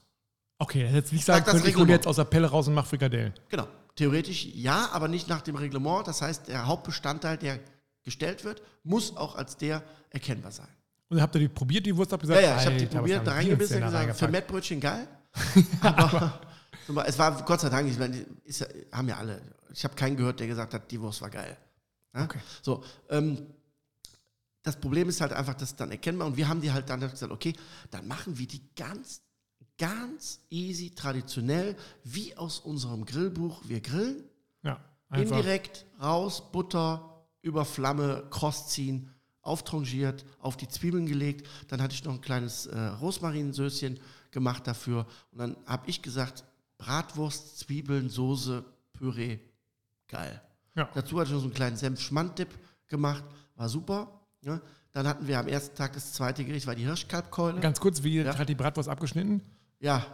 Okay, 0.57 0.83
das 0.83 0.91
hätte 0.93 1.15
ich 1.15 1.23
sagen 1.23 1.45
Sag 1.45 1.53
können, 1.53 1.67
ich 1.67 1.77
hole 1.77 1.89
jetzt 1.91 2.07
aus 2.07 2.15
der 2.15 2.25
Pelle 2.25 2.47
raus 2.47 2.67
und 2.67 2.73
mache 2.73 2.87
Frikadellen. 2.87 3.33
Genau. 3.49 3.67
Theoretisch 3.95 4.45
ja, 4.45 4.89
aber 4.91 5.07
nicht 5.07 5.27
nach 5.27 5.41
dem 5.41 5.55
Reglement. 5.55 6.07
Das 6.07 6.21
heißt, 6.23 6.47
der 6.47 6.65
Hauptbestandteil, 6.65 7.37
der 7.37 7.59
gestellt 8.03 8.43
wird, 8.43 8.61
muss 8.83 9.15
auch 9.15 9.35
als 9.35 9.57
der 9.57 9.83
erkennbar 10.09 10.51
sein. 10.51 10.67
Und 11.09 11.21
habt 11.21 11.35
ihr 11.35 11.41
die 11.41 11.47
probiert, 11.47 11.85
die 11.85 11.95
Wurst, 11.95 12.11
habt 12.11 12.23
ihr 12.23 12.29
Ja, 12.29 12.35
gesagt, 12.35 12.47
ja, 12.55 12.59
ich 12.61 12.65
habe 12.65 12.77
die 12.77 12.85
probiert, 12.97 13.27
da 13.27 13.33
reingebissen 13.33 13.77
und 13.77 13.85
gesagt, 13.85 14.17
für? 14.17 14.27
Mettbrötchen 14.27 14.79
geil. 14.79 15.07
aber, 15.81 16.39
aber 16.87 17.07
es 17.07 17.17
war 17.19 17.43
Gott 17.43 17.61
sei 17.61 17.69
Dank, 17.69 17.87
ich 17.89 17.99
meine, 17.99 18.25
ist 18.43 18.67
haben 18.91 19.07
ja 19.07 19.17
alle. 19.17 19.41
Ich 19.71 19.83
habe 19.83 19.93
keinen 19.95 20.17
gehört, 20.17 20.39
der 20.39 20.47
gesagt 20.47 20.73
hat, 20.73 20.89
die 20.89 20.99
Wurst 20.99 21.21
war 21.21 21.29
geil. 21.29 21.55
Ja? 22.15 22.23
Okay. 22.23 22.39
So, 22.61 22.83
ähm, 23.09 23.45
das 24.69 24.79
Problem 24.79 25.09
ist 25.09 25.21
halt 25.21 25.33
einfach, 25.33 25.53
das 25.55 25.71
ist 25.71 25.79
dann 25.79 25.91
erkennbar 25.91 26.27
und 26.27 26.37
wir 26.37 26.47
haben 26.47 26.61
die 26.61 26.71
halt 26.71 26.89
dann 26.89 26.99
gesagt, 26.99 27.31
okay, 27.31 27.53
dann 27.91 28.07
machen 28.07 28.37
wir 28.37 28.47
die 28.47 28.61
ganz, 28.75 29.21
ganz 29.77 30.41
easy, 30.49 30.93
traditionell, 30.93 31.75
wie 32.03 32.35
aus 32.37 32.59
unserem 32.59 33.05
Grillbuch. 33.05 33.61
Wir 33.65 33.81
grillen, 33.81 34.23
Ja, 34.63 34.79
einfach. 35.09 35.37
indirekt 35.37 35.85
raus, 36.01 36.51
Butter 36.51 37.25
über 37.41 37.65
Flamme, 37.65 38.27
cross 38.29 38.67
ziehen, 38.69 39.09
auftrangiert, 39.41 40.25
auf 40.39 40.57
die 40.57 40.67
Zwiebeln 40.67 41.05
gelegt. 41.05 41.47
Dann 41.69 41.81
hatte 41.81 41.95
ich 41.95 42.03
noch 42.03 42.13
ein 42.13 42.21
kleines 42.21 42.65
äh, 42.67 42.77
Rosmarinsößchen 42.79 43.99
gemacht 44.31 44.67
dafür. 44.67 45.07
Und 45.31 45.39
dann 45.39 45.57
habe 45.65 45.89
ich 45.89 46.01
gesagt, 46.01 46.43
Bratwurst, 46.77 47.59
Zwiebeln, 47.59 48.09
Soße, 48.09 48.63
Püree, 48.93 49.39
geil. 50.07 50.41
Ja. 50.75 50.89
Dazu 50.93 51.19
hatte 51.19 51.29
ich 51.29 51.33
noch 51.33 51.39
so 51.39 51.45
einen 51.45 51.53
kleinen 51.53 51.77
Senf-Schmand-Dip 51.77 52.49
gemacht, 52.87 53.23
war 53.55 53.69
super. 53.69 54.18
Ne? 54.41 54.61
Dann 54.91 55.07
hatten 55.07 55.27
wir 55.27 55.39
am 55.39 55.47
ersten 55.47 55.75
Tag 55.75 55.93
das 55.93 56.13
zweite 56.13 56.43
Gericht, 56.45 56.65
war 56.67 56.75
die 56.75 56.83
Hirschkalbkeule. 56.85 57.59
Ganz 57.59 57.79
kurz, 57.79 58.03
wie 58.03 58.21
Ja. 58.21 58.37
hat 58.37 58.49
die 58.49 58.55
Bratwurst 58.55 58.89
abgeschnitten? 58.89 59.41
Ja, 59.79 60.05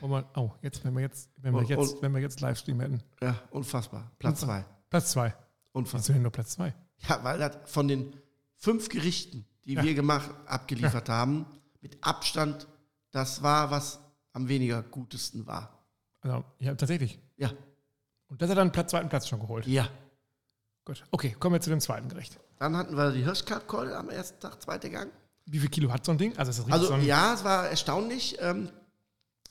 Wo 0.00 0.08
man, 0.08 0.24
oh, 0.34 0.50
jetzt, 0.60 0.84
wenn 0.84 0.92
wir 0.94 1.02
jetzt, 1.02 1.30
wenn 1.36 1.54
wir 1.54 1.62
jetzt, 1.62 2.02
wenn 2.02 2.12
wir 2.12 2.20
jetzt 2.20 2.40
Livestream 2.40 2.80
hätten. 2.80 3.00
ja, 3.22 3.40
unfassbar. 3.50 4.10
Platz 4.18 4.40
zwei. 4.40 4.64
Platz 4.90 5.12
zwei. 5.12 5.34
Unfassbar. 5.70 6.06
Du 6.08 6.12
denn 6.14 6.22
nur 6.22 6.32
Platz 6.32 6.50
zwei? 6.54 6.74
Ja, 7.08 7.22
weil 7.22 7.38
das 7.38 7.56
von 7.70 7.86
den 7.88 8.16
fünf 8.56 8.88
Gerichten, 8.88 9.46
die 9.64 9.74
Ja. 9.74 9.84
wir 9.84 9.94
gemacht, 9.94 10.30
abgeliefert 10.46 11.08
haben, 11.08 11.46
mit 11.80 11.96
Abstand 12.04 12.66
das 13.12 13.42
war, 13.44 13.70
was 13.70 14.00
am 14.32 14.48
weniger 14.48 14.82
gutesten 14.82 15.46
war. 15.46 15.84
Also, 16.22 16.44
ja, 16.58 16.74
tatsächlich. 16.74 17.20
Ja, 17.36 17.52
Und 18.28 18.42
das 18.42 18.50
hat 18.50 18.56
dann 18.58 18.72
Platz 18.72 18.90
zweiten 18.90 19.08
Platz 19.08 19.28
schon 19.28 19.38
geholt. 19.40 19.66
ja. 19.66 19.88
Gut. 20.84 21.04
Okay, 21.12 21.36
kommen 21.38 21.54
wir 21.54 21.60
zu 21.60 21.70
dem 21.70 21.78
zweiten 21.80 22.08
Gericht. 22.08 22.40
Dann 22.62 22.76
hatten 22.76 22.96
wir 22.96 23.10
die 23.10 23.24
Hirschkalbkeule 23.24 23.96
am 23.96 24.08
ersten 24.08 24.38
Tag, 24.38 24.62
zweiter 24.62 24.88
Gang. 24.88 25.10
Wie 25.46 25.58
viel 25.58 25.68
Kilo 25.68 25.92
hat 25.92 26.04
so 26.04 26.12
ein 26.12 26.18
Ding? 26.18 26.38
Also, 26.38 26.50
es 26.50 26.58
ist 26.60 26.66
richtig 26.68 26.92
Also 26.92 26.96
ja, 27.04 27.34
es 27.34 27.42
war 27.42 27.66
erstaunlich. 27.66 28.36
Ähm, 28.38 28.68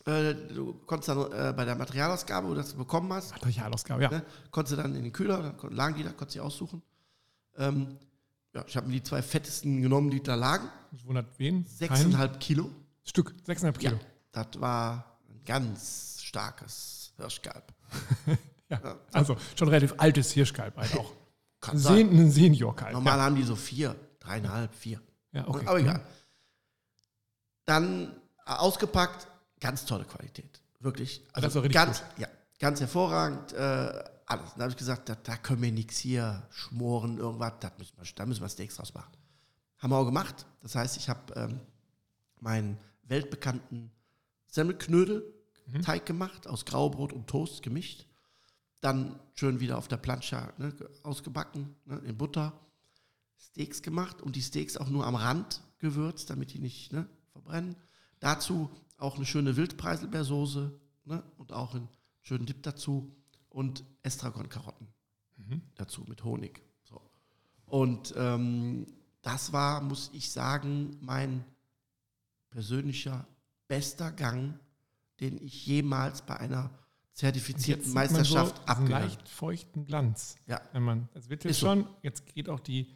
äh, 0.05 0.33
du 0.33 0.75
konntest 0.85 1.09
dann 1.09 1.29
äh, 1.33 1.53
bei 1.53 1.65
der 1.65 1.75
Materialausgabe, 1.75 2.47
wo 2.47 2.51
du 2.51 2.61
das 2.61 2.73
bekommen 2.73 3.11
hast, 3.11 3.31
Materialausgabe, 3.31 4.03
ja. 4.03 4.09
ne, 4.11 4.25
konntest 4.49 4.77
du 4.77 4.81
dann 4.81 4.95
in 4.95 5.03
den 5.03 5.11
Kühler, 5.11 5.53
dann 5.61 5.71
lagen 5.73 5.97
die 5.97 6.03
da, 6.03 6.11
konntest 6.11 6.37
du 6.37 6.41
aussuchen. 6.41 6.81
Ähm, 7.57 7.97
ja, 8.55 8.63
ich 8.65 8.77
habe 8.77 8.87
mir 8.87 8.93
die 8.93 9.03
zwei 9.03 9.21
fettesten 9.21 9.81
genommen, 9.81 10.09
die 10.09 10.23
da 10.23 10.35
lagen. 10.35 10.69
Das 10.93 11.05
wundert 11.05 11.37
wen? 11.37 11.65
Keinen? 11.65 11.75
Sechseinhalb 11.75 12.39
Kilo. 12.39 12.69
Stück, 13.03 13.35
sechseinhalb 13.45 13.81
Ja, 13.81 13.89
Kilo. 13.89 14.01
das 14.31 14.47
war 14.61 15.17
ein 15.29 15.43
ganz 15.43 16.21
starkes 16.23 17.11
Hirschkalb. 17.17 17.73
Ja. 18.71 18.95
Also, 19.11 19.35
schon 19.59 19.67
relativ 19.67 19.95
altes 19.97 20.31
Hirschkalb 20.31 20.77
halt 20.77 20.95
auch. 20.97 21.11
Kann 21.61 21.75
Ein, 21.75 21.79
sein. 21.79 21.95
Sen 22.09 22.19
ein 22.19 22.31
Seniorkalb. 22.31 22.93
Normal 22.93 23.21
haben 23.21 23.35
die 23.35 23.43
so 23.43 23.55
vier, 23.55 23.95
dreieinhalb, 24.19 24.73
vier. 24.73 24.99
Ja, 25.31 25.41
ja 25.41 25.47
okay. 25.47 25.67
Aber 25.67 25.79
egal. 25.79 26.01
Dann 27.65 28.15
äh, 28.45 28.51
ausgepackt, 28.51 29.27
ganz 29.59 29.85
tolle 29.85 30.05
Qualität. 30.05 30.59
Wirklich. 30.79 31.21
Also 31.31 31.47
das 31.47 31.55
war 31.55 31.63
richtig 31.63 31.75
ganz, 31.75 32.03
ja, 32.17 32.27
ganz 32.59 32.79
hervorragend. 32.79 33.53
Äh, 33.53 34.03
alles. 34.25 34.53
Dann 34.53 34.61
habe 34.61 34.71
ich 34.71 34.77
gesagt, 34.77 35.09
da, 35.09 35.15
da 35.15 35.37
können 35.37 35.61
wir 35.61 35.71
nichts 35.71 35.99
hier 35.99 36.47
schmoren, 36.49 37.17
irgendwas. 37.19 37.53
Das 37.59 37.71
müssen 37.77 37.97
wir, 37.97 38.05
da 38.15 38.25
müssen 38.25 38.41
wir 38.41 38.49
Steaks 38.49 38.75
draus 38.75 38.93
machen. 38.93 39.11
Haben 39.77 39.91
wir 39.91 39.97
auch 39.97 40.05
gemacht. 40.05 40.45
Das 40.61 40.75
heißt, 40.75 40.97
ich 40.97 41.09
habe 41.09 41.33
ähm, 41.35 41.59
meinen 42.39 42.77
weltbekannten 43.03 43.91
Semmelknödel-Teig 44.47 46.05
gemacht, 46.05 46.47
aus 46.47 46.65
Graubrot 46.65 47.13
und 47.13 47.27
Toast 47.27 47.61
gemischt. 47.61 48.05
Dann 48.81 49.19
schön 49.35 49.59
wieder 49.59 49.77
auf 49.77 49.87
der 49.87 49.97
Plancha 49.97 50.53
ne, 50.57 50.73
ausgebacken, 51.03 51.75
ne, 51.85 51.97
in 51.99 52.17
Butter. 52.17 52.59
Steaks 53.37 53.81
gemacht 53.81 54.21
und 54.21 54.35
die 54.35 54.41
Steaks 54.41 54.77
auch 54.77 54.89
nur 54.89 55.05
am 55.07 55.15
Rand 55.15 55.63
gewürzt, 55.79 56.29
damit 56.29 56.53
die 56.53 56.59
nicht 56.59 56.93
ne, 56.93 57.07
verbrennen. 57.31 57.75
Dazu 58.19 58.69
auch 58.97 59.15
eine 59.15 59.25
schöne 59.25 59.57
Wildpreiselbeersoße 59.57 60.79
ne, 61.05 61.23
und 61.37 61.53
auch 61.53 61.73
einen 61.73 61.89
schönen 62.21 62.45
Dip 62.45 62.61
dazu 62.61 63.15
und 63.49 63.83
Estragon-Karotten 64.03 64.87
dazu 65.75 66.05
mit 66.07 66.23
Honig. 66.23 66.61
So. 66.83 67.01
Und 67.65 68.13
ähm, 68.15 68.85
das 69.21 69.53
war, 69.53 69.81
muss 69.81 70.09
ich 70.13 70.31
sagen, 70.31 70.97
mein 71.01 71.43
persönlicher 72.49 73.27
bester 73.67 74.11
Gang, 74.11 74.59
den 75.19 75.41
ich 75.41 75.65
jemals 75.65 76.21
bei 76.23 76.37
einer 76.37 76.71
zertifizierten 77.13 77.93
Meisterschaft 77.93 78.57
so 78.57 78.63
abgegangen 78.65 79.07
leicht 79.09 79.27
feuchten 79.29 79.85
Glanz. 79.85 80.35
Ja. 80.47 80.61
Wenn 80.73 80.83
man, 80.83 81.09
es 81.13 81.29
wird 81.29 81.43
jetzt 81.43 81.51
Ist 81.51 81.59
so. 81.59 81.67
schon, 81.67 81.87
jetzt 82.01 82.25
geht 82.33 82.49
auch 82.49 82.59
die 82.59 82.87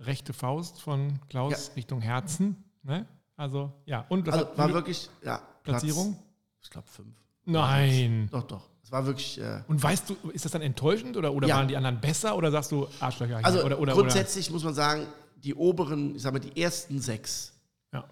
rechte 0.00 0.32
Faust 0.32 0.80
von 0.80 1.18
Klaus 1.28 1.68
Ja. 1.68 1.74
Richtung 1.74 2.00
Herzen. 2.00 2.62
Ne? 2.82 3.06
Also, 3.36 3.72
ja. 3.84 4.06
Und 4.08 4.26
das 4.26 4.34
Also 4.36 4.58
war 4.58 4.72
wirklich, 4.72 5.10
ja. 5.24 5.38
Platz- 5.38 5.82
Platzierung? 5.82 6.16
Ich 6.60 6.70
glaube 6.70 6.86
fünf. 6.88 7.14
Nein. 7.44 8.28
Doch, 8.30 8.44
doch. 8.44 8.68
Es 8.82 8.92
war 8.92 9.04
wirklich. 9.06 9.40
Äh, 9.40 9.62
Und 9.68 9.82
weißt 9.82 10.08
du, 10.10 10.16
ist 10.30 10.44
das 10.44 10.52
dann 10.52 10.62
enttäuschend 10.62 11.16
oder, 11.16 11.32
oder 11.32 11.48
Ja. 11.48 11.56
waren 11.56 11.68
die 11.68 11.76
anderen 11.76 12.00
besser 12.00 12.36
oder 12.36 12.50
sagst 12.50 12.72
du 12.72 12.86
Arschlöcher? 13.00 13.40
also 13.42 13.62
oder, 13.64 13.78
oder, 13.78 13.92
grundsätzlich 13.94 14.50
muss 14.50 14.64
man 14.64 14.74
sagen, 14.74 15.06
die 15.36 15.54
oberen, 15.54 16.16
ich 16.16 16.22
sag 16.22 16.32
mal, 16.32 16.38
die 16.40 16.60
ersten 16.60 17.00
sechs, 17.00 17.52
Oder, 17.92 18.00
ja. 18.00 18.08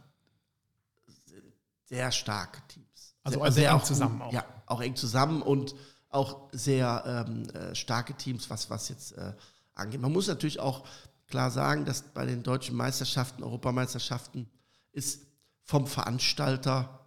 sehr 1.85 2.12
starke 2.12 2.61
Teams. 2.68 2.86
Also 3.26 3.40
sehr, 3.42 3.52
sehr 3.52 3.70
eng 3.70 3.78
gut- 3.78 3.86
zusammen 3.86 4.22
auch. 4.22 4.32
Ja, 4.32 4.44
auch 4.66 4.80
eng 4.80 4.96
zusammen 4.96 5.42
und 5.42 5.74
auch 6.08 6.48
sehr 6.52 7.24
ähm, 7.28 7.48
äh, 7.50 7.74
starke 7.74 8.14
Teams, 8.14 8.48
was, 8.48 8.70
was 8.70 8.88
jetzt 8.88 9.12
äh, 9.12 9.32
angeht. 9.74 10.00
Man 10.00 10.12
muss 10.12 10.28
natürlich 10.28 10.60
auch 10.60 10.86
klar 11.26 11.50
sagen, 11.50 11.84
dass 11.84 12.02
bei 12.02 12.24
den 12.24 12.42
deutschen 12.42 12.76
Meisterschaften, 12.76 13.42
Europameisterschaften, 13.42 14.48
ist 14.92 15.26
vom 15.64 15.86
Veranstalter 15.86 17.00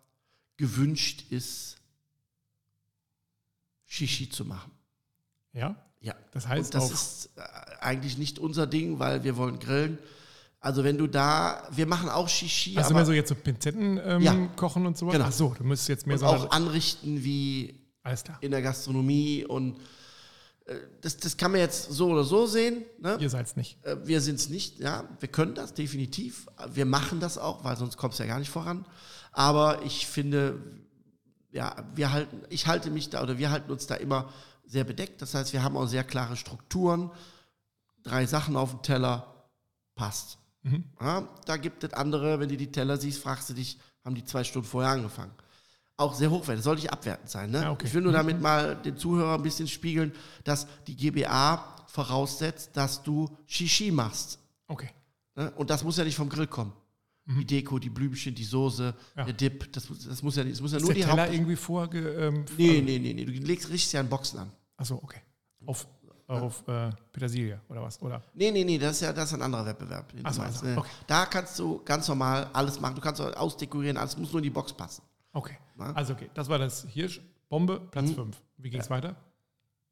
gewünscht 0.58 1.24
ist, 1.32 1.78
Shishi 3.86 4.30
zu 4.30 4.46
machen. 4.46 4.72
ja. 5.54 5.76
Ja. 6.02 6.16
Das 6.32 6.48
heißt 6.48 6.74
Und 6.74 6.76
das 6.76 6.84
auch- 6.86 6.94
ist 6.94 7.30
äh, 7.36 7.42
eigentlich 7.82 8.18
nicht 8.18 8.40
unser 8.40 8.66
Ding, 8.68 9.00
weil 9.00 9.26
wir 9.26 9.36
wollen 9.36 9.60
grillen. 9.60 9.98
Also 10.62 10.84
wenn 10.84 10.98
du 10.98 11.08
da, 11.08 11.68
wir 11.72 11.86
machen 11.86 12.10
auch 12.10 12.28
Shishi, 12.28 12.78
Also 12.78 12.94
mehr 12.94 13.06
so 13.06 13.14
jetzt 13.14 13.30
so 13.30 13.36
Pinzetten 13.36 14.00
ähm, 14.04 14.22
Ja. 14.22 14.36
kochen 14.58 14.86
und 14.86 14.98
sowas? 14.98 15.14
Genau. 15.14 15.26
Ach 15.28 15.32
so, 15.32 15.56
du 15.58 15.64
müsstest 15.64 15.90
jetzt 15.90 16.08
mehr 16.08 16.16
und 16.16 16.20
so. 16.20 16.26
auch 16.26 16.52
anrichten 16.52 17.24
wie 17.24 17.80
in 18.42 18.52
der 18.52 18.62
Gastronomie 18.62 19.46
und 19.46 19.78
äh, 20.66 20.76
das, 21.02 21.16
das 21.18 21.38
kann 21.38 21.52
man 21.52 21.62
jetzt 21.62 21.92
so 21.92 22.10
oder 22.10 22.24
so 22.24 22.46
sehen. 22.46 22.84
Ne? 23.00 23.18
Ihr 23.22 23.30
seid 23.30 23.46
es 23.46 23.56
nicht. 23.56 23.78
Äh, 23.86 23.98
Wir 24.06 24.20
sind 24.20 24.36
es 24.36 24.50
nicht, 24.50 24.80
ja, 24.80 25.08
wir 25.20 25.30
können 25.30 25.56
das 25.56 25.74
definitiv. 25.74 26.48
Wir 26.74 26.86
machen 26.86 27.20
das 27.22 27.38
auch, 27.38 27.64
weil 27.64 27.78
sonst 27.78 27.96
kommt 27.98 28.14
es 28.14 28.20
ja 28.20 28.26
gar 28.26 28.40
nicht 28.40 28.50
voran. 28.52 28.86
Aber 29.32 29.84
ich 29.86 30.08
finde, 30.08 30.60
ja, 31.52 31.76
wir 31.96 32.12
halten, 32.12 32.42
ich 32.50 32.68
halte 32.68 32.90
mich 32.92 33.10
da 33.10 33.22
oder 33.24 33.38
wir 33.38 33.50
halten 33.52 33.72
uns 33.72 33.88
da 33.88 33.96
immer 33.96 34.34
sehr 34.66 34.84
bedeckt. 34.84 35.22
Das 35.22 35.34
heißt, 35.36 35.54
wir 35.54 35.64
haben 35.64 35.78
auch 35.78 35.88
sehr 35.88 36.04
klare 36.04 36.36
Strukturen. 36.36 37.12
Drei 38.04 38.26
Sachen 38.26 38.56
auf 38.56 38.72
dem 38.72 38.82
Teller, 38.82 39.48
passt. 39.96 40.38
Mhm. 40.64 40.84
Ja, 41.00 41.28
da 41.46 41.58
gibt 41.58 41.84
es 41.84 41.94
andere, 41.94 42.40
wenn 42.40 42.50
du 42.50 42.58
die 42.58 42.72
Teller 42.72 42.98
siehst, 42.98 43.22
fragst 43.22 43.50
du 43.50 43.54
dich, 43.54 43.80
haben 44.04 44.16
die 44.16 44.26
zwei 44.26 44.44
Stunden 44.44 44.68
vorher 44.68 44.92
angefangen. 44.92 45.32
Auch 45.98 46.14
sehr 46.14 46.32
hochwertig, 46.32 46.64
soll 46.64 46.76
nicht 46.76 46.92
abwertend 46.92 47.30
sein. 47.30 47.52
Ne? 47.52 47.62
Ja, 47.64 47.72
okay. 47.72 47.86
Ich 47.88 47.94
will 47.94 48.02
nur 48.02 48.12
damit 48.14 48.40
mal 48.42 48.76
den 48.76 48.96
Zuhörer 48.98 49.36
ein 49.36 49.44
bisschen 49.44 49.68
spiegeln, 49.68 50.14
dass 50.46 50.68
die 50.88 50.96
GBA 50.96 51.76
voraussetzt, 51.88 52.72
dass 52.78 53.04
du 53.04 53.30
Shishi 53.48 53.92
machst. 53.92 54.40
Okay. 54.68 54.90
Ne? 55.36 55.52
Und 55.52 55.70
das 55.70 55.84
muss 55.84 55.98
ja 55.98 56.04
nicht 56.06 56.16
vom 56.16 56.30
Grill 56.30 56.48
kommen. 56.48 56.74
Die 57.26 57.46
Deko, 57.46 57.78
die 57.78 57.90
Blümchen, 57.92 58.34
die 58.34 58.44
Soße, 58.44 58.92
Ja. 59.16 59.24
der 59.26 59.34
Dip, 59.34 59.72
das, 59.74 59.88
muss- 59.88 60.04
das 60.08 60.24
muss 60.24 60.36
ja, 60.36 60.44
das 60.44 60.62
muss 60.62 60.72
ja 60.72 60.78
Ist 60.78 60.84
nur 60.84 60.94
der 60.96 61.04
die 61.04 61.10
Teller 61.10 61.24
Haupt... 61.26 61.34
irgendwie 61.34 61.56
vorge... 61.56 62.00
Ähm, 62.14 62.46
Nee, 62.58 62.82
nee, 62.82 62.98
nee, 62.98 63.14
nee, 63.14 63.24
du 63.26 63.32
legst 63.34 63.70
richtig 63.70 63.92
ja 63.92 64.02
in 64.02 64.10
Boxen 64.10 64.40
an. 64.40 64.52
Achso, 64.78 64.96
okay. 65.04 65.20
Auf, 65.68 65.86
auf 66.30 66.68
äh, 66.68 66.92
Petersilie 67.12 67.60
oder 67.70 67.82
was? 67.82 68.02
Oder? 68.02 68.22
Nee, 68.34 68.52
nee, 68.52 68.64
nee, 68.64 68.78
das 68.78 68.94
ist 68.94 69.02
ja 69.02 69.14
das 69.14 69.26
ist 69.30 69.34
ein 69.34 69.42
anderer 69.42 69.66
Wettbewerb. 69.66 70.14
Ach 70.24 70.34
so, 70.34 70.42
meinst, 70.42 70.58
ach 70.58 70.62
so, 70.62 70.68
ne? 70.68 70.78
okay. 70.78 70.90
Da 71.08 71.26
kannst 71.26 71.58
du 71.60 71.82
ganz 71.84 72.08
normal 72.08 72.50
alles 72.54 72.80
machen. 72.80 72.96
Du 72.96 73.02
kannst 73.02 73.22
ausdekorieren, 73.22 73.98
alles 73.98 74.18
muss 74.18 74.32
nur 74.32 74.40
in 74.40 74.44
die 74.44 74.50
Box 74.50 74.74
passen. 74.74 75.02
Okay. 75.34 75.58
Na? 75.76 75.94
Also 75.94 76.14
okay, 76.14 76.30
das 76.34 76.48
war 76.50 76.60
das 76.60 76.86
Hirsch, 76.90 77.22
Bombe, 77.50 77.80
Platz 77.92 78.12
5. 78.12 78.38
Wie 78.58 78.70
ging 78.70 78.82
es 78.82 78.90
weiter? 78.90 79.16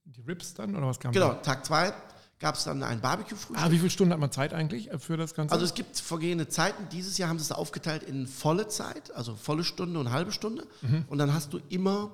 Die 0.06 0.21
Rips 0.21 0.54
dann 0.54 0.76
oder 0.76 0.88
was 0.88 1.00
kam 1.00 1.12
Genau, 1.12 1.30
da? 1.30 1.36
Tag 1.36 1.65
zwei 1.65 1.93
gab 2.39 2.56
es 2.56 2.63
dann 2.63 2.84
ein 2.84 3.02
Barbecue-Frühstück. 3.02 3.65
Ah, 3.65 3.71
wie 3.71 3.78
viele 3.78 3.89
Stunden 3.89 4.13
hat 4.13 4.19
man 4.19 4.32
Zeit 4.32 4.54
eigentlich 4.54 4.91
äh, 4.91 5.00
für 5.00 5.17
das 5.17 5.34
Ganze? 5.34 5.54
Also 5.54 5.65
es 5.65 5.73
gibt 5.73 6.00
vergehende 6.00 6.47
Zeiten. 6.47 6.88
Dieses 6.91 7.17
Jahr 7.17 7.30
haben 7.30 7.39
sie 7.39 7.43
es 7.43 7.52
aufgeteilt 7.52 8.04
in 8.04 8.28
volle 8.28 8.67
Zeit, 8.67 9.12
also 9.15 9.36
volle 9.36 9.63
Stunde 9.63 10.00
und 10.00 10.12
halbe 10.12 10.32
Stunde. 10.32 10.67
Mhm. 10.82 11.06
Und 11.10 11.17
dann 11.17 11.34
hast 11.34 11.54
du 11.54 11.60
immer 11.69 12.12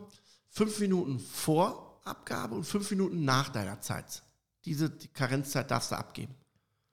fünf 0.49 0.79
Minuten 0.79 1.19
vor 1.19 1.82
Abgabe 2.03 2.55
und 2.55 2.63
fünf 2.65 2.89
Minuten 2.91 3.23
nach 3.25 3.49
deiner 3.49 3.79
Zeit. 3.81 4.23
Diese 4.65 4.89
die 4.89 5.07
Karenzzeit 5.07 5.69
darfst 5.71 5.91
du 5.91 5.95
abgeben. 5.97 6.33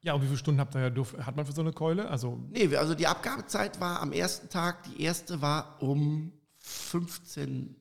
ja, 0.02 0.14
und 0.14 0.22
wie 0.22 0.26
viele 0.26 0.38
Stunden 0.38 0.60
habt 0.60 0.74
ihr, 0.74 0.90
durf- 0.90 1.16
hat 1.18 1.36
man 1.36 1.44
für 1.46 1.52
so 1.52 1.60
eine 1.62 1.72
Keule? 1.72 2.08
Also, 2.08 2.38
Nee, 2.50 2.74
also 2.76 2.94
die 2.94 3.06
Abgabezeit 3.06 3.80
war 3.80 4.00
am 4.00 4.12
ersten 4.12 4.48
Tag, 4.48 4.84
die 4.84 5.02
erste 5.02 5.40
war 5.42 5.80
um 5.82 6.32
15.30 6.62 7.74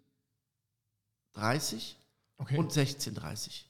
okay. 2.38 2.58
und 2.58 2.72
16.30 2.72 3.64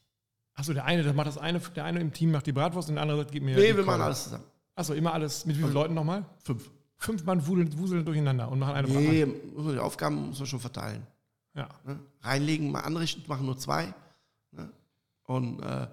Achso, 0.56 0.74
der 0.74 0.84
eine, 0.86 1.04
der 1.04 1.14
macht 1.14 1.28
das 1.28 1.38
eine, 1.38 1.60
der 1.60 1.86
eine 1.86 2.02
im 2.02 2.12
Team 2.12 2.32
macht 2.32 2.46
die 2.46 2.52
Bratwurst 2.52 2.90
und 2.90 2.96
der 2.96 3.04
andere 3.04 3.20
sagt, 3.20 3.32
gib 3.32 3.44
mir 3.44 3.56
Nee, 3.56 3.68
die 3.72 3.78
wir 3.78 3.86
machen 3.86 3.94
Keule. 3.96 4.04
alles 4.06 4.24
zusammen. 4.26 4.44
Achso, 4.76 4.94
immer 4.94 5.14
alles. 5.14 5.46
Mit 5.46 5.56
wie 5.58 5.62
vielen 5.62 5.74
Leuten 5.74 5.94
nochmal? 5.94 6.26
Fünf. 6.44 6.70
Fünf 6.98 7.24
Mann 7.24 7.46
wuseln, 7.48 7.78
wuseln 7.78 8.04
durcheinander 8.04 8.50
und 8.52 8.60
machen 8.60 8.74
eine 8.76 8.88
Nee, 8.90 9.26
muss 9.26 9.64
man- 9.66 9.74
die 9.74 9.80
Aufgaben 9.80 10.28
muss 10.30 10.40
man 10.40 10.48
schon 10.48 10.60
verteilen. 10.60 11.06
Ja. 11.56 11.70
Ne? 11.86 12.00
Reinlegen, 12.22 12.72
mal 12.72 12.82
anrichten, 12.82 13.24
machen 13.28 13.46
nur 13.46 13.58
zwei. 13.58 13.94
Ne? 14.52 14.72
Und 15.26 15.62
äh, 15.62 15.88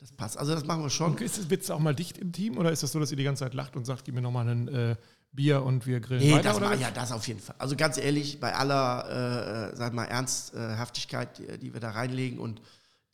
das 0.00 0.12
passt. 0.12 0.36
Also 0.36 0.54
das 0.54 0.64
machen 0.64 0.82
wir 0.82 0.90
schon. 0.90 1.12
Und 1.12 1.20
ist 1.20 1.38
es 1.38 1.48
Witz 1.48 1.70
auch 1.70 1.78
mal 1.78 1.94
dicht 1.94 2.18
im 2.18 2.32
Team 2.32 2.58
oder 2.58 2.72
ist 2.72 2.82
das 2.82 2.92
so, 2.92 2.98
dass 2.98 3.10
ihr 3.10 3.16
die 3.16 3.24
ganze 3.24 3.44
Zeit 3.44 3.54
lacht 3.54 3.76
und 3.76 3.84
sagt, 3.84 4.04
gib 4.04 4.14
mir 4.14 4.20
nochmal 4.22 4.48
ein 4.48 4.68
äh, 4.68 4.96
Bier 5.32 5.62
und 5.62 5.86
wir 5.86 6.00
grillen 6.00 6.20
Nee, 6.22 6.32
weiter? 6.32 6.42
das 6.42 6.56
oder 6.56 6.74
ja, 6.74 6.90
das 6.90 7.12
auf 7.12 7.26
jeden 7.26 7.40
Fall. 7.40 7.56
Also 7.58 7.76
ganz 7.76 7.98
ehrlich, 7.98 8.40
bei 8.40 8.54
aller, 8.54 9.70
äh, 9.72 9.76
sag 9.76 9.94
mal, 9.94 10.04
Ernsthaftigkeit, 10.04 11.38
die, 11.38 11.58
die 11.58 11.72
wir 11.72 11.80
da 11.80 11.90
reinlegen 11.92 12.38
und 12.38 12.60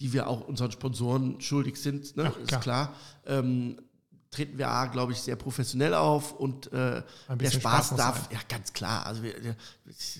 die 0.00 0.12
wir 0.12 0.28
auch 0.28 0.40
unseren 0.40 0.72
Sponsoren 0.72 1.40
schuldig 1.40 1.76
sind, 1.76 2.16
ne? 2.16 2.24
Ja, 2.24 2.28
ist 2.30 2.48
klar. 2.48 2.60
klar, 2.60 2.94
ähm, 3.26 3.80
treten 4.30 4.58
wir, 4.58 4.68
A, 4.68 4.86
glaube 4.86 5.12
ich, 5.12 5.20
sehr 5.20 5.36
professionell 5.36 5.94
auf 5.94 6.32
und 6.32 6.72
äh, 6.72 7.02
der 7.28 7.50
Spaß, 7.50 7.88
Spaß 7.88 7.96
darf, 7.96 8.16
sein. 8.24 8.28
ja, 8.32 8.38
ganz 8.48 8.72
klar. 8.72 9.06
Also 9.06 9.22
wir, 9.22 9.34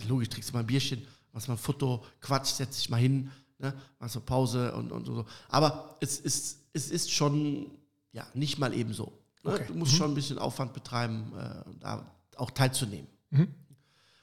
logisch, 0.09 0.29
trinkst 0.29 0.51
du 0.51 0.55
mal 0.55 0.61
ein 0.61 0.67
Bierchen, 0.67 1.07
machst 1.33 1.49
mal 1.49 1.55
ein 1.55 1.59
Foto, 1.59 2.05
Quatsch, 2.21 2.53
setz 2.55 2.77
dich 2.79 2.91
mal 2.91 2.99
hin, 2.99 3.31
ne? 3.59 3.75
machst 3.99 4.17
eine 4.17 4.25
Pause 4.25 4.75
und, 4.75 4.93
und 4.93 5.05
so. 5.05 5.27
Aber 5.49 5.97
es 6.01 6.19
ist, 6.19 6.61
es 6.73 6.91
ist 6.91 7.11
schon, 7.11 7.71
ja, 8.13 8.27
nicht 8.35 8.59
mal 8.59 8.75
eben 8.75 8.93
so. 8.93 9.13
Ne? 9.45 9.55
Okay. 9.55 9.65
Du 9.69 9.75
musst 9.75 9.95
schon 9.95 10.11
ein 10.11 10.15
bisschen 10.15 10.39
Aufwand 10.39 10.73
betreiben, 10.73 11.33
äh, 11.37 11.65
da 11.81 12.11
auch 12.37 12.51
teilzunehmen. 12.51 13.09
Mhm. 13.31 13.55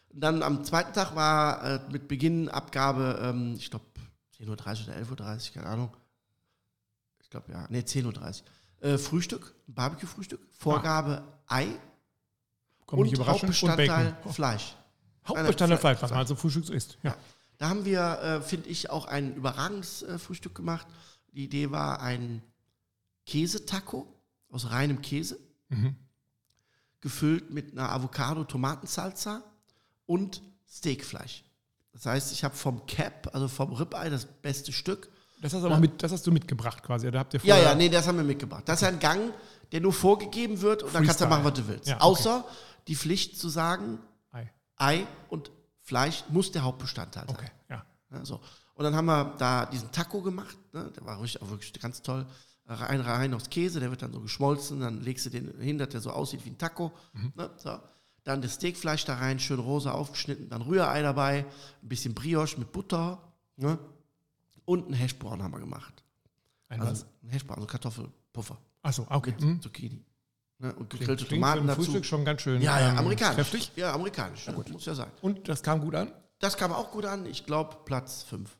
Und 0.09 0.21
dann 0.21 0.43
am 0.43 0.63
zweiten 0.63 0.93
Tag 0.93 1.15
war 1.15 1.63
äh, 1.63 1.79
mit 1.91 2.07
Beginn 2.07 2.49
Abgabe, 2.49 3.19
ähm, 3.21 3.55
ich 3.57 3.69
glaube 3.69 3.85
10.30 4.39 4.47
Uhr 4.47 4.53
oder 4.53 5.27
11.30 5.35 5.47
Uhr, 5.47 5.53
keine 5.53 5.67
Ahnung. 5.67 5.97
Ich 7.21 7.29
glaube 7.29 7.51
ja, 7.51 7.65
nee, 7.69 7.79
10.30 7.79 8.05
Uhr. 8.05 8.89
Äh, 8.89 8.97
Frühstück, 8.97 9.55
Barbecue-Frühstück, 9.67 10.45
Vorgabe 10.51 11.23
Ei 11.47 11.67
Kommt 12.85 13.03
nicht 13.03 13.13
und 13.15 13.21
und 13.21 13.27
Hauptbestandteil. 13.27 14.17
Oh, 14.25 14.31
Fleisch. 14.31 14.75
Hauptbestandteil 15.27 15.77
Fle- 15.77 15.81
Fleisch, 15.81 16.01
was 16.01 16.09
man 16.11 16.19
also 16.19 16.35
Frühstück 16.35 16.65
so 16.65 16.73
isst. 16.73 16.97
Ja. 17.03 17.15
Da 17.57 17.69
haben 17.69 17.85
wir, 17.85 18.19
äh, 18.21 18.41
finde 18.41 18.69
ich, 18.69 18.89
auch 18.89 19.05
ein 19.05 19.35
überragendes 19.35 20.03
äh, 20.03 20.17
Frühstück 20.19 20.55
gemacht. 20.55 20.85
Die 21.33 21.43
Idee 21.45 21.71
war 21.71 22.01
ein 22.01 22.41
Käsetaco 23.25 24.07
aus 24.49 24.69
reinem 24.71 25.01
Käse, 25.01 25.39
Mhm. 25.69 25.95
gefüllt 27.01 27.49
mit 27.51 27.71
einer 27.71 27.91
Avocado-Tomatensalsa 27.91 29.41
und 30.05 30.41
Steakfleisch. 30.69 31.43
Das 31.93 32.05
heißt, 32.05 32.31
ich 32.33 32.43
habe 32.43 32.55
vom 32.55 32.85
Cap, 32.85 33.29
also 33.33 33.47
vom 33.47 33.73
Ribeye, 33.73 34.09
das 34.09 34.25
beste 34.25 34.71
Stück. 34.71 35.09
Das, 35.41 35.53
hast 35.53 35.61
du 35.61 35.67
aber 35.67 35.79
mit, 35.79 36.01
das 36.03 36.11
hast 36.11 36.25
du 36.27 36.31
mitgebracht 36.31 36.83
quasi. 36.83 37.09
Da 37.09 37.19
habt 37.19 37.33
ihr 37.33 37.39
Ja, 37.43 37.57
ja, 37.57 37.73
nee, 37.75 37.89
das 37.89 38.07
haben 38.07 38.17
wir 38.17 38.23
mitgebracht. 38.23 38.63
Das 38.67 38.81
ist 38.81 38.87
ein 38.87 38.99
Gang, 38.99 39.33
der 39.71 39.81
nur 39.81 39.93
vorgegeben 39.93 40.61
wird 40.61 40.83
und 40.83 40.93
dann 40.93 41.03
kannst 41.05 41.21
du 41.21 41.25
Freestyle. 41.25 41.29
machen, 41.29 41.43
was 41.45 41.53
du 41.53 41.67
willst. 41.67 41.87
Ja, 41.87 41.95
okay. 41.95 42.03
Außer 42.03 42.45
die 42.87 42.95
Pflicht 42.95 43.39
zu 43.39 43.49
sagen, 43.49 43.99
Ei. 44.77 45.05
Und 45.29 45.51
Fleisch 45.81 46.23
muss 46.29 46.51
der 46.51 46.63
Hauptbestandteil 46.63 47.25
sein. 47.27 47.35
Okay, 47.35 47.51
ja. 47.69 47.85
Ja, 48.11 48.25
so. 48.25 48.39
Und 48.75 48.83
dann 48.83 48.95
haben 48.95 49.05
wir 49.05 49.35
da 49.37 49.65
diesen 49.65 49.91
Taco 49.91 50.21
gemacht, 50.21 50.57
ne? 50.73 50.91
der 50.95 51.05
war 51.05 51.17
auch 51.17 51.21
wirklich 51.49 51.73
ganz 51.73 52.01
toll. 52.01 52.25
Rein, 52.67 52.99
rein 53.01 53.33
aus 53.33 53.49
Käse, 53.49 53.79
der 53.79 53.91
wird 53.91 54.01
dann 54.01 54.11
so 54.11 54.19
geschmolzen, 54.19 54.79
dann 54.79 55.01
legst 55.01 55.25
du 55.27 55.29
den 55.29 55.59
hin, 55.59 55.77
dass 55.77 55.89
der 55.89 56.01
so 56.01 56.09
aussieht 56.11 56.43
wie 56.45 56.49
ein 56.49 56.57
Taco. 56.57 56.91
Ne? 57.35 57.51
So. 57.57 57.79
Dann 58.23 58.41
das 58.41 58.55
Steakfleisch 58.55 59.05
da 59.05 59.15
rein, 59.17 59.39
schön 59.39 59.59
rosa 59.59 59.91
aufgeschnitten, 59.91 60.49
dann 60.49 60.63
Rührei 60.63 61.03
dabei, 61.03 61.45
ein 61.83 61.87
bisschen 61.87 62.15
Brioche 62.15 62.57
mit 62.57 62.71
Butter 62.71 63.21
ne? 63.55 63.77
und 64.65 64.89
ein 64.89 64.93
Hashbrown 64.93 65.43
haben 65.43 65.51
wir 65.51 65.59
gemacht. 65.59 66.03
Ein 66.69 66.81
Also 66.81 66.91
was? 66.91 67.05
ein 67.23 67.29
Hashbrown, 67.29 67.57
also 67.57 67.67
Kartoffelpuffer 67.67 68.57
Achso, 68.81 69.05
okay. 69.09 69.31
mit 69.31 69.41
Mhm. 69.41 69.61
Zucchini. 69.61 70.03
Ne? 70.59 70.73
Und 70.73 70.89
gegrillte 70.89 71.27
Tomaten 71.27 71.67
dazu. 71.67 71.83
Frühstück 71.83 72.05
schon 72.05 72.23
ganz 72.23 72.41
schön 72.41 72.61
Ja, 72.61 72.79
ja, 72.79 72.89
ähm, 72.91 72.97
amerikanisch. 72.99 73.35
kräftig. 73.35 73.71
Ja, 73.75 73.93
amerikanisch, 73.93 74.47
muss 74.71 74.85
ja 74.85 74.95
sein. 74.95 75.11
Und 75.21 75.47
das 75.49 75.63
kam 75.63 75.81
gut 75.81 75.95
an? 75.95 76.11
Das 76.39 76.57
kam 76.57 76.71
auch 76.71 76.91
gut 76.91 77.05
an, 77.05 77.25
ich 77.25 77.45
glaube 77.45 77.77
Platz 77.85 78.23
5. 78.23 78.57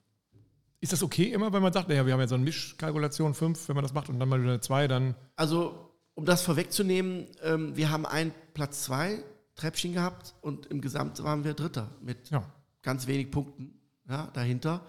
Ist 0.81 0.93
das 0.93 1.03
okay 1.03 1.31
immer, 1.31 1.51
wenn 1.53 1.63
man 1.63 1.73
sagt, 1.73 1.89
naja, 1.89 2.05
wir 2.05 2.13
haben 2.13 2.19
ja 2.19 2.27
so 2.27 2.35
eine 2.35 2.43
Mischkalkulation 2.43 3.33
5, 3.33 3.69
wenn 3.69 3.75
man 3.75 3.83
das 3.83 3.93
macht 3.93 4.09
und 4.09 4.19
dann 4.19 4.29
mal 4.29 4.39
wieder 4.39 4.51
eine 4.51 4.61
2, 4.61 4.87
dann 4.87 5.15
Also, 5.35 5.93
um 6.13 6.25
das 6.25 6.41
vorwegzunehmen, 6.41 7.27
ähm, 7.43 7.75
wir 7.75 7.89
haben 7.89 8.05
ein 8.05 8.33
Platz 8.53 8.83
zwei 8.83 9.23
Treppchen 9.55 9.93
gehabt 9.93 10.35
und 10.41 10.65
im 10.67 10.81
Gesamt 10.81 11.23
waren 11.23 11.43
wir 11.43 11.53
Dritter 11.53 11.89
mit 12.01 12.29
ja. 12.29 12.43
ganz 12.81 13.07
wenig 13.07 13.31
Punkten 13.31 13.79
ja, 14.07 14.27
dahinter. 14.33 14.85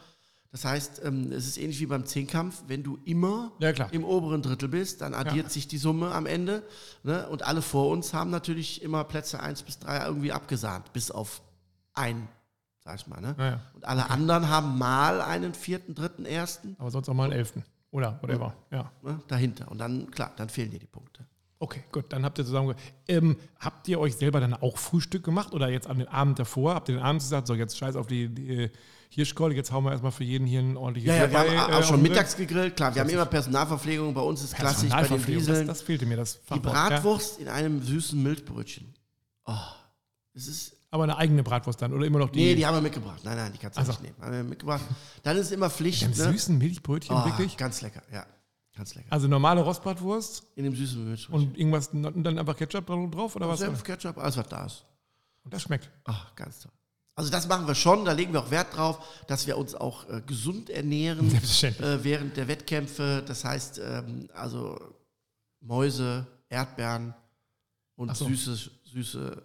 Das 0.56 0.64
heißt, 0.64 1.02
ähm, 1.04 1.32
es 1.32 1.46
ist 1.46 1.58
ähnlich 1.58 1.80
wie 1.80 1.86
beim 1.86 2.06
Zehnkampf, 2.06 2.62
wenn 2.66 2.82
du 2.82 2.98
immer 3.04 3.52
Ja, 3.58 3.72
im 3.90 4.04
oberen 4.04 4.40
Drittel 4.40 4.70
bist, 4.70 5.02
dann 5.02 5.12
addiert 5.12 5.44
Ja. 5.48 5.50
sich 5.50 5.68
die 5.68 5.76
Summe 5.76 6.12
am 6.12 6.24
Ende. 6.24 6.62
Ne? 7.02 7.28
Und 7.28 7.42
alle 7.46 7.60
vor 7.60 7.90
uns 7.90 8.14
haben 8.14 8.30
natürlich 8.30 8.80
immer 8.80 9.04
Plätze 9.04 9.38
1 9.40 9.64
bis 9.64 9.78
3 9.80 10.06
irgendwie 10.06 10.32
abgesahnt, 10.32 10.94
bis 10.94 11.10
auf 11.10 11.42
ein, 11.92 12.26
sag 12.82 12.96
ich 12.96 13.06
mal. 13.06 13.20
Ne? 13.20 13.34
Naja. 13.36 13.60
Und 13.74 13.84
alle 13.84 14.08
anderen 14.08 14.48
haben 14.48 14.78
mal 14.78 15.20
einen 15.20 15.52
vierten, 15.52 15.94
dritten, 15.94 16.24
ersten 16.24 16.74
Aber 16.78 16.90
sonst 16.90 17.10
auch 17.10 17.14
mal 17.14 17.24
einen 17.24 17.32
11. 17.34 17.52
Oder 17.90 18.18
whatever. 18.22 18.54
Ja. 18.70 18.90
ne? 19.02 19.20
dahinter. 19.28 19.70
Und 19.70 19.76
dann, 19.76 20.10
klar, 20.10 20.32
dann 20.36 20.48
fehlen 20.48 20.70
dir 20.70 20.78
die 20.80 20.86
Punkte. 20.86 21.26
Okay, 21.58 21.82
gut, 21.90 22.04
dann 22.12 22.24
habt 22.24 22.38
ihr 22.38 22.44
zusammen. 22.44 22.74
Ähm, 23.08 23.36
habt 23.58 23.88
ihr 23.88 23.98
euch 23.98 24.14
selber 24.16 24.40
dann 24.40 24.52
auch 24.52 24.76
Frühstück 24.76 25.24
gemacht 25.24 25.54
oder 25.54 25.68
jetzt 25.70 25.86
an 25.88 25.98
den 25.98 26.08
Abend 26.08 26.38
davor? 26.38 26.74
Habt 26.74 26.88
ihr 26.90 26.96
den 26.96 27.02
Abend 27.02 27.22
gesagt, 27.22 27.46
so 27.46 27.54
jetzt 27.54 27.78
scheiß 27.78 27.96
auf 27.96 28.06
die, 28.06 28.28
die 28.28 28.70
Hirschkeule, 29.08 29.54
jetzt 29.54 29.72
hauen 29.72 29.84
wir 29.84 29.92
erstmal 29.92 30.12
für 30.12 30.24
jeden 30.24 30.46
hier 30.46 30.60
ein 30.60 30.76
ordentliches 30.76 31.08
Ja, 31.08 31.24
ja, 31.24 31.30
wir 31.30 31.38
haben 31.38 31.48
äh, 31.52 31.58
auch 31.74 31.78
auf 31.78 31.86
schon 31.86 32.02
mittags 32.02 32.36
gegrillt. 32.36 32.76
Klar, 32.76 32.94
wir 32.94 33.00
haben 33.00 33.08
immer 33.08 33.24
Personalverpflegung. 33.24 34.12
Bei 34.12 34.20
uns 34.20 34.42
ist 34.44 34.54
klassisch 34.54 34.90
bei 34.90 35.06
den 35.08 35.24
Dieseln. 35.24 35.66
Das, 35.66 35.78
das 35.78 35.82
fehlte 35.86 36.04
mir, 36.04 36.16
das 36.16 36.40
die 36.42 36.46
Fachwort, 36.46 36.64
ja. 36.66 36.88
Bratwurst 36.88 37.40
in 37.40 37.48
einem 37.48 37.82
süßen 37.82 38.22
Milchbrötchen. 38.22 38.92
Oh, 39.46 39.54
es 40.34 40.48
ist. 40.48 40.72
Aber 40.90 41.04
eine 41.04 41.16
eigene 41.16 41.42
Bratwurst 41.42 41.80
dann 41.80 41.92
oder 41.94 42.04
immer 42.06 42.18
noch 42.18 42.30
die, 42.30 42.38
Nee, 42.40 42.54
die 42.54 42.66
haben 42.66 42.74
wir 42.76 42.80
mitgebracht. 42.82 43.20
Nein, 43.24 43.36
nein, 43.36 43.52
die 43.52 43.58
kannst 43.58 43.78
du 43.78 43.82
Ach 43.82 43.86
so. 43.86 43.92
nicht 43.92 44.02
nehmen. 44.02 44.16
Haben 44.20 44.32
wir 44.32 44.44
mitgebracht. 44.44 44.82
Dann 45.22 45.36
ist 45.38 45.52
immer 45.52 45.70
Pflicht. 45.70 46.06
mit 46.06 46.18
einem 46.18 46.26
Ne? 46.26 46.32
süßen 46.32 46.58
Milchbrötchen, 46.58 47.16
Oh, 47.16 47.24
wirklich? 47.24 47.56
Ganz 47.56 47.80
lecker, 47.80 48.02
ja. 48.12 48.26
Ganz 48.76 48.94
lecker. 48.94 49.10
Also 49.10 49.26
normale 49.26 49.62
Rostbratwurst 49.62 50.44
In 50.54 50.64
dem 50.64 50.76
süßen 50.76 51.02
Milchbrötchen. 51.08 51.34
und 51.48 51.56
irgendwas 51.58 51.88
und 51.88 52.22
dann 52.24 52.38
einfach 52.38 52.56
Ketchup 52.56 52.86
drauf 52.86 53.34
oder 53.34 53.48
was? 53.48 53.60
Senf, 53.60 53.82
Ketchup, 53.82 54.18
alles 54.18 54.36
was 54.36 54.48
da 54.48 54.66
ist. 54.66 54.84
Und 55.44 55.54
das 55.54 55.62
schmeckt. 55.62 55.90
Ach, 56.04 56.34
ganz 56.36 56.60
toll. 56.60 56.72
Also 57.14 57.30
das 57.30 57.48
machen 57.48 57.66
wir 57.66 57.74
schon, 57.74 58.04
da 58.04 58.12
legen 58.12 58.34
wir 58.34 58.40
auch 58.40 58.50
Wert 58.50 58.76
drauf, 58.76 58.98
dass 59.26 59.46
wir 59.46 59.56
uns 59.56 59.74
auch 59.74 60.06
äh, 60.10 60.20
gesund 60.26 60.68
ernähren 60.68 61.34
äh, 61.34 62.04
während 62.04 62.36
der 62.36 62.46
Wettkämpfe. 62.48 63.24
Das 63.26 63.42
heißt, 63.44 63.78
ähm, 63.82 64.28
also 64.34 64.78
Mäuse, 65.60 66.26
Erdbeeren 66.50 67.14
und 67.94 68.14
so. 68.14 68.26
süße, 68.26 68.70
süße 68.84 69.42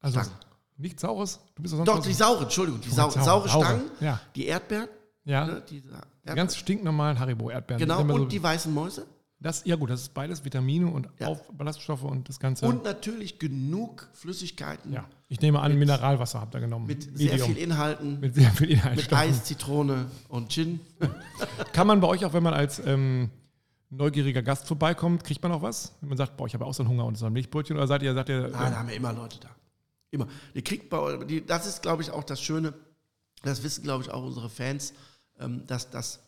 Also 0.00 0.20
Stangen. 0.20 0.36
nichts 0.76 1.02
Saures? 1.02 1.38
Du 1.54 1.62
bist 1.62 1.74
doch 1.74 1.84
Doch, 1.84 2.02
die 2.02 2.12
sauren, 2.12 2.42
Entschuldigung, 2.42 2.80
die 2.80 2.90
sau 2.90 3.08
Saure, 3.10 3.24
saure 3.24 3.48
Stangen, 3.48 3.90
ja. 4.00 4.20
die 4.34 4.46
Erdbeeren, 4.46 4.88
Ja, 5.24 5.46
ne, 5.46 5.62
die 5.70 5.82
Erdbeeren. 6.24 6.36
ganz 6.36 6.56
stinknormalen 6.56 7.18
Haribo-Erdbeeren. 7.18 7.80
genau, 7.80 8.00
und 8.00 8.08
so, 8.08 8.24
die 8.26 8.42
weißen 8.42 8.72
Mäuse. 8.72 9.06
das, 9.40 9.62
ja 9.66 9.76
gut, 9.76 9.90
das 9.90 10.00
ist 10.02 10.14
beides 10.14 10.44
Vitamine 10.44 10.86
und 10.86 11.08
Ja. 11.18 11.28
auf 11.28 11.42
Ballaststoffe 11.52 12.02
und 12.04 12.28
das 12.28 12.38
Ganze. 12.40 12.66
Und 12.66 12.84
natürlich 12.84 13.38
genug 13.38 14.08
Flüssigkeiten 14.14 14.92
ja, 14.92 15.04
ich 15.28 15.40
nehme 15.40 15.60
an, 15.60 15.76
Mineralwasser 15.78 16.40
habt 16.40 16.54
ihr 16.54 16.60
genommen. 16.60 16.86
mit 16.86 17.02
sehr 17.16 17.32
Medium. 17.32 17.48
viel 17.54 17.58
Inhalten, 17.62 18.12
mit, 18.12 18.20
Mit 18.20 18.34
sehr 18.36 18.50
viel 18.52 18.70
Inhaltsstoffen. 18.70 19.28
Eis, 19.30 19.44
Zitrone 19.44 20.06
und 20.28 20.50
Gin. 20.52 20.80
Kann 21.72 21.86
man 21.86 22.00
bei 22.00 22.08
euch 22.08 22.24
auch, 22.24 22.32
wenn 22.32 22.42
man 22.42 22.54
als 22.54 22.80
ähm, 22.86 23.30
neugieriger 23.90 24.42
Gast 24.42 24.66
vorbeikommt, 24.66 25.24
kriegt 25.24 25.42
man 25.42 25.52
auch 25.52 25.62
was? 25.62 25.92
Wenn 26.00 26.08
man 26.08 26.18
sagt, 26.18 26.36
boah, 26.36 26.46
ich 26.46 26.54
habe 26.54 26.64
auch 26.64 26.74
so 26.74 26.82
einen 26.82 26.90
Hunger 26.90 27.04
und 27.04 27.16
so 27.16 27.26
ein 27.26 27.32
Milchbrötchen 27.32 27.76
oder 27.76 27.86
seid 27.86 28.02
ihr, 28.02 28.14
sagt 28.14 28.28
ihr, 28.28 28.42
Nein, 28.48 28.52
da 28.72 28.78
haben 28.78 28.88
wir 28.88 28.96
immer 28.96 29.12
Leute 29.12 29.38
da. 29.40 29.50
Immer. 30.10 30.26
Die 30.54 30.62
kriegt 30.62 30.88
bei, 30.90 31.16
die, 31.24 31.44
das 31.44 31.66
ist, 31.66 31.82
glaube 31.82 32.02
ich, 32.02 32.10
auch 32.10 32.24
das 32.24 32.40
Schöne. 32.40 32.72
Das 33.42 33.62
wissen, 33.62 33.82
glaube 33.82 34.02
ich, 34.04 34.10
auch 34.10 34.24
unsere 34.24 34.48
Fans, 34.48 34.92
ähm, 34.92 34.96
dass, 35.66 35.90
dass 35.90 36.20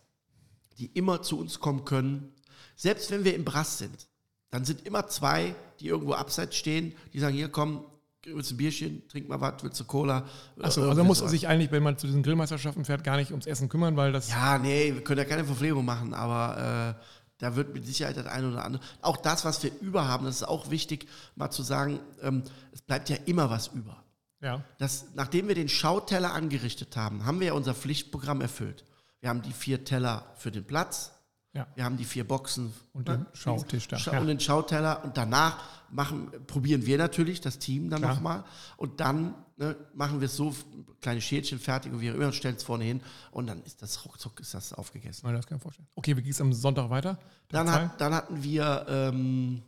die 0.79 0.87
immer 0.87 1.23
zu 1.23 1.39
uns 1.39 1.61
kommen 1.61 1.85
können. 1.85 2.33
Selbst 2.77 3.11
wenn 3.11 3.25
wir 3.25 3.35
im 3.35 3.45
Brass 3.45 3.79
sind, 3.79 4.09
dann 4.51 4.65
sind 4.65 4.87
immer 4.87 5.07
zwei, 5.09 5.55
die 5.81 5.89
irgendwo 5.89 6.15
abseits 6.15 6.57
stehen, 6.57 6.95
die 7.13 7.19
sagen, 7.21 7.35
hier 7.35 7.49
komm, 7.49 7.85
willst 8.25 8.51
du 8.51 8.55
ein 8.55 8.59
Bierchen, 8.59 9.09
trink 9.09 9.29
mal 9.29 9.41
was, 9.41 9.63
willst 9.63 9.79
du 9.81 9.85
Cola? 9.85 10.29
Achso, 10.61 10.89
also 10.89 11.05
muss 11.05 11.19
sowas. 11.19 11.31
sich 11.31 11.47
eigentlich, 11.47 11.71
wenn 11.71 11.83
man 11.83 11.97
zu 11.97 12.07
diesen 12.07 12.23
Grillmeisterschaften 12.23 12.85
fährt, 12.85 13.05
gar 13.05 13.17
nicht 13.17 13.31
ums 13.31 13.47
Essen 13.47 13.69
kümmern, 13.69 13.97
weil 13.97 14.13
das. 14.13 14.31
Ja, 14.31 14.59
nee, 14.59 14.93
wir 14.93 15.03
können 15.03 15.19
ja 15.19 15.25
keine 15.25 15.45
Verpflegung 15.45 15.85
machen, 15.85 16.13
aber 16.13 16.97
Da 17.39 17.55
wird 17.55 17.75
mit 17.75 17.87
Sicherheit 17.87 18.17
das 18.17 18.27
eine 18.27 18.49
oder 18.49 18.65
andere. 18.65 18.83
Auch 19.03 19.19
das, 19.19 19.45
was 19.45 19.63
wir 19.63 19.71
über 19.81 20.09
haben, 20.09 20.25
das 20.25 20.37
ist 20.37 20.43
auch 20.49 20.71
wichtig, 20.71 21.07
mal 21.35 21.51
zu 21.51 21.63
sagen, 21.63 22.01
ähm, 22.23 22.43
es 22.73 22.81
bleibt 22.81 23.11
ja 23.11 23.17
immer 23.27 23.51
was 23.51 23.69
über. 23.69 24.03
Ja. 24.41 24.65
Das, 24.79 25.07
nachdem 25.15 25.49
wir 25.49 25.55
den 25.55 25.69
Schauteller 25.69 26.33
angerichtet 26.33 26.97
haben, 26.97 27.27
haben 27.27 27.41
wir 27.41 27.49
ja 27.49 27.53
unser 27.53 27.75
Pflichtprogramm 27.75 28.41
erfüllt. 28.41 28.85
Wir 29.21 29.29
haben 29.31 29.43
die 29.43 29.53
vier 29.53 29.85
Teller 29.85 30.33
für 30.37 30.51
den 30.51 30.65
Platz, 30.65 31.13
Ja. 31.53 31.67
wir 31.75 31.85
haben 31.85 31.97
die 31.97 32.05
vier 32.05 32.27
Boxen 32.27 32.73
Und 32.93 33.09
ne, 33.09 33.19
den 33.19 33.27
Schautisch 33.35 33.89
da, 33.89 33.97
ja. 33.97 34.21
und 34.21 34.27
den 34.27 34.41
Schauteller 34.41 35.05
und 35.05 35.17
danach 35.17 35.63
machen, 35.91 36.31
probieren 36.47 36.85
wir 36.85 36.99
natürlich 36.99 37.41
das 37.41 37.59
Team 37.59 37.89
dann 37.91 38.03
nochmal 38.03 38.45
und 38.77 39.01
dann 39.01 39.35
ne, 39.57 39.77
machen 39.95 40.21
wir 40.21 40.27
es 40.27 40.37
so, 40.37 40.55
kleine 41.01 41.21
Schälchen 41.21 41.59
fertig 41.59 41.93
und 41.93 42.01
wir 42.01 42.15
immer 42.15 42.33
stellen 42.33 42.57
es 42.57 42.63
vorne 42.65 42.85
hin 42.85 43.01
und 43.31 43.47
dann 43.47 43.63
ist 43.63 43.81
das 43.83 44.05
ruckzuck 44.05 44.39
ist 44.41 44.53
das 44.55 44.73
aufgegessen. 44.73 45.23
Nein, 45.27 45.35
das 45.37 45.47
kann 45.47 45.57
ich 45.57 45.61
mir 45.61 45.63
vorstellen. 45.63 45.89
Okay, 45.95 46.17
wie 46.17 46.23
ging 46.23 46.33
es 46.33 46.41
am 46.41 46.53
Sonntag 46.53 46.91
weiter? 46.91 47.19
Dann, 47.49 47.71
hat, 47.71 48.01
dann 48.01 48.13
hatten 48.15 48.43
wir 48.43 48.85
ähm, 48.89 49.63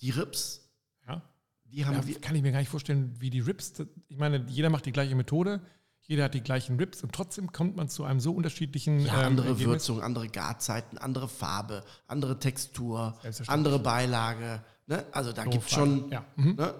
die 0.00 0.10
Rips, 0.10 0.60
ja. 1.06 1.20
die 1.64 1.84
haben 1.84 1.94
Ja, 1.96 2.06
wir, 2.06 2.20
kann 2.20 2.36
ich 2.36 2.42
mir 2.42 2.52
gar 2.52 2.60
nicht 2.60 2.68
vorstellen, 2.68 3.14
wie 3.18 3.30
die 3.30 3.40
Rips. 3.40 3.74
Ich 4.08 4.16
meine, 4.16 4.44
jeder 4.48 4.70
macht 4.70 4.86
die 4.86 4.92
gleiche 4.92 5.14
Methode, 5.14 5.60
jeder 6.06 6.24
hat 6.24 6.34
die 6.34 6.42
gleichen 6.42 6.76
Rips 6.76 7.02
und 7.02 7.12
trotzdem 7.12 7.50
kommt 7.52 7.76
man 7.76 7.88
zu 7.88 8.04
einem 8.04 8.20
so 8.20 8.32
unterschiedlichen. 8.32 9.00
Ja, 9.00 9.20
ähm, 9.20 9.26
andere 9.26 9.46
Ergebnis. 9.48 9.66
Würzung, 9.68 10.02
andere 10.02 10.28
Garzeiten, 10.28 10.98
andere 10.98 11.28
Farbe, 11.28 11.82
andere 12.06 12.38
Textur, 12.38 13.14
andere 13.46 13.78
Beilage. 13.78 14.62
Ne? 14.86 15.04
Also 15.12 15.32
da 15.32 15.44
So 15.44 15.50
gibt 15.50 15.64
es 15.64 15.70
schon. 15.72 16.10
Ja. 16.10 16.24
Mhm. 16.36 16.56
Ne? 16.56 16.74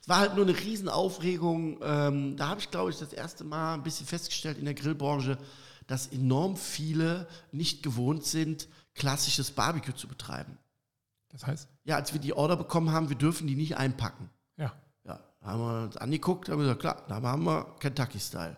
Es 0.00 0.08
war 0.08 0.18
halt 0.20 0.36
nur 0.36 0.46
eine 0.46 0.56
Riesenaufregung. 0.56 1.80
Ähm, 1.82 2.36
da 2.36 2.48
habe 2.48 2.60
ich, 2.60 2.70
glaube 2.70 2.90
ich, 2.90 2.98
das 2.98 3.12
erste 3.12 3.44
Mal 3.44 3.74
ein 3.74 3.82
bisschen 3.82 4.06
festgestellt 4.06 4.58
in 4.58 4.64
der 4.64 4.74
Grillbranche, 4.74 5.38
dass 5.86 6.06
enorm 6.06 6.56
viele 6.56 7.26
nicht 7.50 7.82
gewohnt 7.82 8.24
sind, 8.24 8.68
klassisches 8.94 9.50
Barbecue 9.50 9.94
zu 9.94 10.06
betreiben. 10.08 10.56
Das 11.30 11.46
heißt, 11.46 11.68
Ja, 11.84 11.96
als 11.96 12.12
wir 12.12 12.20
die 12.20 12.32
Order 12.32 12.56
bekommen 12.56 12.92
haben, 12.92 13.08
wir 13.08 13.16
dürfen 13.16 13.46
die 13.46 13.56
nicht 13.56 13.76
einpacken. 13.76 14.30
ja. 14.56 14.72
Ja, 15.04 15.20
da 15.40 15.46
haben 15.46 15.60
wir 15.60 15.82
uns 15.84 15.96
angeguckt, 15.96 16.48
haben 16.48 16.58
wir 16.58 16.64
gesagt, 16.64 16.80
klar, 16.80 17.02
da 17.08 17.20
haben 17.22 17.44
wir 17.44 17.64
Kentucky-Style. 17.80 18.56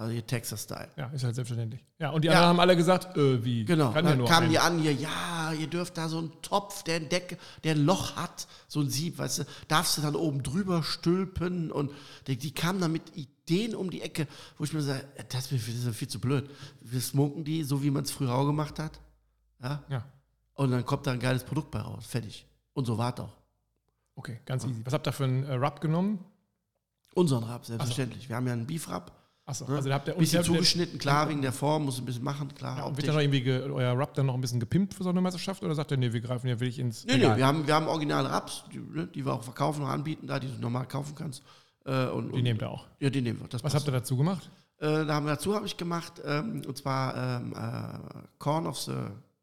Also 0.00 0.12
hier 0.14 0.26
Texas-Style. 0.26 0.88
Ja, 0.96 1.08
ist 1.08 1.24
halt 1.24 1.34
selbstverständlich. 1.34 1.84
Ja, 1.98 2.08
und 2.08 2.22
die 2.22 2.28
Ja. 2.28 2.32
anderen 2.32 2.48
haben 2.48 2.60
alle 2.60 2.74
gesagt, 2.74 3.18
äh, 3.18 3.44
wie? 3.44 3.66
Genau, 3.66 3.92
Kann 3.92 4.06
ja 4.06 4.16
dann 4.16 4.24
kamen 4.24 4.48
die 4.48 4.58
an 4.58 4.78
hier, 4.78 4.94
ja, 4.94 5.52
ihr 5.52 5.66
dürft 5.66 5.98
da 5.98 6.08
so 6.08 6.16
einen 6.16 6.32
Topf, 6.40 6.82
der 6.84 6.96
ein 6.96 7.10
Deck, 7.10 7.38
der 7.64 7.74
ein 7.74 7.84
Loch 7.84 8.16
hat, 8.16 8.46
so 8.66 8.80
ein 8.80 8.88
Sieb, 8.88 9.18
weißt 9.18 9.40
du, 9.40 9.44
darfst 9.68 9.98
du 9.98 10.00
dann 10.00 10.16
oben 10.16 10.42
drüber 10.42 10.82
stülpen 10.82 11.70
und 11.70 11.90
die, 12.28 12.38
die 12.38 12.50
kamen 12.54 12.80
dann 12.80 12.92
mit 12.92 13.14
Ideen 13.14 13.74
um 13.74 13.90
die 13.90 14.00
Ecke, 14.00 14.26
wo 14.56 14.64
ich 14.64 14.72
mir 14.72 14.80
sage, 14.80 15.04
äh, 15.16 15.24
das 15.28 15.52
ist 15.52 15.52
mir 15.52 15.92
viel, 15.92 16.08
zu 16.08 16.18
blöd. 16.18 16.48
Wir 16.80 17.02
smoken 17.02 17.44
die, 17.44 17.62
so 17.62 17.82
wie 17.82 17.90
man 17.90 18.04
es 18.04 18.10
früher 18.10 18.32
auch 18.34 18.46
gemacht 18.46 18.78
hat, 18.78 18.98
ja, 19.62 19.84
Ja, 19.90 20.06
und 20.54 20.70
dann 20.70 20.82
kommt 20.86 21.06
da 21.06 21.12
ein 21.12 21.20
geiles 21.20 21.44
Produkt 21.44 21.70
bei 21.72 21.80
raus, 21.80 22.06
fertig. 22.06 22.46
Und 22.72 22.86
so 22.86 22.96
war 22.96 23.12
es 23.12 23.20
auch. 23.20 23.36
okay, 24.14 24.40
ganz 24.46 24.64
easy. 24.64 24.80
Was 24.86 24.94
habt 24.94 25.06
ihr 25.06 25.12
für 25.12 25.24
einen 25.24 25.44
äh, 25.44 25.52
Rub 25.56 25.82
genommen? 25.82 26.24
Unseren 27.14 27.44
Rab, 27.44 27.66
selbstverständlich. 27.66 28.30
Wir 28.30 28.36
haben 28.36 28.46
ja 28.46 28.54
einen 28.54 28.66
Beef-Rab, 28.66 29.12
Achso, 29.50 29.66
ne? 29.68 29.76
also 29.76 29.88
da 29.88 29.94
habt 29.96 30.08
ihr 30.08 30.14
bisschen 30.14 30.44
zugeschnitten, 30.44 30.98
klar, 30.98 31.28
wegen 31.28 31.42
der 31.42 31.52
Form, 31.52 31.84
muss 31.84 31.98
ein 31.98 32.04
bisschen 32.04 32.22
machen, 32.22 32.54
klar. 32.54 32.78
Ja, 32.78 32.84
und 32.84 32.96
wird 32.96 33.08
dann 33.08 33.14
noch 33.16 33.20
irgendwie 33.22 33.42
ge, 33.42 33.60
euer 33.70 33.92
Rub 33.98 34.14
dann 34.14 34.26
noch 34.26 34.34
ein 34.34 34.40
bisschen 34.40 34.60
gepimpt 34.60 34.94
für 34.94 35.02
so 35.02 35.10
eine 35.10 35.20
Meisterschaft 35.20 35.62
oder 35.64 35.74
sagt 35.74 35.90
ihr, 35.90 35.96
nee, 35.96 36.12
wir 36.12 36.20
greifen 36.20 36.46
ja 36.48 36.54
wirklich 36.60 36.78
ins. 36.78 37.04
Nee, 37.04 37.14
Regal? 37.14 37.32
nee, 37.32 37.36
wir 37.38 37.46
haben, 37.46 37.66
wir 37.66 37.74
haben 37.74 37.88
originale 37.88 38.30
Raps, 38.30 38.64
die, 38.72 38.78
ne, 38.78 39.06
die 39.08 39.24
wir 39.26 39.34
auch 39.34 39.42
verkaufen 39.42 39.82
und 39.82 39.88
anbieten, 39.88 40.26
da, 40.26 40.38
die 40.38 40.46
du 40.46 40.60
normal 40.60 40.86
kaufen 40.86 41.14
kannst. 41.16 41.42
Äh, 41.84 42.06
und, 42.06 42.28
Die 42.28 42.36
und, 42.36 42.42
nehmt 42.42 42.62
ihr 42.62 42.70
auch. 42.70 42.86
Ja, 43.00 43.10
die 43.10 43.20
nehmen 43.22 43.40
wir. 43.40 43.48
Was 43.52 43.62
passt. 43.62 43.74
habt 43.74 43.88
ihr 43.88 43.92
dazu 43.92 44.16
gemacht? 44.16 44.48
Äh, 44.78 45.04
da 45.04 45.14
haben 45.14 45.26
wir 45.26 45.32
dazu 45.34 45.54
habe 45.54 45.66
ich 45.66 45.76
gemacht, 45.76 46.14
ähm, 46.24 46.62
und 46.66 46.76
zwar 46.78 47.40
ähm, 47.40 47.52
äh, 47.54 48.18
Corn 48.38 48.66
of 48.66 48.78
the 48.78 48.92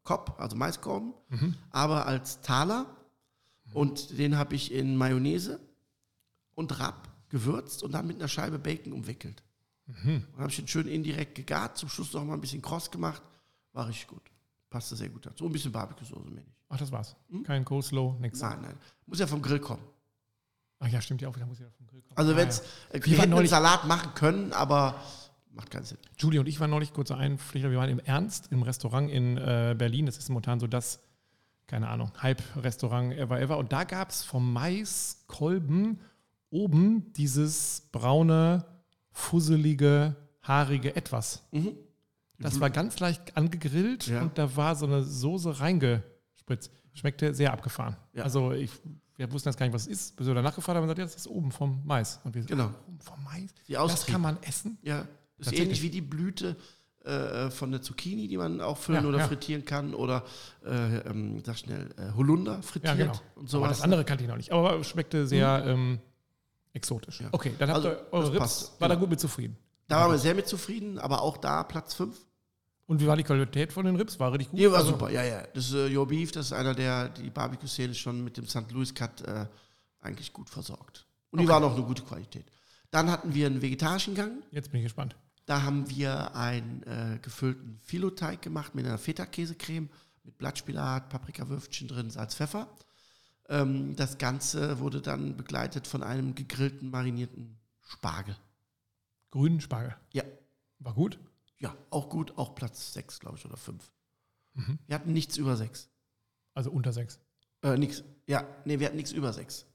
Cob, 0.04 0.34
also 0.38 0.56
Maiskorn, 0.56 1.12
Mhm. 1.28 1.54
aber 1.70 2.06
als 2.06 2.40
Taler. 2.40 2.86
Und 3.74 4.18
den 4.18 4.38
habe 4.38 4.54
ich 4.54 4.72
in 4.72 4.96
Mayonnaise 4.96 5.60
und 6.54 6.78
Rab 6.80 7.08
gewürzt 7.28 7.82
und 7.82 7.92
dann 7.92 8.06
mit 8.06 8.16
einer 8.16 8.28
Scheibe 8.28 8.58
Bacon 8.58 8.94
umwickelt. 8.94 9.42
Mhm. 9.88 10.24
Dann 10.32 10.40
habe 10.40 10.50
ich 10.50 10.56
den 10.56 10.68
schön 10.68 10.86
indirekt 10.86 11.34
gegart, 11.34 11.76
zum 11.78 11.88
Schluss 11.88 12.12
noch 12.12 12.24
mal 12.24 12.34
ein 12.34 12.40
bisschen 12.40 12.62
kross 12.62 12.90
gemacht. 12.90 13.22
War 13.72 13.88
richtig 13.88 14.08
gut. 14.08 14.22
Passte 14.70 14.96
sehr 14.96 15.08
gut 15.08 15.24
dazu. 15.26 15.44
Und 15.44 15.50
ein 15.50 15.52
bisschen 15.54 15.72
Barbecue-Soße 15.72 16.28
mehr 16.30 16.44
nicht. 16.44 16.56
Ach, 16.68 16.76
das 16.76 16.92
war's. 16.92 17.16
Hm? 17.30 17.42
Kein 17.42 17.64
Coleslaw, 17.64 18.16
nix. 18.20 18.40
Nein, 18.40 18.60
nein. 18.60 18.76
Muss 19.06 19.18
ja 19.18 19.26
vom 19.26 19.40
Grill 19.40 19.58
kommen. 19.58 19.82
Ach 20.80 20.88
ja, 20.88 21.00
stimmt 21.00 21.22
ja 21.22 21.28
auch 21.28 21.34
wieder, 21.34 21.46
muss 21.46 21.58
ja 21.58 21.66
vom 21.76 21.86
Grill 21.86 22.02
kommen. 22.02 22.16
Also 22.16 22.32
Ah, 22.32 22.36
wenn 22.36 22.48
es, 22.48 22.58
ja. 22.58 22.94
wir 22.94 23.06
Wir 23.06 23.18
hätten 23.18 23.32
einen 23.32 23.46
Salat 23.46 23.86
machen 23.86 24.14
können, 24.14 24.52
aber 24.52 25.00
macht 25.50 25.70
keinen 25.70 25.84
Sinn. 25.84 25.98
Julie 26.18 26.38
und 26.38 26.46
ich 26.46 26.60
waren 26.60 26.70
neulich 26.70 26.92
kurz 26.92 27.10
Einpflichter, 27.10 27.70
wir 27.70 27.78
waren 27.78 27.90
im 27.90 27.98
Ernst 28.00 28.52
im 28.52 28.62
Restaurant 28.62 29.10
in 29.10 29.38
äh, 29.38 29.74
Berlin. 29.76 30.06
Das 30.06 30.18
ist 30.18 30.28
momentan 30.28 30.60
so 30.60 30.66
das, 30.66 31.00
keine 31.66 31.88
Ahnung, 31.88 32.12
Hype-Restaurant 32.22 33.14
ever 33.14 33.40
ever. 33.40 33.58
Und 33.58 33.72
da 33.72 33.84
gab 33.84 34.10
es 34.10 34.22
vom 34.22 34.52
Maiskolben 34.52 35.98
oben 36.50 37.12
dieses 37.14 37.88
braune, 37.90 38.64
fusselige, 39.18 40.14
haarige 40.42 40.94
Etwas. 40.96 41.42
Mhm. 41.50 41.72
Das 42.38 42.60
war 42.60 42.70
ganz 42.70 43.00
leicht 43.00 43.36
angegrillt 43.36 44.06
Ja. 44.06 44.22
und 44.22 44.38
da 44.38 44.54
war 44.56 44.76
so 44.76 44.86
eine 44.86 45.02
Soße 45.02 45.58
reingespritzt. 45.58 46.70
Schmeckte 46.94 47.34
sehr 47.34 47.52
abgefahren. 47.52 47.96
Ja. 48.12 48.22
Also 48.22 48.52
ich, 48.52 48.70
wir 49.16 49.30
wussten 49.32 49.48
jetzt 49.48 49.58
gar 49.58 49.66
nicht, 49.66 49.74
was 49.74 49.82
es 49.82 49.88
ist. 49.88 50.16
Bis 50.16 50.26
wir 50.28 50.34
danach 50.34 50.54
gefragt 50.54 50.76
haben, 50.76 50.84
wir 50.84 50.94
gesagt, 50.94 50.98
ja, 50.98 51.04
das 51.04 51.16
ist 51.16 51.26
oben 51.26 51.50
vom 51.50 51.82
Mais. 51.84 52.20
Und 52.24 52.34
wir 52.34 52.42
so, 52.42 52.48
Genau. 52.48 52.64
ah, 52.66 52.74
oben 52.86 53.00
vom 53.00 53.24
Mais? 53.24 53.50
Die 53.66 53.72
Das 53.72 54.06
kann 54.06 54.20
man 54.20 54.38
essen? 54.42 54.78
Ja, 54.82 55.06
ist 55.38 55.52
ähnlich 55.52 55.82
wie 55.82 55.90
die 55.90 56.00
Blüte 56.00 56.56
äh, 57.04 57.50
von 57.50 57.70
der 57.72 57.82
Zucchini, 57.82 58.28
die 58.28 58.36
man 58.36 58.60
auch 58.60 58.76
füllen 58.76 59.02
Ja, 59.02 59.08
oder 59.08 59.20
frittieren 59.20 59.64
kann 59.64 59.94
oder, 59.94 60.24
äh, 60.64 60.98
ähm, 61.08 61.42
sag 61.44 61.58
schnell, 61.58 61.88
äh, 61.96 62.12
Holunder 62.16 62.62
frittiert 62.62 62.98
Ja, 62.98 63.06
genau. 63.06 63.20
und 63.34 63.42
Aber 63.42 63.48
sowas. 63.48 63.68
das 63.70 63.82
andere 63.82 64.04
kannte 64.04 64.22
ich 64.24 64.28
noch 64.30 64.36
nicht. 64.36 64.52
Aber 64.52 64.82
schmeckte 64.84 65.26
sehr 65.26 65.64
ähm, 65.66 65.98
exotisch. 66.78 67.20
Ja. 67.20 67.28
Okay, 67.32 67.54
dann 67.58 67.68
habt 67.68 67.76
Also, 67.84 67.88
ihr 67.90 68.06
eure 68.12 68.28
Rips. 68.32 68.38
passt, 68.38 68.80
War 68.80 68.88
da 68.88 68.94
genau. 68.94 69.00
gut 69.02 69.10
mit 69.10 69.20
zufrieden. 69.20 69.56
Da 69.86 70.00
waren 70.00 70.10
wir 70.12 70.18
sehr 70.18 70.34
mit 70.34 70.46
zufrieden, 70.48 70.98
aber 70.98 71.22
auch 71.22 71.36
da 71.36 71.62
Platz 71.64 71.94
5. 71.94 72.16
Und 72.86 73.00
wie 73.02 73.06
war 73.06 73.16
die 73.16 73.22
Qualität 73.24 73.72
von 73.72 73.84
den 73.84 73.96
Rips? 73.96 74.18
War 74.18 74.32
richtig 74.32 74.50
gut? 74.50 74.58
Die 74.60 74.70
war 74.70 74.78
Also- 74.78 74.92
super, 74.92 75.10
ja, 75.10 75.22
ja. 75.22 75.42
Das 75.54 75.72
äh, 75.74 75.94
Your 75.94 76.06
Beef, 76.06 76.32
das 76.32 76.46
ist 76.46 76.52
einer, 76.52 76.74
der 76.74 77.10
die 77.10 77.28
Barbecue-Szene 77.30 77.94
schon 77.94 78.24
mit 78.24 78.36
dem 78.38 78.46
St. 78.46 78.70
Louis 78.72 78.94
Cut 78.94 79.20
äh, 79.22 79.46
eigentlich 80.00 80.32
gut 80.32 80.48
versorgt. 80.48 81.06
Und 81.30 81.40
die 81.40 81.44
Okay. 81.44 81.52
waren 81.52 81.64
auch 81.64 81.74
eine 81.74 81.84
gute 81.84 82.02
Qualität. 82.02 82.46
Dann 82.90 83.10
hatten 83.10 83.34
wir 83.34 83.46
einen 83.46 83.60
vegetarischen 83.60 84.14
Gang. 84.14 84.42
Jetzt 84.50 84.70
bin 84.72 84.80
ich 84.80 84.84
gespannt. 84.86 85.16
Da 85.44 85.62
haben 85.62 85.88
wir 85.90 86.34
einen 86.34 86.82
äh, 86.84 87.18
gefüllten 87.20 87.78
Filoteig 87.82 88.40
gemacht 88.42 88.74
mit 88.74 88.86
einer 88.86 88.96
Feta-Käsecreme, 88.98 89.88
mit 90.24 90.38
Blattspinat, 90.38 91.08
Paprikawürfchen 91.10 91.88
drin, 91.88 92.10
Salz, 92.10 92.34
Pfeffer. 92.34 92.68
Ähm, 93.48 93.96
das 93.96 94.18
Ganze 94.18 94.78
wurde 94.80 95.00
dann 95.00 95.36
begleitet 95.36 95.86
von 95.86 96.02
einem 96.02 96.34
gegrillten, 96.34 96.90
marinierten 96.90 97.58
Spargel. 97.82 98.36
Grünen 99.30 99.60
Spargel. 99.60 99.96
Ja, 100.12 100.24
War 100.78 100.94
gut? 100.94 101.18
ja, 101.58 101.74
auch 101.90 102.08
gut, 102.08 102.36
auch 102.36 102.54
Platz 102.54 102.92
6, 102.92 103.20
glaube 103.20 103.36
ich, 103.36 103.44
oder 103.44 103.56
5. 103.56 103.90
Mhm. 104.54 104.78
Wir 104.86 104.94
hatten 104.94 105.12
nichts 105.12 105.36
über 105.36 105.56
6. 105.56 105.88
Also 106.54 106.70
unter 106.70 106.92
sechs. 106.92 107.20
Äh, 107.62 107.76
nix. 107.76 108.02
Ja, 108.26 108.44
nee, 108.64 108.78
wir 108.78 108.86
hatten 108.86 108.96
nichts 108.96 109.12
über 109.12 109.32
6. 109.32 109.66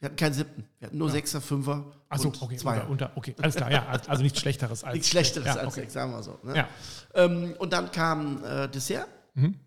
Wir 0.00 0.06
hatten 0.06 0.16
keinen 0.16 0.32
siebten. 0.32 0.64
Wir 0.78 0.86
hatten 0.86 0.98
nur 0.98 1.08
Ja. 1.08 1.12
Sechser, 1.14 1.40
Fünfer 1.40 1.92
Achso, 2.08 2.32
okay. 2.40 2.56
Zweier. 2.56 2.88
Unter, 2.88 3.06
unter, 3.06 3.16
okay, 3.16 3.34
alles 3.40 3.54
klar. 3.54 3.70
Ja, 3.70 3.86
also 3.86 4.22
nichts 4.22 4.40
Schlechteres 4.40 4.82
als. 4.82 4.94
Nichts 4.94 5.10
Schlechteres 5.10 5.46
ja, 5.46 5.54
als 5.56 5.68
okay. 5.68 5.80
sechs, 5.80 5.92
sagen 5.92 6.10
wir 6.12 6.22
so. 6.22 6.38
Ne? 6.42 6.56
Ja. 6.56 6.68
Ähm, 7.14 7.54
und 7.58 7.72
dann 7.72 7.92
kam 7.92 8.42
äh, 8.44 8.68
Dessert. 8.68 9.08
Mhm. 9.34 9.60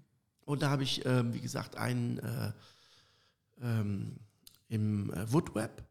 Und 0.46 0.62
da 0.62 0.70
habe 0.70 0.84
ich, 0.84 1.06
ähm, 1.06 1.34
wie 1.34 1.40
gesagt, 1.40 1.78
einen 1.78 2.20
äh, 2.20 2.52
ähm, 3.64 4.18
im 4.68 5.12
äh, 5.14 5.32
Woodweb 5.32 5.84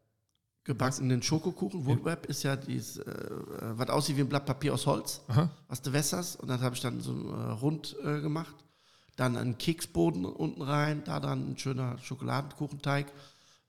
gebackenen 0.63 1.21
Schokokuchen. 1.21 1.85
Woodweb 1.85 2.25
ist 2.27 2.43
ja 2.43 2.55
dieses, 2.55 2.97
äh, 2.97 3.11
äh, 3.11 3.77
was 3.77 3.89
aussieht 3.89 4.15
wie 4.17 4.21
ein 4.21 4.29
Blatt 4.29 4.45
Papier 4.45 4.73
aus 4.73 4.85
Holz, 4.85 5.21
Aha. 5.27 5.49
was 5.67 5.81
du 5.81 5.91
wässerst. 5.91 6.39
Und 6.39 6.47
dann 6.47 6.61
habe 6.61 6.75
ich 6.75 6.81
dann 6.81 7.01
so 7.01 7.11
äh, 7.33 7.51
rund 7.51 7.95
äh, 8.03 8.21
gemacht. 8.21 8.55
Dann 9.15 9.35
einen 9.37 9.57
Keksboden 9.57 10.25
unten 10.25 10.61
rein, 10.61 11.03
da 11.03 11.19
dann 11.19 11.51
ein 11.51 11.57
schöner 11.57 11.97
Schokoladenkuchenteig. 11.99 13.11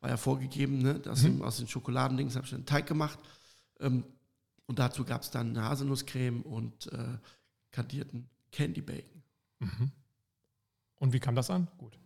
War 0.01 0.11
ja 0.11 0.17
vorgegeben, 0.17 0.79
ne? 0.79 1.01
Aus, 1.09 1.23
Mhm. 1.23 1.43
aus 1.43 1.57
den 1.57 1.67
Schokoladendings 1.69 2.37
habe 2.37 2.47
ich 2.47 2.55
einen 2.55 2.67
Teig 2.67 2.87
gemacht. 2.87 3.19
Ähm, 3.81 4.05
und 4.67 4.79
dazu 4.79 5.05
gab 5.05 5.23
es 5.23 5.31
dann 5.31 5.51
eine 5.51 5.69
Haselnusscreme 5.69 6.43
und 6.43 6.91
äh, 6.93 7.19
kandierten 7.73 8.29
Candy 8.53 8.81
Bacon. 8.83 9.23
Mhm. 9.59 9.91
Und 10.97 11.13
wie 11.13 11.21
kam 11.21 11.35
das 11.35 11.51
an? 11.51 11.69
Gut. 11.77 11.99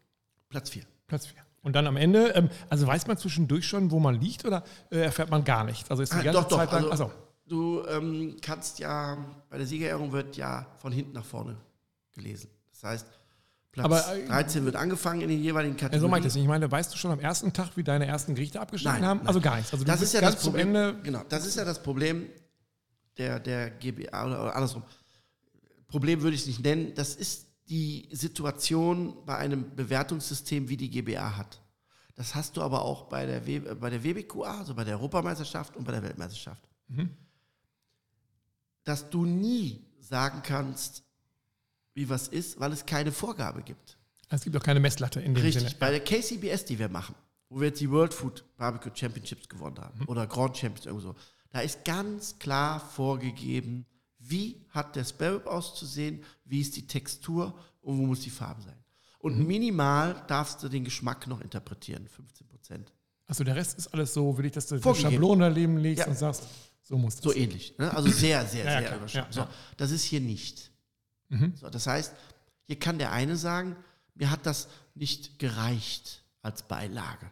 Platz 0.49 0.71
4. 0.71 0.85
Platz 1.07 1.27
4. 1.27 1.45
Und 1.69 1.75
dann 1.75 1.87
am 1.87 1.99
Ende, 1.99 2.29
ähm, 2.35 2.49
also 2.71 2.87
weiß 2.87 3.07
man 3.07 3.19
zwischendurch 3.19 3.67
schon, 3.67 3.91
wo 3.91 4.01
man 4.01 4.19
liegt 4.19 4.47
oder 4.47 4.65
äh, 4.91 5.01
erfährt 5.01 5.29
man 5.31 5.45
gar 5.45 5.65
nichts? 5.65 5.91
Also 5.91 6.03
ist 6.03 6.13
die 6.15 6.17
Ah, 6.17 6.23
ganze 6.23 6.41
doch, 6.41 6.49
doch, 6.49 6.57
Zeit 6.59 6.73
lang. 6.73 6.91
also- 6.91 7.13
Du 7.47 7.83
ähm, 7.89 8.37
kannst 8.43 8.79
ja, 8.79 9.17
bei 9.51 9.59
der 9.59 9.67
Siegerehrung 9.67 10.13
wird 10.13 10.37
ja 10.39 10.67
von 10.79 10.93
hinten 10.93 11.13
nach 11.13 11.25
vorne 11.27 11.57
gelesen. 12.13 12.49
Das 12.73 12.85
heißt, 12.85 13.07
Platz 13.73 13.85
Aber, 13.85 14.17
äh, 14.17 14.27
13 14.27 14.65
wird 14.65 14.77
angefangen 14.77 15.21
in 15.23 15.29
den 15.29 15.43
jeweiligen 15.43 15.75
ja, 15.75 15.81
Kategorien. 15.81 16.01
so 16.01 16.09
meinte 16.09 16.27
ich 16.27 16.33
es 16.33 16.35
nicht. 16.37 16.45
Ich 16.45 16.49
meine, 16.49 16.71
weißt 16.71 16.93
du 16.93 16.97
schon 16.99 17.11
am 17.11 17.21
ersten 17.21 17.53
Tag, 17.53 17.71
wie 17.77 17.85
deine 17.85 18.07
ersten 18.07 18.35
Gerichte 18.35 18.61
abgeschnitten 18.61 19.01
Nein, 19.01 19.07
haben? 19.09 19.19
nein. 19.19 19.27
Also 19.29 19.41
gar 19.43 19.57
nichts. 19.57 19.73
Also 19.73 19.85
Das 19.85 20.01
ist 20.03 20.15
ja 20.15 20.21
das 20.23 20.37
Problem. 20.43 20.73
Genau, 21.03 21.23
das 21.29 21.45
ist 21.47 21.57
ja 21.57 21.65
das 21.67 21.83
Problem 21.83 22.29
der, 23.19 23.41
der 23.41 23.71
GBA 23.71 24.27
oder, 24.27 24.43
oder 24.43 24.55
andersrum. 24.57 24.83
Problem 25.87 26.23
würde 26.23 26.35
ich 26.35 26.43
es 26.43 26.47
nicht 26.47 26.63
nennen. 26.63 26.93
Das 26.97 27.15
ist 27.15 27.47
die 27.69 28.09
Situation 28.11 29.15
bei 29.27 29.37
einem 29.37 29.75
Bewertungssystem 29.75 30.69
wie 30.69 30.77
die 30.77 30.91
GBA 30.91 31.37
hat. 31.37 31.61
Das 32.15 32.35
hast 32.35 32.57
du 32.57 32.63
aber 32.63 32.83
auch 32.83 33.05
bei 33.05 33.27
der, 33.27 33.47
w 33.47 33.57
äh, 33.57 33.75
bei 33.75 33.91
der 33.91 34.03
WBQA, 34.03 34.59
also 34.59 34.75
bei 34.75 34.85
der 34.85 34.97
Europameisterschaft 34.97 35.77
und 35.77 35.85
bei 35.85 35.93
der 35.93 36.03
Weltmeisterschaft. 36.03 36.69
Mhm. 36.89 37.11
Dass 38.85 39.09
du 39.09 39.25
nie 39.25 39.85
sagen 40.01 40.43
kannst, 40.43 41.05
wie 41.95 42.09
was 42.09 42.29
ist, 42.29 42.59
weil 42.59 42.73
es 42.73 42.87
keine 42.87 43.13
Vorgabe 43.13 43.63
gibt. 43.63 43.99
Es 44.31 44.43
gibt 44.43 44.57
auch 44.57 44.63
keine 44.63 44.81
Messlatte 44.81 45.21
in 45.21 45.35
dem 45.35 45.43
Richtig. 45.43 45.63
Sinne. 45.63 45.77
Bei 45.79 45.91
der 45.91 46.01
KCBS, 46.01 46.65
die 46.65 46.79
wir 46.79 46.89
machen, 46.89 47.15
wo 47.49 47.61
wir 47.61 47.69
jetzt 47.69 47.81
die 47.81 47.91
World 47.91 48.13
Food 48.13 48.45
Barbecue 48.57 48.91
Championships 48.95 49.49
gewonnen 49.49 49.79
haben 49.79 50.05
oder 50.07 50.27
Grand 50.27 50.57
Champions 50.57 50.87
irgendwo 50.87 51.13
so, 51.13 51.17
da 51.51 51.61
ist 51.61 51.85
ganz 51.85 52.39
klar 52.39 52.81
vorgegeben, 52.81 53.87
wie 54.31 54.65
hat 54.71 54.97
der 54.97 55.05
Spare 55.05 55.37
Rib 55.37 55.47
auszusehen, 55.47 56.25
wie 56.45 56.61
ist 56.61 56.77
die 56.77 56.87
Textur 56.87 57.59
und 57.81 57.99
wo 57.99 58.07
muss 58.07 58.21
die 58.21 58.31
Farbe 58.31 58.63
sein. 58.63 58.77
Und 59.21 59.39
minimal 59.47 60.23
darfst 60.29 60.63
du 60.63 60.69
den 60.69 60.85
Geschmack 60.85 61.27
noch 61.27 61.41
interpretieren, 61.41 62.07
15 62.09 62.47
Prozent. 62.47 62.93
Achso, 63.27 63.45
der 63.45 63.57
Rest 63.57 63.77
ist 63.79 63.89
alles 63.89 64.15
so, 64.15 64.37
will 64.39 64.47
ich, 64.47 64.53
dass 64.53 64.67
du 64.67 64.79
Vorgegeben. 64.81 65.13
Schablone 65.13 65.49
daneben 65.49 65.77
legst 65.79 66.05
Ja. 66.05 66.11
und 66.11 66.17
sagst, 66.19 66.45
so 66.83 66.97
muss 66.97 67.17
das. 67.17 67.25
So 67.25 67.35
ähnlich. 67.35 67.77
Ne? 67.79 67.93
Also 67.95 68.11
sehr, 68.11 68.47
sehr, 68.47 68.65
Ja, 68.65 68.79
sehr 68.81 68.97
überschaubar. 68.97 69.31
Ja. 69.31 69.43
So, 69.45 69.49
das 69.77 69.91
ist 69.91 70.05
hier 70.05 70.21
nicht. 70.21 70.71
Mhm. 71.29 71.53
So, 71.57 71.69
das 71.69 71.87
heißt, 71.87 72.15
hier 72.65 72.79
kann 72.79 72.99
der 72.99 73.13
eine 73.13 73.37
sagen, 73.37 73.77
mir 74.15 74.31
hat 74.31 74.47
das 74.47 74.69
nicht 74.95 75.39
gereicht 75.39 76.23
als 76.43 76.63
Beilage. 76.63 77.31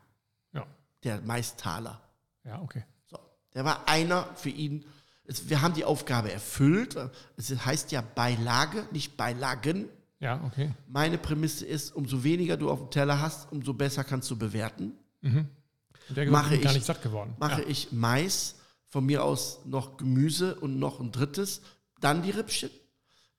Ja. 0.53 0.67
Der 1.05 1.21
Meistaler. 1.23 2.01
ja, 2.45 2.61
okay. 2.61 2.85
So, 3.07 3.19
der 3.55 3.65
war 3.65 3.89
einer 3.89 4.35
für 4.35 4.51
ihn. 4.51 4.85
Es, 5.27 5.49
wir 5.49 5.63
haben 5.63 5.75
die 5.75 5.85
Aufgabe 5.85 6.33
erfüllt. 6.33 6.97
Es 7.37 7.51
heißt 7.65 7.93
ja 7.93 8.01
Beilage, 8.01 8.85
nicht 8.93 9.17
Beilagen. 9.17 9.89
Ja, 10.21 10.43
okay. 10.45 10.73
Meine 10.89 11.19
Prämisse 11.19 11.67
ist, 11.67 11.95
umso 11.95 12.25
weniger 12.25 12.57
du 12.57 12.71
auf 12.71 12.79
dem 12.79 12.91
Teller 12.91 13.21
hast, 13.21 13.51
umso 13.53 13.75
besser 13.75 14.05
kannst 14.05 14.31
du 14.31 14.37
bewerten. 14.37 14.93
Und 15.23 16.17
der 16.17 16.31
Mache 16.31 16.55
ist 16.55 16.63
gar 16.63 16.71
ich- 16.73 16.79
nicht 16.79 16.87
satt 16.87 17.03
geworden. 17.03 17.35
Mache 17.39 17.63
ja. 17.63 17.69
ich 17.69 17.93
Mais, 17.93 18.55
von 18.89 19.05
mir 19.05 19.25
aus 19.25 19.61
noch 19.65 19.97
Gemüse 19.97 20.55
und 20.55 20.79
noch 20.79 21.01
ein 21.01 21.13
drittes, 21.13 21.61
dann 22.01 22.23
die 22.23 22.31
Rippchen. 22.31 22.71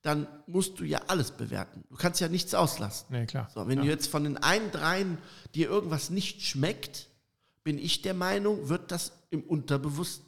Dann 0.02 0.28
musst 0.46 0.78
du 0.78 0.84
ja 0.84 1.00
alles 1.08 1.32
bewerten. 1.32 1.82
Du 1.90 1.96
kannst 1.96 2.20
ja 2.20 2.28
nichts 2.28 2.54
auslassen. 2.54 3.06
Nee, 3.10 3.26
klar. 3.26 3.50
So, 3.52 3.66
wenn 3.66 3.78
ja. 3.78 3.84
du 3.84 3.88
jetzt 3.90 4.06
von 4.08 4.22
den 4.24 4.36
einen 4.36 4.70
dreien 4.70 5.18
dir 5.54 5.68
irgendwas 5.68 6.10
nicht 6.10 6.42
schmeckt, 6.42 7.08
bin 7.64 7.78
ich 7.78 8.02
der 8.02 8.14
Meinung, 8.14 8.68
wird 8.68 8.92
das 8.92 9.12
im 9.30 9.42
Unterbewusst 9.42 10.22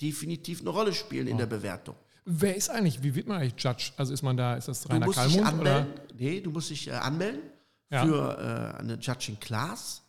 definitiv 0.00 0.60
eine 0.60 0.70
Rolle 0.70 0.92
spielen 0.92 1.26
in 1.26 1.38
der 1.38 1.46
Bewertung. 1.46 1.96
Wer 2.26 2.56
ist 2.56 2.70
eigentlich, 2.70 3.02
wie 3.02 3.14
wird 3.14 3.26
man 3.28 3.40
eigentlich 3.40 3.62
Judge? 3.62 3.92
Also 3.96 4.12
ist 4.12 4.22
man 4.22 4.36
da, 4.36 4.54
ist 4.56 4.68
das 4.68 4.88
Rainer 4.88 5.08
Kallmund? 5.08 5.60
Oder? 5.60 5.86
Nee, 6.18 6.40
du 6.40 6.50
musst 6.50 6.70
dich 6.70 6.88
äh, 6.88 6.92
anmelden 6.92 7.42
Ja. 7.90 8.04
für 8.04 8.74
äh, 8.78 8.80
eine 8.80 8.94
Judging 8.94 9.38
Class. 9.40 10.00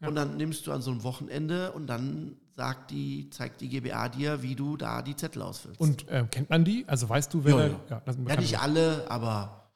Und 0.00 0.14
dann 0.14 0.36
nimmst 0.38 0.66
du 0.66 0.72
an 0.72 0.80
so 0.80 0.90
einem 0.90 1.02
Wochenende 1.02 1.72
und 1.72 1.86
dann 1.86 2.36
sagt 2.56 2.90
die, 2.90 3.28
zeigt 3.30 3.60
die 3.60 3.68
GBA 3.68 4.08
dir, 4.08 4.42
wie 4.42 4.54
du 4.54 4.78
da 4.78 5.02
die 5.02 5.14
Zettel 5.14 5.42
ausfüllst. 5.42 5.78
Und 5.78 6.06
ähm, 6.08 6.28
kennt 6.30 6.48
man 6.48 6.64
die? 6.64 6.84
Also 6.86 7.06
weißt 7.08 7.32
du, 7.34 7.44
wer 7.44 7.56
Ja, 7.58 7.66
ja. 7.90 8.12
sind 8.12 8.26
ja, 8.28 8.36
nicht 8.36 8.58
alle, 8.58 9.04
aber 9.10 9.70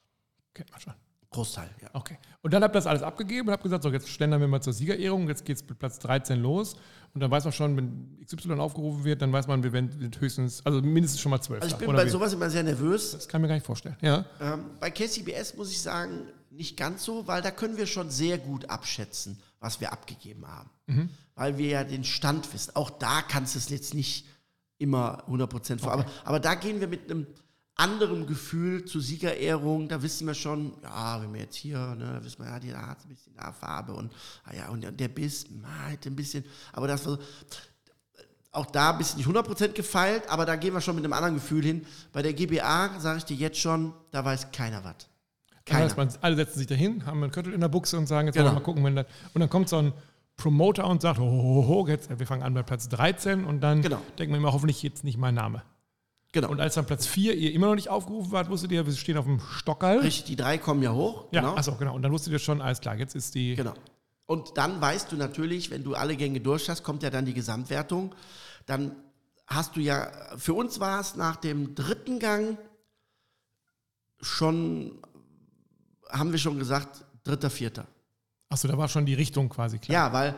Kennt 0.55 0.71
man 0.71 0.81
schon. 0.81 0.95
Großteil, 1.35 1.69
ja. 1.83 1.89
Okay. 1.93 2.17
Und 2.43 2.55
dann 2.55 2.63
habt 2.63 2.77
ihr 2.77 2.79
das 2.79 2.87
alles 2.87 3.03
abgegeben 3.03 3.49
und 3.49 3.53
habt 3.53 3.65
gesagt, 3.65 3.83
so 3.83 3.91
jetzt 3.91 4.09
schlendern 4.09 4.41
wir 4.41 4.47
mal 4.47 4.61
zur 4.61 4.73
Siegerehrung, 4.73 5.27
jetzt 5.27 5.45
geht 5.45 5.57
es 5.57 5.69
mit 5.69 5.77
Platz 5.81 5.99
13 5.99 6.41
los. 6.41 6.77
Und 7.13 7.21
dann 7.21 7.31
weiß 7.31 7.43
man 7.43 7.53
schon, 7.53 7.77
wenn 7.77 8.25
XY 8.25 8.53
aufgerufen 8.53 9.03
wird, 9.03 9.21
dann 9.21 9.33
weiß 9.33 9.49
man, 9.49 9.65
wir 9.65 9.73
werden 9.73 10.13
höchstens, 10.17 10.65
also 10.65 10.81
mindestens 10.81 11.21
schon 11.21 11.31
mal 11.31 11.41
12. 11.41 11.63
Also 11.63 11.75
ich 11.75 11.81
bin 11.81 11.93
bei 11.93 12.07
wie? 12.07 12.11
sowas 12.11 12.33
immer 12.33 12.49
sehr 12.51 12.63
nervös. 12.63 13.13
Das 13.13 13.27
kann 13.27 13.41
ich 13.41 13.43
mir 13.43 13.49
gar 13.49 13.55
nicht 13.57 13.67
vorstellen. 13.67 13.97
Ja. 14.01 14.25
Ähm, 14.41 14.65
bei 14.79 14.93
KCBS 14.93 15.57
muss 15.57 15.73
ich 15.73 15.83
sagen, 15.83 16.29
nicht 16.51 16.77
ganz 16.77 17.05
so, 17.05 17.27
weil 17.27 17.43
da 17.43 17.51
können 17.51 17.77
wir 17.77 17.87
schon 17.87 18.11
sehr 18.11 18.39
gut 18.39 18.71
abschätzen, 18.71 19.41
was 19.59 19.81
wir 19.81 19.93
abgegeben 19.93 20.47
haben. 20.47 20.71
Mhm. 20.87 21.09
Weil 21.35 21.59
wir 21.59 21.67
ja 21.67 21.83
den 21.83 22.05
Stand 22.05 22.55
wissen. 22.55 22.77
Auch 22.77 22.91
da 22.91 23.23
kannst 23.23 23.57
du 23.57 23.59
es 23.59 23.69
jetzt 23.71 23.93
nicht 23.93 24.25
immer 24.79 25.25
100% 25.29 25.81
vor. 25.81 25.93
Aber, 25.93 26.07
aber 26.25 26.39
da 26.39 26.55
gehen 26.55 26.79
wir 26.79 26.87
mit 26.87 27.11
einem 27.11 27.27
anderen 27.77 28.27
Gefühl 28.27 28.85
zur 28.85 29.01
Siegerehrung. 29.03 29.89
Da 29.89 30.03
wissen 30.03 30.27
wir 30.27 30.35
schon, 30.35 30.75
ja, 30.83 31.21
wenn 31.21 31.33
wir 31.33 31.41
jetzt 31.41 31.57
hier, 31.57 31.79
ne, 31.97 32.15
da 32.21 32.25
wissen 32.25 32.39
wir, 32.45 32.51
ja, 32.51 32.61
die 32.61 32.75
hat 32.75 33.05
ein 33.05 33.09
bisschen 33.09 33.37
Haarfarbe 33.37 33.93
und, 33.93 34.13
ah 34.45 34.55
ja, 34.55 34.69
und 34.69 34.83
der- 34.83 34.93
der 34.93 35.09
Biss, 35.09 35.45
hätte 35.89 36.09
ein 36.11 36.17
bisschen, 36.17 36.45
aber 36.73 36.87
das 36.87 37.05
war 37.07 37.15
so, 37.17 37.19
auch 38.53 38.67
da 38.67 38.93
ein 38.93 38.99
bisschen 38.99 39.17
nicht 39.19 39.27
100% 39.27 39.75
gefeilt, 39.75 40.29
aber 40.29 40.47
da 40.47 40.55
gehen 40.55 40.73
wir 40.75 40.81
schon 40.81 40.95
mit 40.95 41.05
einem 41.05 41.13
anderen 41.13 41.35
Gefühl 41.35 41.65
hin. 41.65 41.85
Bei 42.13 42.23
der 42.23 42.33
GBA 42.33 43.01
sage 43.01 43.19
ich 43.19 43.25
dir 43.25 43.37
jetzt 43.37 43.59
schon, 43.59 43.93
da 44.13 44.25
weiß 44.25 44.53
keiner 44.53 44.85
was. 44.85 44.95
Keiner. 45.67 45.93
man, 45.97 46.09
alle 46.21 46.37
setzen 46.37 46.59
sich 46.59 46.67
dahin, 46.69 47.05
haben 47.07 47.23
einen 47.23 47.33
Köttel 47.33 47.53
in 47.55 47.61
der 47.61 47.69
Buchse 47.69 47.97
und 47.99 48.07
sagen, 48.07 48.29
jetzt 48.29 48.35
Genau. 48.37 48.47
wollen 48.47 48.55
wir 48.57 48.61
mal 48.61 48.65
gucken, 48.65 48.85
wenn 48.85 48.97
das. 48.97 49.07
Und 49.33 49.41
dann 49.41 49.49
kommt 49.51 49.69
so 49.69 49.79
ein 49.79 49.93
Promoter 50.37 50.87
und 50.87 51.01
sagt, 51.03 51.19
ho, 51.19 51.25
ho, 51.25 51.67
ho, 51.67 51.87
jetzt, 51.89 52.17
wir 52.17 52.27
fangen 52.27 52.43
an 52.43 52.55
bei 52.55 52.63
Platz 52.63 52.89
13 52.91 53.45
und 53.45 53.61
dann 53.63 53.81
Genau. 53.83 54.01
denken 54.19 54.35
wir 54.35 54.39
immer, 54.39 54.53
hoffentlich 54.53 54.83
jetzt 54.83 55.03
nicht 55.05 55.17
mein 55.17 55.35
Name. 55.35 55.63
Genau. 56.35 56.51
Und 56.51 56.61
als 56.61 56.75
dann 56.75 56.85
Platz 56.85 57.07
4 57.07 57.37
ihr 57.37 57.53
immer 57.53 57.69
noch 57.69 57.77
nicht 57.77 57.89
aufgerufen 57.89 58.33
wart, 58.33 58.51
wusstet 58.51 58.73
ihr, 58.73 58.85
wir 58.85 58.93
stehen 58.93 59.17
auf 59.17 59.25
dem 59.25 59.39
Stockerl. 59.39 60.01
Richtig, 60.01 60.25
die 60.25 60.35
drei 60.37 60.59
kommen 60.59 60.83
ja 60.83 60.93
hoch. 60.93 61.27
Ja, 61.31 61.43
genau. 61.43 61.55
achso, 61.55 61.77
genau. 61.77 61.95
Und 61.95 62.03
dann 62.03 62.11
wusstet 62.11 62.33
ihr 62.33 62.41
schon, 62.41 62.61
alles 62.61 62.81
klar, 62.81 62.97
jetzt 62.97 63.15
ist 63.15 63.37
die. 63.37 63.55
Genau. 63.55 63.73
Und 64.27 64.59
dann 64.59 64.81
weißt 64.81 65.13
du 65.13 65.17
natürlich, 65.17 65.71
wenn 65.71 65.85
du 65.85 65.95
alle 65.95 66.17
Gänge 66.17 66.41
durch 66.41 66.69
hast, 66.69 66.83
kommt 66.83 67.05
ja 67.05 67.11
dann 67.11 67.25
die 67.25 67.35
Gesamtwertung. 67.35 68.17
Dann 68.67 68.97
hast 69.47 69.77
du 69.77 69.81
ja, 69.81 70.11
für 70.37 70.55
uns 70.55 70.81
war 70.81 71.01
es 71.01 71.15
nach 71.15 71.37
dem 71.37 71.77
dritten 71.77 72.19
Gang 72.19 72.59
schon, 74.21 74.99
haben 76.11 76.33
wir 76.33 76.39
schon 76.41 76.59
gesagt, 76.59 77.05
dritter, 77.23 77.49
vierter. 77.49 77.87
Achso, 78.49 78.67
da 78.67 78.77
war 78.77 78.89
schon 78.89 79.07
die 79.07 79.15
Richtung 79.15 79.49
quasi 79.49 79.79
klar. 79.79 80.09
Ja, 80.09 80.13
weil 80.13 80.35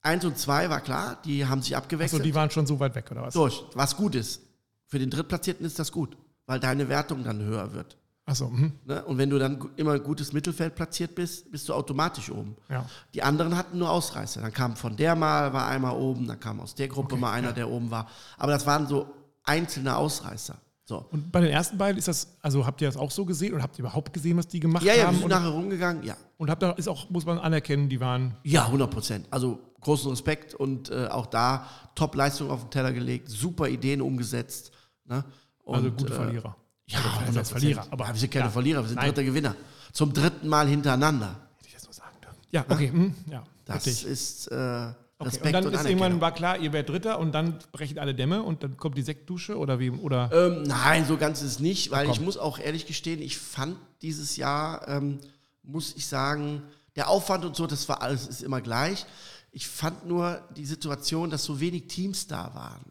eins 0.00 0.24
und 0.24 0.38
zwei 0.38 0.70
war 0.70 0.80
klar, 0.80 1.20
die 1.26 1.44
haben 1.44 1.60
sich 1.60 1.76
Achso, 1.76 1.84
abgewechselt. 1.84 2.24
die 2.24 2.34
waren 2.34 2.50
schon 2.50 2.66
so 2.66 2.80
weit 2.80 2.94
weg, 2.94 3.10
oder 3.10 3.24
was? 3.24 3.34
durch, 3.34 3.64
was 3.74 3.94
gut 3.94 4.14
ist. 4.14 4.47
Für 4.88 4.98
den 4.98 5.10
Drittplatzierten 5.10 5.64
ist 5.64 5.78
das 5.78 5.92
gut, 5.92 6.16
weil 6.46 6.58
deine 6.58 6.88
Wertung 6.88 7.22
dann 7.22 7.40
höher 7.42 7.72
wird. 7.74 7.96
Achso, 8.24 8.48
mhm. 8.50 8.72
Ne? 8.84 9.02
Und 9.06 9.16
wenn 9.16 9.30
du 9.30 9.38
dann 9.38 9.70
immer 9.76 9.98
gutes 9.98 10.32
Mittelfeld 10.34 10.74
platziert 10.74 11.14
bist, 11.14 11.50
bist 11.50 11.66
du 11.68 11.72
automatisch 11.74 12.30
oben. 12.30 12.56
ja. 12.68 12.84
Die 13.14 13.22
anderen 13.22 13.56
hatten 13.56 13.78
nur 13.78 13.90
Ausreißer. 13.90 14.42
Dann 14.42 14.52
kam 14.52 14.76
von 14.76 14.96
der 14.96 15.14
mal, 15.14 15.52
war 15.54 15.66
einmal 15.68 15.94
oben, 15.96 16.26
dann 16.26 16.38
kam 16.40 16.60
aus 16.60 16.74
der 16.74 16.88
Gruppe 16.88 17.14
Okay, 17.14 17.20
mal 17.22 17.32
einer, 17.32 17.48
ja. 17.48 17.54
der 17.54 17.70
oben 17.70 17.90
war. 17.90 18.06
Aber 18.36 18.52
das 18.52 18.66
waren 18.66 18.86
so 18.86 19.06
einzelne 19.44 19.96
Ausreißer. 19.96 20.56
So. 20.84 21.06
Und 21.10 21.30
bei 21.32 21.40
den 21.42 21.50
ersten 21.50 21.76
beiden 21.78 21.98
ist 21.98 22.08
das, 22.08 22.36
also 22.42 22.66
habt 22.66 22.80
ihr 22.82 22.88
das 22.88 22.96
auch 22.96 23.10
so 23.10 23.24
gesehen 23.26 23.52
oder 23.54 23.62
habt 23.62 23.76
ihr 23.78 23.80
überhaupt 23.84 24.12
gesehen, 24.12 24.36
was 24.38 24.48
die 24.48 24.60
gemacht 24.60 24.82
Ja, 24.84 24.92
ja, 24.94 25.00
wir 25.02 25.06
haben? 25.08 25.18
sind 25.18 25.28
nachher 25.28 25.48
rumgegangen. 25.50 26.02
Ja, 26.02 26.16
und 26.38 26.48
habt 26.50 26.62
ihr, 26.62 26.76
ist 26.78 26.88
auch, 26.88 27.10
muss 27.10 27.26
man 27.26 27.38
anerkennen, 27.38 27.88
die 27.90 28.00
waren. 28.00 28.36
ja 28.42 28.64
100 28.66 28.90
Prozent. 28.90 29.26
Also 29.30 29.58
großen 29.80 30.10
Respekt 30.10 30.54
und 30.54 30.90
äh, 30.90 31.06
auch 31.08 31.26
da 31.26 31.66
Top-Leistung 31.94 32.50
auf 32.50 32.60
den 32.64 32.70
Teller 32.70 32.92
gelegt, 32.92 33.28
super 33.30 33.68
Ideen 33.68 34.00
umgesetzt. 34.02 34.72
Ne? 35.08 35.24
Und, 35.64 35.74
Also 35.76 35.90
gute 35.90 36.12
äh, 36.12 36.16
Verlierer. 36.16 36.56
Ja, 36.86 36.98
Also, 36.98 37.08
100 37.10 37.36
als 37.38 37.50
Verlierer. 37.50 37.86
Aber 37.90 38.04
ja, 38.06 38.12
wir 38.14 38.20
sind 38.20 38.30
keine 38.32 38.44
ja, 38.46 38.50
Verlierer, 38.50 38.82
wir 38.82 38.88
sind 38.88 38.96
Nein. 38.96 39.06
dritter 39.08 39.24
Gewinner. 39.24 39.54
Zum 39.92 40.12
dritten 40.12 40.48
Mal 40.48 40.68
hintereinander. 40.68 41.36
Hätte 41.58 41.68
ich 41.68 41.74
das 41.74 41.84
nur 41.84 41.92
sagen 41.92 42.16
dürfen. 42.22 42.38
Ja, 42.50 42.64
okay. 42.68 42.90
hm, 42.90 43.14
ja, 43.30 43.42
Das 43.64 43.86
richtig. 43.86 44.06
ist 44.06 44.46
äh, 44.48 44.92
Okay. 45.20 45.38
Und 45.42 45.52
dann 45.52 45.66
und 45.66 45.74
ist 45.74 45.84
irgendwann 45.84 46.20
war 46.20 46.32
klar, 46.32 46.58
ihr 46.58 46.72
werdet 46.72 46.90
Dritter 46.90 47.18
und 47.18 47.32
dann 47.32 47.58
brechen 47.72 47.98
alle 47.98 48.14
Dämme 48.14 48.40
und 48.44 48.62
dann 48.62 48.76
kommt 48.76 48.96
die 48.96 49.02
Sektdusche 49.02 49.58
oder 49.58 49.80
wie? 49.80 49.90
Oder 49.90 50.30
Ähm, 50.32 50.62
nein, 50.62 51.06
so 51.06 51.16
ganz 51.16 51.42
ist 51.42 51.50
es 51.50 51.58
nicht, 51.58 51.90
weil 51.90 52.04
Komm. 52.04 52.14
ich 52.14 52.20
muss 52.20 52.36
auch 52.38 52.60
ehrlich 52.60 52.86
gestehen, 52.86 53.20
ich 53.20 53.36
fand 53.36 53.76
dieses 54.00 54.36
Jahr, 54.36 54.86
ähm, 54.86 55.18
muss 55.64 55.96
ich 55.96 56.06
sagen, 56.06 56.62
der 56.94 57.08
Aufwand 57.08 57.44
und 57.44 57.56
so, 57.56 57.66
das 57.66 57.88
war 57.88 58.00
alles 58.00 58.28
ist 58.28 58.42
immer 58.44 58.60
gleich. 58.60 59.06
Ich 59.50 59.66
fand 59.66 60.06
nur 60.06 60.40
die 60.56 60.66
Situation, 60.66 61.30
dass 61.30 61.42
so 61.42 61.58
wenig 61.58 61.88
Teams 61.88 62.28
da 62.28 62.54
waren, 62.54 62.84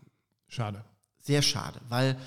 schade. 0.50 0.84
Sehr 1.28 1.42
schade, 1.42 1.80
weil 1.90 2.18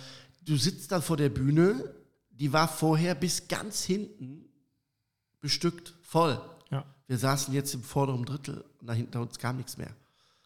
du 0.42 0.57
sitzt 0.57 0.92
dann 0.92 1.03
vor 1.03 1.16
der 1.16 1.30
Bühne, 1.30 1.94
die 2.30 2.53
war 2.53 2.68
vorher 2.68 3.14
bis 3.14 3.48
ganz 3.48 3.82
hinten 3.82 4.44
bestückt, 5.40 5.94
voll. 6.03 6.40
Ja. 6.70 6.84
Wir 7.07 7.18
saßen 7.18 7.53
jetzt 7.53 7.74
im 7.74 7.82
vorderen 7.82 8.24
Drittel 8.24 8.64
und 8.78 8.86
da 8.86 8.92
hinter 8.92 9.20
uns 9.22 9.38
kam 9.38 9.57
nichts 9.57 9.76
mehr. 9.76 9.90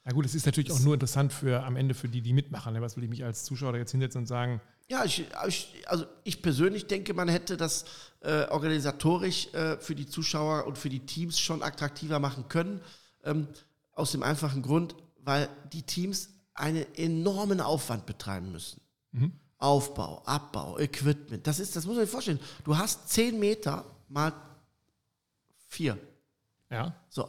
Ja 0.07 0.13
gut, 0.13 0.25
es 0.25 0.35
ist 0.35 0.47
natürlich 0.47 0.71
auch 0.71 0.81
nur 0.81 0.95
interessant 0.95 1.33
für 1.33 1.65
am 1.65 1.77
Ende 1.77 1.95
für 1.95 2.09
die, 2.09 2.21
die 2.21 2.33
mitmachen. 2.33 2.75
ne? 2.75 2.81
Was 2.81 2.97
will 2.97 3.05
ich 3.05 3.11
mich 3.11 3.25
als 3.25 3.45
Zuschauer 3.45 3.77
jetzt 3.77 3.91
hinsetzen 3.91 4.21
und 4.21 4.27
sagen, 4.27 4.61
Ja, 4.89 5.05
ich, 5.05 5.25
ich, 5.49 5.83
also 5.87 6.05
ich 6.25 6.43
persönlich 6.43 6.87
denke, 6.87 7.15
man 7.15 7.29
hätte 7.29 7.57
das 7.57 7.87
äh, 8.21 8.45
organisatorisch 8.49 9.53
äh, 9.55 9.79
für 9.79 9.95
die 9.95 10.07
Zuschauer 10.07 10.67
und 10.67 10.79
für 10.79 10.91
die 10.91 11.07
Teams 11.07 11.41
schon 11.41 11.63
attraktiver 11.63 12.19
machen 12.19 12.49
können. 12.49 12.81
Ähm, 13.25 13.49
aus 13.95 14.13
dem 14.13 14.23
einfachen 14.23 14.63
Grund, 14.63 14.95
weil 15.23 15.49
die 15.73 15.83
Teams 15.83 16.29
einen 16.55 16.87
enormen 16.95 17.61
Aufwand 17.61 18.07
betreiben 18.07 18.53
müssen. 18.53 18.81
Aufbau, 19.59 20.23
Abbau, 20.25 20.79
Equipment. 20.79 21.47
Das 21.47 21.59
ist, 21.59 21.75
das 21.77 21.87
muss 21.87 21.97
man 21.97 22.05
sich 22.05 22.13
vorstellen. 22.13 22.41
Du 22.65 22.77
hast 22.77 23.09
10 23.09 23.39
Meter 23.39 23.85
mal 24.09 24.33
4. 25.69 25.99
ja, 26.71 26.95
So. 27.09 27.29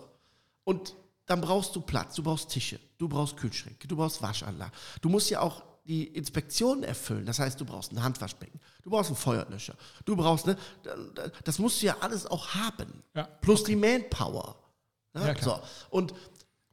Und 0.63 0.95
dann 1.26 1.41
brauchst 1.41 1.76
du 1.76 1.82
Platz, 1.82 2.15
du 2.15 2.23
brauchst 2.23 2.49
Tische, 2.49 2.80
du 2.97 3.07
brauchst 3.07 3.38
Kühlschränke, 3.38 3.88
du 3.88 3.95
brauchst 3.95 4.21
Waschanlagen. 4.21 4.73
Du 5.01 5.09
musst 5.09 5.30
ja 5.30 5.39
auch 5.41 5.63
die 5.86 6.05
Inspektionen 6.05 6.84
erfüllen. 6.84 7.26
Das 7.26 7.39
heißt, 7.39 7.59
du 7.59 7.65
brauchst 7.65 7.91
ein 7.91 8.01
Handwaschbecken, 8.03 8.59
du 8.84 8.89
brauchst 8.89 9.09
einen 9.09 9.17
Feuerlöscher, 9.17 9.76
du 10.05 10.15
brauchst, 10.15 10.47
ne, 10.47 10.57
das 11.43 11.59
musst 11.59 11.82
du 11.82 11.88
ja 11.88 11.97
alles 12.01 12.26
auch 12.26 12.49
haben. 12.55 13.03
Ja. 13.13 13.23
Plus 13.41 13.63
die 13.63 13.76
Manpower. 13.76 14.55
Ne? 15.13 15.28
Ja, 15.28 15.34
klar. 15.34 15.61
so. 15.61 15.95
Und 15.95 16.13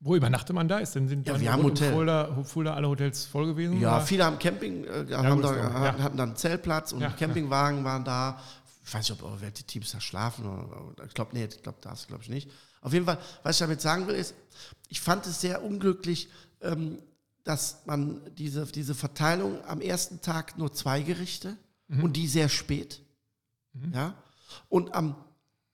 Wo 0.04 0.16
übernachtet 0.16 0.54
man 0.54 0.66
da? 0.66 0.78
Ist 0.78 0.96
denn, 0.96 1.06
sind 1.06 1.28
Ja, 1.28 1.40
wir 1.40 1.52
haben 1.52 1.62
Hotel. 1.62 1.92
Fulda, 1.92 2.42
Fulda 2.42 2.74
alle 2.74 2.88
Hotels 2.88 3.24
voll 3.24 3.46
gewesen? 3.46 3.80
Ja, 3.80 3.96
oder? 3.96 4.06
viele 4.06 4.24
haben 4.24 4.38
Camping, 4.38 4.84
äh, 4.84 5.06
haben 5.12 5.36
gut, 5.40 5.44
da, 5.44 5.56
ja. 5.56 6.02
hatten 6.02 6.16
dann 6.16 6.30
einen 6.30 6.36
Zeltplatz 6.36 6.92
und 6.92 7.00
Ja, 7.00 7.10
Campingwagen 7.10 7.84
waren 7.84 8.04
da. 8.04 8.40
Ich 8.84 8.92
weiß 8.92 9.08
nicht, 9.08 9.22
ob 9.22 9.40
welche 9.40 9.62
Teams 9.62 9.92
da 9.92 10.00
schlafen. 10.00 10.44
Oder, 10.44 11.04
ich 11.04 11.14
glaube, 11.14 11.30
nee, 11.34 11.44
ich 11.44 11.62
glaube, 11.62 11.78
das 11.80 12.08
glaube 12.08 12.24
ich 12.24 12.28
nicht. 12.28 12.50
Auf 12.80 12.92
jeden 12.92 13.06
Fall, 13.06 13.18
was 13.44 13.56
ich 13.56 13.60
damit 13.60 13.80
sagen 13.80 14.08
will, 14.08 14.16
ist, 14.16 14.34
ich 14.88 15.00
fand 15.00 15.24
es 15.26 15.40
sehr 15.40 15.62
unglücklich, 15.62 16.28
ähm, 16.62 16.98
dass 17.44 17.82
man 17.86 18.20
diese, 18.36 18.66
diese 18.66 18.96
Verteilung 18.96 19.64
am 19.66 19.80
ersten 19.80 20.20
Tag 20.20 20.58
nur 20.58 20.72
zwei 20.72 21.02
Gerichte 21.02 21.56
und 22.00 22.14
die 22.14 22.26
sehr 22.26 22.48
spät. 22.48 23.00
Ja. 23.92 24.14
Und 24.68 24.94
am 24.94 25.14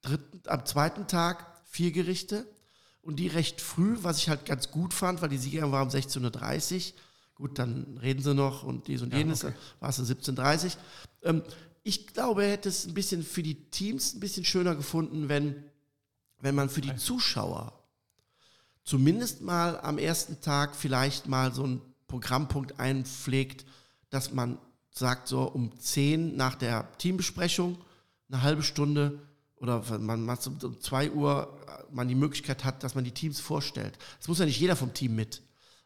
dritten, 0.03 0.43
am 0.47 0.67
zweiten 0.67 1.07
Tag 1.07 1.47
vier 1.65 1.93
Gerichte 1.93 2.47
und 3.09 3.17
die 3.17 3.29
recht 3.29 3.63
früh, 3.63 3.97
was 4.03 4.19
ich 4.19 4.29
halt 4.29 4.45
ganz 4.45 4.71
gut 4.71 4.93
fand, 4.93 5.23
weil 5.23 5.31
die 5.31 5.39
Siegerin 5.39 5.73
war 5.73 5.83
um 5.83 5.89
16.30 5.89 6.75
Uhr. 6.75 6.93
Gut, 7.37 7.59
dann 7.59 7.99
reden 8.03 8.23
sie 8.23 8.35
noch 8.35 8.65
und 8.65 8.87
dies 8.87 9.01
und 9.01 9.15
Ja, 9.15 9.21
jenes, 9.21 9.45
okay. 9.45 9.55
war 9.81 9.89
es 9.89 9.99
um 9.99 10.05
17.30 10.05 10.67
Uhr. 10.67 10.73
Ähm, 11.23 11.43
ich 11.85 12.09
glaube, 12.09 12.45
er 12.45 12.51
hätte 12.51 12.69
es 12.69 12.87
ein 12.87 12.93
bisschen 12.93 13.23
für 13.23 13.43
die 13.43 13.71
Teams 13.71 14.13
ein 14.13 14.21
bisschen 14.21 14.45
schöner 14.45 14.75
gefunden, 14.75 15.31
wenn, 15.31 15.65
wenn 16.41 16.55
man 16.55 16.69
für 16.69 16.83
die 16.83 16.97
Zuschauer 16.97 17.73
zumindest 18.85 19.41
mal 19.41 19.81
am 19.81 19.97
ersten 19.97 20.43
Tag 20.43 20.77
vielleicht 20.77 21.29
mal 21.29 21.55
so 21.55 21.65
einen 21.65 21.81
Programmpunkt 22.09 22.79
einpflegt, 22.79 23.65
dass 24.11 24.35
man 24.35 24.59
sagt, 24.91 25.29
so 25.29 25.45
um 25.45 25.79
10 25.79 26.37
nach 26.37 26.57
der 26.57 26.87
Teambesprechung, 26.99 27.79
eine 28.31 28.43
halbe 28.43 28.63
Stunde 28.63 29.19
oder 29.61 29.83
man 29.99 30.25
macht 30.25 30.47
um 30.47 30.59
um 30.63 30.81
2 30.81 31.13
Uhr, 31.13 31.59
äh, 31.67 31.95
man 31.95 32.09
die 32.09 32.15
Möglichkeit 32.15 32.65
hat, 32.65 32.83
dass 32.83 32.95
man 32.95 33.05
die 33.05 33.13
Teams 33.13 33.41
vorstellt. 33.41 33.99
Es 34.21 34.29
muss 34.29 34.39
ja 34.39 34.47
nicht 34.47 34.61
jeder 34.61 34.77
vom 34.77 34.95
Team 34.95 35.15
mit. 35.15 35.43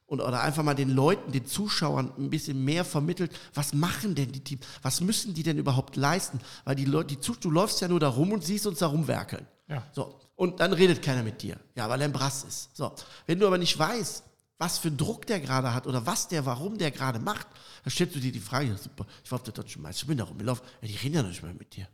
Und, 0.06 0.20
oder 0.20 0.42
einfach 0.42 0.62
mal 0.62 0.74
den 0.74 0.90
Leuten, 0.90 1.32
den 1.32 1.46
Zuschauern 1.46 2.12
ein 2.18 2.28
bisschen 2.28 2.62
mehr 2.64 2.84
vermittelt, 2.84 3.32
was 3.54 3.72
machen 3.72 4.14
denn 4.14 4.30
die 4.30 4.44
Teams, 4.44 4.66
was 4.82 5.00
müssen 5.00 5.32
die 5.32 5.42
denn 5.42 5.56
überhaupt 5.56 5.96
leisten? 5.96 6.38
Weil 6.64 6.74
die 6.74 6.84
Leute, 6.84 7.16
die 7.16 7.32
du 7.40 7.50
läufst 7.50 7.80
ja 7.80 7.88
nur 7.88 8.00
da 8.00 8.08
rum 8.08 8.32
und 8.32 8.44
siehst 8.44 8.66
uns 8.66 8.80
da 8.80 8.88
rumwerkeln. 8.88 9.46
Ja. 9.68 9.82
So, 9.92 10.20
und 10.36 10.60
dann 10.60 10.74
redet 10.74 11.02
keiner 11.02 11.22
mit 11.22 11.40
dir. 11.40 11.56
Ja, 11.74 11.88
weil 11.88 12.00
er 12.00 12.08
ein 12.08 12.12
Brass 12.12 12.44
ist. 12.44 12.76
So, 12.76 12.92
wenn 13.26 13.38
du 13.38 13.46
aber 13.46 13.56
nicht 13.56 13.78
weißt, 13.78 14.24
was 14.58 14.78
für 14.78 14.88
einen 14.88 14.96
Druck 14.98 15.26
der 15.26 15.40
gerade 15.40 15.72
hat 15.72 15.86
oder 15.86 16.04
was 16.04 16.28
der, 16.28 16.44
warum 16.44 16.76
der 16.76 16.90
gerade 16.90 17.18
macht, 17.18 17.46
dann 17.82 17.90
stellst 17.90 18.14
du 18.14 18.20
dir 18.20 18.32
die 18.32 18.40
Frage, 18.40 18.76
super, 18.76 19.06
ich 19.24 19.30
war 19.30 19.36
auf 19.36 19.42
der 19.44 19.54
deutschen 19.54 19.82
Meisterschaft, 19.82 20.02
ich 20.02 20.08
bin 20.08 20.18
da 20.18 20.24
rumgelaufen, 20.24 20.64
ja, 20.82 20.88
die 20.88 20.96
reden 20.96 21.14
ja 21.14 21.22
noch 21.22 21.30
nicht 21.30 21.42
mehr 21.42 21.54
mit 21.54 21.74
dir. 21.74 21.88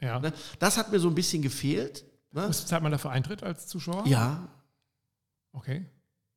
Ja. 0.00 0.18
Ne? 0.20 0.32
Das 0.58 0.76
hat 0.76 0.92
mir 0.92 0.98
so 1.00 1.08
ein 1.08 1.14
bisschen 1.14 1.42
gefehlt. 1.42 2.04
Ne? 2.32 2.44
Was 2.48 2.66
zahlt 2.66 2.82
man 2.82 2.92
dafür 2.92 3.10
Eintritt 3.10 3.42
als 3.42 3.66
Zuschauer? 3.66 4.06
Ja, 4.06 4.48
Okay. 5.52 5.86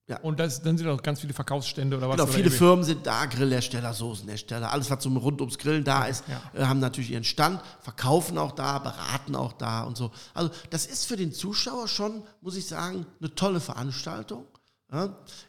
Ja. 0.08 0.20
Und 0.22 0.40
das, 0.40 0.64
dann 0.64 0.76
sind 0.78 0.88
auch 0.88 1.04
ganz 1.04 1.20
viele 1.20 1.34
Verkaufsstände 1.34 1.96
oder 1.96 2.10
was? 2.10 2.16
genau, 2.18 2.26
viele 2.32 2.50
Firmen 2.50 2.84
sind 2.84 3.06
da, 3.06 3.26
Grillhersteller, 3.28 3.94
Soßenhersteller, 3.94 4.72
alles, 4.72 4.90
was 4.90 5.04
so 5.04 5.10
rund 5.10 5.40
ums 5.40 5.60
Grillen 5.60 5.84
da 5.84 6.06
ist, 6.06 6.24
Ja. 6.28 6.42
äh, 6.60 6.66
haben 6.66 6.80
natürlich 6.80 7.12
ihren 7.12 7.24
Stand, 7.26 7.62
verkaufen 7.82 8.40
auch 8.40 8.54
da, 8.54 8.80
beraten 8.80 9.36
auch 9.36 9.54
da 9.54 9.84
und 9.84 9.98
so. 9.98 10.12
Also 10.34 10.50
das 10.72 10.88
ist 10.88 11.06
für 11.06 11.16
den 11.16 11.32
Zuschauer 11.32 11.88
schon, 11.88 12.24
muss 12.42 12.56
ich 12.56 12.66
sagen, 12.66 13.06
eine 13.20 13.36
tolle 13.36 13.60
Veranstaltung. 13.60 14.48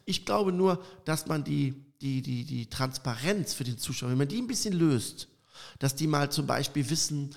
Ich 0.04 0.26
glaube 0.26 0.52
nur, 0.52 0.84
dass 1.06 1.26
man 1.26 1.42
die, 1.42 1.86
die, 2.02 2.20
die, 2.20 2.44
die 2.44 2.68
Transparenz 2.68 3.54
für 3.54 3.64
den 3.64 3.78
Zuschauer, 3.78 4.10
wenn 4.10 4.18
man 4.18 4.28
die 4.28 4.42
ein 4.42 4.46
bisschen 4.46 4.74
löst, 4.74 5.28
dass 5.78 5.94
die 5.94 6.06
mal 6.06 6.30
zum 6.30 6.46
Beispiel 6.46 6.90
wissen, 6.90 7.34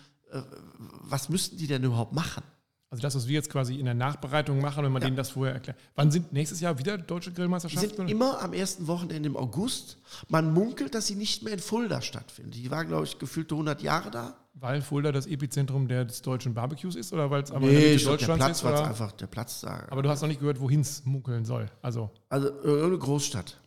was 1.04 1.30
müssten 1.30 1.58
die 1.58 1.68
denn 1.68 1.84
überhaupt 1.84 2.14
machen? 2.14 2.44
Also 2.90 3.02
das, 3.02 3.16
was 3.16 3.28
wir 3.28 3.34
jetzt 3.34 3.50
quasi 3.50 3.76
in 3.80 3.86
der 3.86 3.96
Nachbereitung 3.96 4.62
machen, 4.62 4.84
wenn 4.84 4.92
man 4.92 5.02
Ja. 5.02 5.08
denen 5.08 5.18
das 5.18 5.32
vorher 5.32 5.56
erklärt. 5.56 5.80
Wann 5.96 6.12
sind 6.12 6.32
nächstes 6.32 6.60
Jahr 6.60 6.78
wieder 6.78 6.96
deutsche 7.00 7.32
Die 7.32 7.36
Grillmeisterschaften? 7.38 7.96
sind 7.98 8.08
immer 8.12 8.40
am 8.40 8.54
ersten 8.54 8.86
Wochenende 8.86 9.28
im 9.28 9.36
August. 9.36 9.98
Man 10.30 10.54
munkelt, 10.54 10.94
dass 10.94 11.08
sie 11.08 11.16
nicht 11.16 11.42
mehr 11.42 11.54
in 11.54 11.60
Fulda 11.60 12.02
stattfinden. 12.04 12.52
Die 12.52 12.70
war, 12.70 12.86
glaube 12.86 13.06
ich, 13.06 13.18
gefühlte 13.18 13.56
100 13.56 13.82
Jahre 13.82 14.12
da. 14.12 14.36
weil 14.56 14.84
Fulda 14.84 15.12
das 15.12 15.26
Epizentrum 15.26 15.88
des 15.88 16.22
deutschen 16.22 16.54
Barbecues 16.54 16.96
ist 16.96 17.12
oder 17.12 17.32
weil 17.32 17.42
es 17.42 17.50
aber 17.52 17.66
in 17.66 17.74
Nee, 17.74 17.80
Mitte 17.80 17.88
ich 17.96 18.04
glaub, 18.04 18.18
der 18.20 18.26
Platz 18.36 18.58
ist? 18.60 18.64
Oder? 18.64 18.86
einfach 18.86 19.12
der 19.14 19.26
Platz 19.28 19.62
da. 19.62 19.88
Aber 19.90 20.04
du 20.04 20.10
hast 20.10 20.22
noch 20.22 20.28
nicht 20.28 20.40
gehört, 20.40 20.60
wohin 20.60 20.82
es 20.82 21.04
munkeln 21.06 21.44
soll. 21.46 21.66
Also, 21.82 22.12
Also 22.30 22.50
irgendeine 22.62 23.00
Großstadt. 23.00 23.58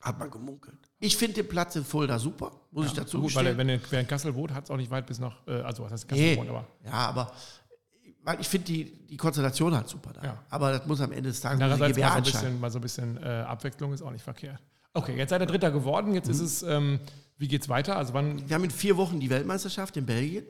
Hat 0.00 0.18
man 0.18 0.28
gemunkelt. 0.32 0.90
Ich 1.04 1.16
finde 1.16 1.34
den 1.42 1.48
Platz 1.48 1.74
in 1.76 1.84
Fulda 1.84 2.18
super, 2.18 2.52
muss 2.70 2.86
ich 2.86 2.92
dazu 2.92 3.20
gut, 3.20 3.34
weil 3.34 3.42
gestehen. 3.44 3.58
wenn 3.58 3.68
er 3.68 3.80
wer 3.90 4.00
in 4.00 4.06
Kassel 4.06 4.34
wohnt, 4.34 4.54
hat 4.54 4.64
es 4.64 4.70
auch 4.70 4.76
nicht 4.76 4.90
weit 4.90 5.04
bis 5.06 5.18
nach, 5.18 5.36
äh, 5.48 5.52
also 5.62 5.82
was 5.82 5.90
heißt 5.92 6.08
Kassel 6.08 6.24
Nee. 6.24 6.36
wohnt, 6.36 6.48
aber 6.48 6.66
Ja, 6.84 6.92
aber 6.92 7.32
weil 8.24 8.40
ich 8.40 8.46
finde 8.48 8.66
die, 8.66 8.84
die 9.08 9.16
Konstellation 9.16 9.74
halt 9.74 9.88
super 9.88 10.12
da. 10.12 10.22
Ja. 10.22 10.42
Aber 10.48 10.70
das 10.70 10.86
muss 10.86 11.00
am 11.00 11.10
Ende 11.10 11.28
des 11.30 11.40
Tages 11.40 11.60
andererseits 11.60 11.98
mal 11.98 12.08
so 12.12 12.16
ein 12.16 12.22
bisschen, 12.22 12.60
mal 12.60 12.70
so 12.70 12.78
ein 12.78 12.82
bisschen 12.82 13.16
äh, 13.22 13.26
Abwechslung 13.26 13.92
ist 13.92 14.02
auch 14.02 14.12
nicht 14.12 14.22
verkehrt. 14.22 14.60
Okay, 14.94 15.16
jetzt 15.16 15.30
seid 15.30 15.40
ihr 15.42 15.46
Dritter 15.46 15.72
geworden. 15.72 16.14
Jetzt 16.14 16.28
ist 16.28 16.38
Mhm. 16.38 16.44
es, 16.44 16.62
ähm, 16.62 17.00
wie 17.38 17.48
geht's 17.48 17.68
weiter? 17.68 17.96
Also 17.96 18.14
wann, 18.14 18.48
Wir 18.48 18.54
haben 18.54 18.62
in 18.62 18.70
vier 18.70 18.96
Wochen 18.96 19.18
die 19.18 19.28
Weltmeisterschaft 19.28 19.96
in 19.96 20.06
Belgien. 20.06 20.44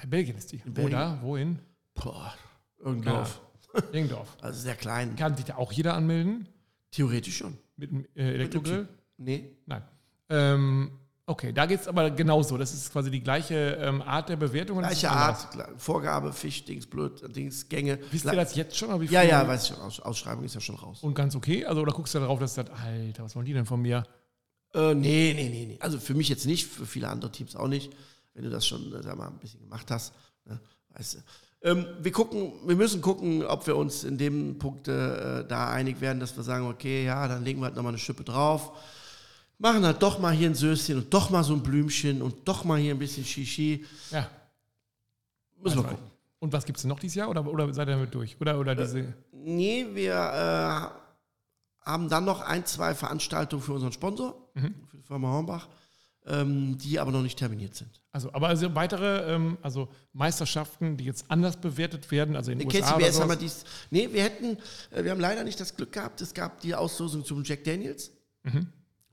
Ja, 0.00 0.06
Belgien 0.06 0.36
ist 0.38 0.52
die. 0.52 0.60
Wo 0.64 0.70
Belgien. 0.70 0.92
da? 0.92 1.18
Wohin? 1.22 1.58
Boah, 1.94 2.34
irgendein 2.78 3.14
Dorf. 3.14 3.40
Also 4.42 4.60
sehr 4.60 4.74
klein. 4.76 5.16
Kann 5.16 5.36
sich 5.36 5.44
da 5.46 5.56
auch 5.56 5.72
jeder 5.72 5.94
anmelden? 5.94 6.46
Theoretisch 6.92 7.36
schon. 7.38 7.58
Mit 7.76 7.90
einem 7.90 8.06
äh, 8.14 8.34
Elektrogrill? 8.34 8.88
Nee. 9.18 9.56
Nein. 9.66 9.82
Ähm, 10.30 10.92
okay, 11.26 11.52
da 11.52 11.66
geht 11.66 11.80
es 11.80 11.88
aber 11.88 12.10
genauso. 12.10 12.56
Das 12.56 12.72
ist 12.72 12.92
quasi 12.92 13.10
die 13.10 13.20
gleiche 13.20 13.78
ähm, 13.80 14.00
Art 14.02 14.28
der 14.28 14.36
Bewertung. 14.36 14.78
Gleiche. 14.78 15.10
Art, 15.10 15.48
Vorgabe, 15.76 16.32
Fisch, 16.32 16.64
Dings, 16.64 16.86
Blöd, 16.86 17.22
Dings, 17.36 17.68
Gänge. 17.68 17.98
Wisst 18.10 18.24
ihr 18.24 18.32
das 18.32 18.54
jetzt 18.54 18.76
schon? 18.76 19.02
Ja, 19.10 19.22
ja, 19.22 19.46
weiß 19.46 19.62
ich 19.64 19.74
schon. 19.74 19.84
Aus, 19.84 20.00
Ausschreibung 20.00 20.44
ist 20.44 20.54
ja 20.54 20.60
schon 20.60 20.76
raus. 20.76 21.02
Und 21.02 21.14
ganz 21.14 21.34
okay? 21.34 21.66
Also, 21.66 21.82
oder 21.82 21.92
guckst 21.92 22.14
du 22.14 22.20
darauf, 22.20 22.38
dass 22.38 22.54
du 22.54 22.62
sagst, 22.62 22.72
Alter, 22.82 23.24
was 23.24 23.36
wollen 23.36 23.46
die 23.46 23.52
denn 23.52 23.66
von 23.66 23.82
mir? 23.82 24.04
Äh, 24.74 24.94
nee, 24.94 25.32
nee, 25.34 25.48
nee, 25.48 25.66
nee. 25.66 25.78
Also 25.80 25.98
für 25.98 26.14
mich 26.14 26.28
jetzt 26.28 26.46
nicht, 26.46 26.66
für 26.66 26.86
viele 26.86 27.08
andere 27.08 27.32
Teams 27.32 27.56
auch 27.56 27.68
nicht. 27.68 27.92
Wenn 28.34 28.44
du 28.44 28.50
das 28.50 28.66
schon, 28.66 28.94
äh, 28.94 29.02
sag 29.02 29.16
mal, 29.16 29.28
ein 29.28 29.38
bisschen 29.38 29.60
gemacht 29.60 29.90
hast, 29.90 30.12
ne, 30.44 30.60
weißt 30.94 31.14
du. 31.14 31.18
Ähm, 31.60 31.86
wir 32.00 32.12
gucken, 32.12 32.52
wir 32.66 32.76
müssen 32.76 33.00
gucken, 33.00 33.44
ob 33.44 33.66
wir 33.66 33.76
uns 33.76 34.04
in 34.04 34.16
dem 34.16 34.58
Punkt 34.58 34.86
äh, 34.86 35.44
da 35.44 35.70
einig 35.70 36.00
werden, 36.00 36.20
dass 36.20 36.36
wir 36.36 36.44
sagen, 36.44 36.68
okay, 36.68 37.04
ja, 37.04 37.26
dann 37.26 37.44
legen 37.44 37.60
wir 37.60 37.66
halt 37.66 37.74
nochmal 37.74 37.90
eine 37.90 37.98
Schippe 37.98 38.22
drauf. 38.22 38.72
Machen 39.58 39.84
halt 39.84 40.00
doch 40.02 40.18
mal 40.20 40.32
hier 40.32 40.48
ein 40.50 40.54
Söschen 40.54 40.98
und 40.98 41.12
doch 41.12 41.30
mal 41.30 41.42
so 41.42 41.52
ein 41.52 41.62
Blümchen 41.62 42.22
und 42.22 42.46
doch 42.46 42.64
mal 42.64 42.78
hier 42.78 42.94
ein 42.94 42.98
bisschen 42.98 43.24
Shishi. 43.24 43.84
Ja. 44.10 44.28
Müssen 45.60 45.78
wir 45.78 45.84
Also, 45.84 45.96
gucken. 45.96 46.10
Und 46.38 46.52
was 46.52 46.64
gibt 46.64 46.78
es 46.78 46.82
denn 46.82 46.88
noch 46.90 47.00
dieses 47.00 47.16
Jahr? 47.16 47.28
Oder, 47.28 47.44
oder 47.44 47.72
seid 47.74 47.88
ihr 47.88 47.92
damit 47.96 48.14
durch? 48.14 48.40
Oder, 48.40 48.60
oder 48.60 48.76
diese. 48.76 49.12
Nee, 49.32 49.84
wir 49.92 50.12
äh, 50.14 51.84
haben 51.90 52.08
dann 52.08 52.24
noch 52.24 52.40
ein, 52.42 52.64
zwei 52.66 52.94
Veranstaltungen 52.94 53.62
für 53.62 53.72
unseren 53.72 53.92
Sponsor, 53.92 54.48
Mhm. 54.54 54.74
für 54.88 54.96
die 54.96 55.02
Firma 55.02 55.28
Hornbach, 55.28 55.66
ähm, 56.26 56.78
die 56.78 57.00
aber 57.00 57.10
noch 57.10 57.22
nicht 57.22 57.38
terminiert 57.38 57.74
sind. 57.74 58.00
Also, 58.12 58.32
aber 58.32 58.46
also 58.48 58.72
weitere 58.76 59.34
ähm, 59.34 59.58
also 59.62 59.88
Meisterschaften, 60.12 60.96
die 60.96 61.04
jetzt 61.04 61.24
anders 61.28 61.56
bewertet 61.56 62.08
werden, 62.12 62.36
also 62.36 62.52
in 62.52 62.60
den 62.60 62.68
Den 62.68 62.80
USA 62.82 62.96
oder 62.96 63.12
haben 63.12 63.28
wir 63.30 63.36
dies. 63.36 63.64
Nee, 63.90 64.08
wir 64.12 64.22
hätten, 64.22 64.58
äh, 64.90 65.02
wir 65.02 65.10
haben 65.10 65.20
leider 65.20 65.42
nicht 65.42 65.58
das 65.58 65.74
Glück 65.74 65.90
gehabt. 65.92 66.20
Es 66.20 66.32
gab 66.34 66.60
die 66.60 66.74
Auslosung 66.76 67.24
zum 67.24 67.42
Jack 67.42 67.64
Daniels. 67.64 68.12
Mhm. 68.44 68.68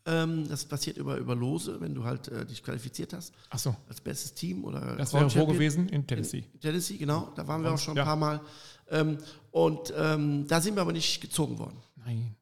Ähm, 0.08 0.48
das 0.48 0.66
passiert 0.66 0.98
über, 0.98 1.18
über 1.18 1.36
Lose, 1.36 1.82
wenn 1.82 1.96
du 1.96 2.04
halt 2.04 2.28
äh, 2.28 2.46
dich 2.46 2.62
qualifiziert 2.64 3.12
hast 3.14 3.34
Achso, 3.50 3.76
als 3.90 4.00
bestes 4.00 4.34
Team 4.36 4.64
oder 4.64 4.96
das 4.96 5.12
wäre 5.14 5.34
wo 5.36 5.48
gewesen? 5.48 5.90
In 5.90 6.06
Tennessee. 6.06 6.44
In 6.54 6.60
Tennessee, 6.60 6.98
genau. 6.98 7.32
Da 7.36 7.48
waren 7.48 7.64
wir 7.64 7.74
auch 7.74 7.78
schon 7.80 7.96
ein 7.96 7.98
Ja. 7.98 8.04
paar 8.06 8.16
Mal. 8.16 8.42
Ähm, 8.92 9.18
und 9.50 9.92
ähm, 9.98 10.48
da 10.48 10.62
sind 10.62 10.76
wir 10.76 10.82
aber 10.82 10.94
nicht 10.94 11.22
gezogen 11.22 11.58
worden. 11.58 11.78
Nein. 11.96 12.36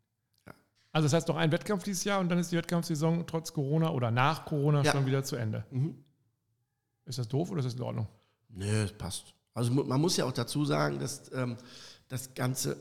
Ja. 0.45 0.53
Also 0.91 1.05
das 1.05 1.13
heißt 1.13 1.27
noch 1.29 1.37
ein 1.37 1.53
Wettkampf 1.53 1.83
dieses 1.85 2.03
Jahr 2.03 2.19
und 2.19 2.27
dann 2.27 2.37
ist 2.37 2.51
die 2.51 2.57
Wettkampfsaison 2.57 3.25
trotz 3.27 3.53
Corona 3.53 3.91
oder 3.91 4.11
nach 4.11 4.43
Corona 4.45 4.83
Ja. 4.83 4.91
schon 4.91 5.05
wieder 5.05 5.23
zu 5.23 5.37
Ende. 5.37 5.63
Mhm. 5.71 5.95
Ist 7.05 7.17
das 7.17 7.29
doof 7.29 7.49
oder 7.49 7.59
ist 7.59 7.65
das 7.65 7.75
in 7.75 7.81
Ordnung? 7.81 8.07
Nö, 8.49 8.65
es 8.83 8.91
passt. 8.91 9.33
Also 9.53 9.71
man 9.71 10.01
muss 10.01 10.17
ja 10.17 10.25
auch 10.25 10.31
dazu 10.33 10.65
sagen, 10.65 10.99
dass 10.99 11.31
ähm, 11.33 11.55
das 12.09 12.33
Ganze 12.33 12.75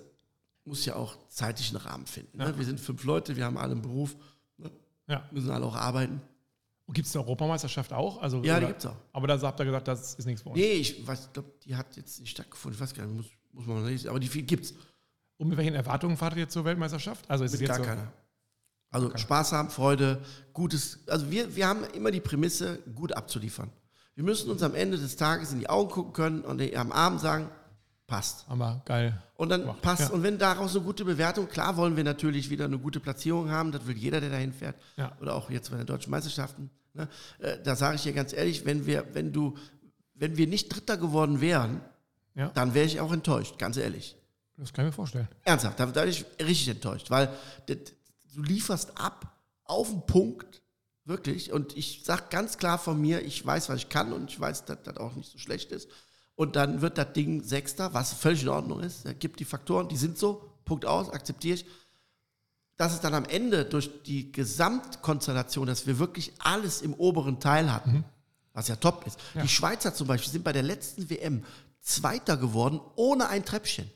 muss 0.65 0.85
ja 0.87 0.97
auch 0.97 1.17
zeitlich 1.29 1.69
einen 1.69 1.85
Rahmen 1.85 2.07
finden. 2.07 2.39
Ne? 2.39 2.53
Wir 2.57 2.65
sind 2.65 2.81
fünf 2.81 3.05
Leute, 3.05 3.37
wir 3.37 3.45
haben 3.45 3.59
alle 3.59 3.73
einen 3.73 3.83
Beruf? 3.83 4.17
Ja. 5.13 5.29
müssen 5.31 5.51
alle 5.51 5.65
auch 5.67 5.77
arbeiten. 5.77 6.21
Gibt 6.89 7.07
es 7.07 7.15
eine 7.17 7.25
Europameisterschaft 7.25 7.93
auch? 7.93 8.21
Also, 8.21 8.39
Ja, 8.39 8.55
die 8.59 8.65
oder- 8.65 8.67
gibt 8.69 8.81
es 8.81 8.87
auch. 8.87 8.97
Aber 9.13 9.27
da 9.27 9.41
habt 9.41 9.59
ihr 9.61 9.65
gesagt, 9.65 9.89
das 9.89 10.15
ist 10.15 10.27
nichts 10.27 10.43
für 10.43 10.51
uns. 10.51 10.59
Nee, 10.59 10.73
ich 10.73 11.05
glaube, 11.07 11.45
die 11.65 11.75
hat 11.77 11.97
jetzt 11.97 12.21
nicht 12.21 12.31
stattgefunden. 12.31 12.77
Ich 12.77 12.81
weiß 12.83 12.93
gar 12.95 13.07
nicht, 13.07 13.17
muss, 13.17 13.27
muss 13.53 13.67
man 13.67 13.81
mal 13.83 13.89
lesen. 13.89 14.09
Aber 14.11 14.21
die 14.21 14.27
viel 14.29 14.43
gibt's. 14.43 14.75
Und 15.39 15.49
mit 15.49 15.57
welchen 15.57 15.75
Erwartungen 15.75 16.17
fahrt 16.17 16.37
ihr 16.37 16.49
zur 16.49 16.65
Weltmeisterschaft? 16.65 17.25
Also 17.31 17.45
ist 17.45 17.55
es 17.55 17.61
Mit 17.61 17.69
gar 17.69 17.79
so, 17.79 17.85
keiner. 17.85 18.13
Also 18.91 19.17
Spaß 19.17 19.53
haben, 19.53 19.71
Freude, 19.71 20.23
gutes. 20.53 20.99
Also 21.07 21.31
wir, 21.31 21.57
wir 21.57 21.67
haben 21.67 21.85
immer 21.95 22.11
die 22.11 22.21
Prämisse, 22.21 22.79
gut 22.95 23.13
abzuliefern. 23.15 23.71
Wir 24.15 24.25
müssen 24.25 24.51
uns 24.51 24.63
am 24.63 24.75
Ende 24.75 24.99
des 24.99 25.17
Tages 25.17 25.53
in 25.53 25.61
die 25.61 25.71
Augen 25.71 25.91
gucken 25.91 26.13
können 26.13 26.41
und 26.43 26.61
am 26.77 26.93
Abend 26.93 27.21
sagen, 27.21 27.49
passt. 28.13 28.45
Aber 28.49 28.83
geil. 28.85 29.21
Und 29.37 29.49
dann 29.49 29.65
Macht, 29.65 29.81
passt. 29.81 30.03
ja. 30.03 30.09
Und 30.11 30.23
wenn 30.23 30.37
daraus 30.37 30.77
eine 30.77 30.85
gute 30.85 31.05
Bewertung, 31.05 31.49
klar 31.49 31.77
wollen 31.79 31.97
wir 31.97 32.05
natürlich 32.05 32.51
wieder 32.51 32.67
eine 32.67 32.79
gute 32.79 33.01
Platzierung 33.01 33.51
haben. 33.51 33.73
Das 33.73 33.87
will 33.87 33.97
jeder, 33.97 34.21
der 34.21 34.29
dahin 34.29 34.53
fährt. 34.53 34.77
Ja. 34.97 35.17
Oder 35.21 35.35
auch 35.35 35.49
jetzt 35.51 35.71
bei 35.71 35.79
den 35.79 35.87
deutschen 35.87 36.11
Meisterschaften. 36.11 36.71
Ne? 36.93 37.09
Äh, 37.39 37.59
da 37.65 37.75
sage 37.75 37.97
ich 37.97 38.03
dir 38.03 38.13
ganz 38.13 38.35
ehrlich, 38.35 38.67
wenn 38.67 38.85
wir, 38.85 39.07
wenn 39.15 39.33
du, 39.33 39.57
wenn 40.15 40.37
wir 40.37 40.47
nicht 40.47 40.69
Dritter 40.69 40.99
geworden 40.99 41.41
wären, 41.41 41.81
Ja. 42.35 42.49
dann 42.49 42.75
wäre 42.75 42.85
ich 42.85 43.01
auch 43.01 43.13
enttäuscht, 43.13 43.59
ganz 43.59 43.79
ehrlich. 43.79 44.15
Das 44.59 44.75
kann 44.75 44.85
ich 44.85 44.91
mir 44.91 44.95
vorstellen. 44.95 45.29
Ernsthaft, 45.45 45.81
da, 45.81 45.87
bin 45.87 46.09
ich 46.09 46.27
richtig 46.39 46.69
enttäuscht, 46.69 47.11
weil 47.11 47.31
das, 47.67 47.79
du 48.35 48.43
lieferst 48.43 48.99
ab 48.99 49.35
auf 49.65 49.89
den 49.89 50.05
Punkt, 50.07 50.61
wirklich. 51.07 51.51
Und 51.51 51.77
ich 51.79 52.03
sage 52.05 52.25
ganz 52.29 52.59
klar 52.59 52.79
von 52.79 53.01
mir, 53.01 53.23
ich 53.25 53.45
weiß, 53.45 53.71
was 53.71 53.77
ich 53.79 53.89
kann 53.89 54.13
und 54.13 54.31
ich 54.31 54.39
weiß, 54.39 54.67
dass 54.67 54.83
das 54.83 54.99
auch 54.99 55.15
nicht 55.15 55.31
so 55.33 55.39
schlecht 55.39 55.73
ist. 55.73 55.89
Und 56.43 56.57
dann 56.57 56.81
wird 56.81 56.99
das 56.99 57.13
Ding 57.13 57.45
Sechster, 57.45 57.95
was 57.95 58.15
völlig 58.15 58.43
in 58.43 58.49
Ordnung 58.49 58.81
ist. 58.81 59.07
Es 59.07 59.17
gibt 59.21 59.39
die 59.39 59.45
Faktoren, 59.45 59.89
die 59.89 59.97
sind 59.97 60.19
so, 60.19 60.51
Punkt 60.65 60.85
aus, 60.85 61.09
akzeptiere 61.09 61.55
ich. 61.55 61.67
Dass 62.77 62.93
es 62.95 63.01
dann 63.01 63.15
am 63.15 63.25
Ende 63.27 63.65
durch 63.65 64.03
die 64.03 64.33
Gesamtkonstellation, 64.33 65.69
dass 65.69 65.87
wir 65.87 66.01
wirklich 66.01 66.33
alles 66.41 66.83
im 66.83 66.95
oberen 66.95 67.39
Teil 67.39 67.73
hatten, 67.73 68.03
was 68.55 68.67
ja 68.67 68.75
top 68.75 69.07
ist. 69.07 69.21
Die 69.41 69.47
Schweizer 69.47 69.95
zum 69.95 70.09
Beispiel 70.09 70.33
sind 70.33 70.43
bei 70.43 70.53
der 70.53 70.65
letzten 70.65 71.09
WM 71.09 71.45
Zweiter 71.81 72.37
geworden, 72.37 72.81
ohne 72.97 73.29
ein 73.29 73.45
Treppchen. 73.45 73.89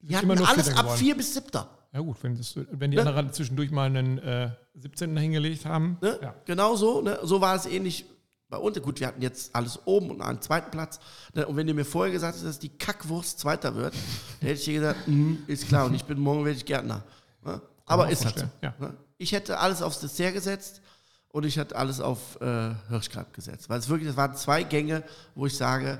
Die 0.00 0.16
hatten 0.16 0.30
alles 0.30 0.70
ab 0.70 0.76
geworden. 0.84 0.96
vier 0.98 1.14
bis 1.14 1.34
siebter. 1.34 1.68
Ja 1.92 2.00
gut, 2.00 2.16
wenn, 2.22 2.38
das, 2.38 2.54
wenn 2.70 2.90
die 2.90 2.96
Ne? 2.96 3.02
anderen 3.02 3.34
zwischendurch 3.34 3.70
mal 3.70 3.84
einen 3.84 4.16
äh, 4.16 4.48
17. 4.76 5.14
hingelegt 5.18 5.66
haben. 5.66 5.98
Ne? 6.00 6.18
Ja. 6.22 6.34
Genau 6.46 6.74
so. 6.74 7.02
Ne? 7.02 7.18
So 7.22 7.42
war 7.42 7.54
es 7.54 7.66
ähnlich 7.66 8.06
bei 8.52 8.58
uns. 8.58 8.80
Gut, 8.80 9.00
wir 9.00 9.08
hatten 9.08 9.22
jetzt 9.22 9.54
alles 9.56 9.80
oben 9.86 10.10
und 10.10 10.20
einen 10.20 10.40
zweiten 10.40 10.70
Platz. 10.70 11.00
Ne? 11.34 11.46
Und 11.46 11.56
wenn 11.56 11.66
du 11.66 11.74
mir 11.74 11.84
vorher 11.84 12.12
gesagt 12.12 12.34
hättest, 12.34 12.46
dass 12.48 12.58
die 12.58 12.68
Kackwurst 12.68 13.40
Zweiter 13.40 13.74
wird, 13.74 13.94
dann 13.94 14.48
hätte 14.48 14.60
ich 14.60 14.64
dir 14.64 14.74
gesagt, 14.74 15.08
mhm, 15.08 15.42
ist 15.48 15.66
klar. 15.66 15.86
Und 15.86 15.94
ich 15.94 16.04
bin 16.04 16.20
morgen 16.20 16.44
werde 16.44 16.56
ich 16.58 16.64
Gärtner. 16.64 17.02
Ne? 17.44 17.60
Aber 17.86 18.10
ist 18.10 18.24
halt 18.24 18.38
so. 18.38 18.44
ja. 18.60 18.74
Ne? 18.78 18.94
Ich 19.18 19.32
hätte 19.32 19.58
alles 19.58 19.82
aufs 19.82 20.00
Dessert 20.00 20.34
gesetzt 20.34 20.82
und 21.30 21.44
ich 21.44 21.56
hätte 21.56 21.74
alles 21.76 22.00
auf 22.00 22.40
äh, 22.40 22.74
Hirschkalb 22.88 23.32
gesetzt. 23.32 23.68
Weil 23.70 23.78
es 23.78 23.88
wirklich, 23.88 24.08
es 24.10 24.16
waren 24.16 24.36
zwei 24.36 24.62
Gänge, 24.62 25.02
wo 25.34 25.46
ich 25.46 25.56
sage, 25.56 25.98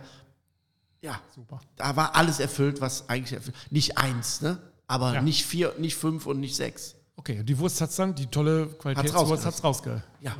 ja, 1.00 1.18
Super. 1.34 1.60
da 1.76 1.96
war 1.96 2.14
alles 2.14 2.38
erfüllt, 2.38 2.80
was 2.80 3.08
eigentlich 3.08 3.32
erfüllt. 3.32 3.56
Nicht 3.70 3.96
eins, 3.98 4.40
ne? 4.42 4.58
Aber 4.86 5.14
Ja. 5.14 5.22
nicht 5.22 5.46
vier, 5.46 5.74
nicht 5.78 5.96
fünf 5.96 6.26
und 6.26 6.38
nicht 6.38 6.54
sechs. 6.54 6.94
Okay, 7.16 7.42
die 7.42 7.58
Wurst 7.58 7.80
hat 7.80 7.96
dann, 7.98 8.14
die 8.14 8.26
tolle 8.26 8.66
Qualitätswurst 8.66 9.46
hat 9.46 9.54
es 9.54 9.64
rausgerissen. 9.64 10.02
Ja. 10.20 10.34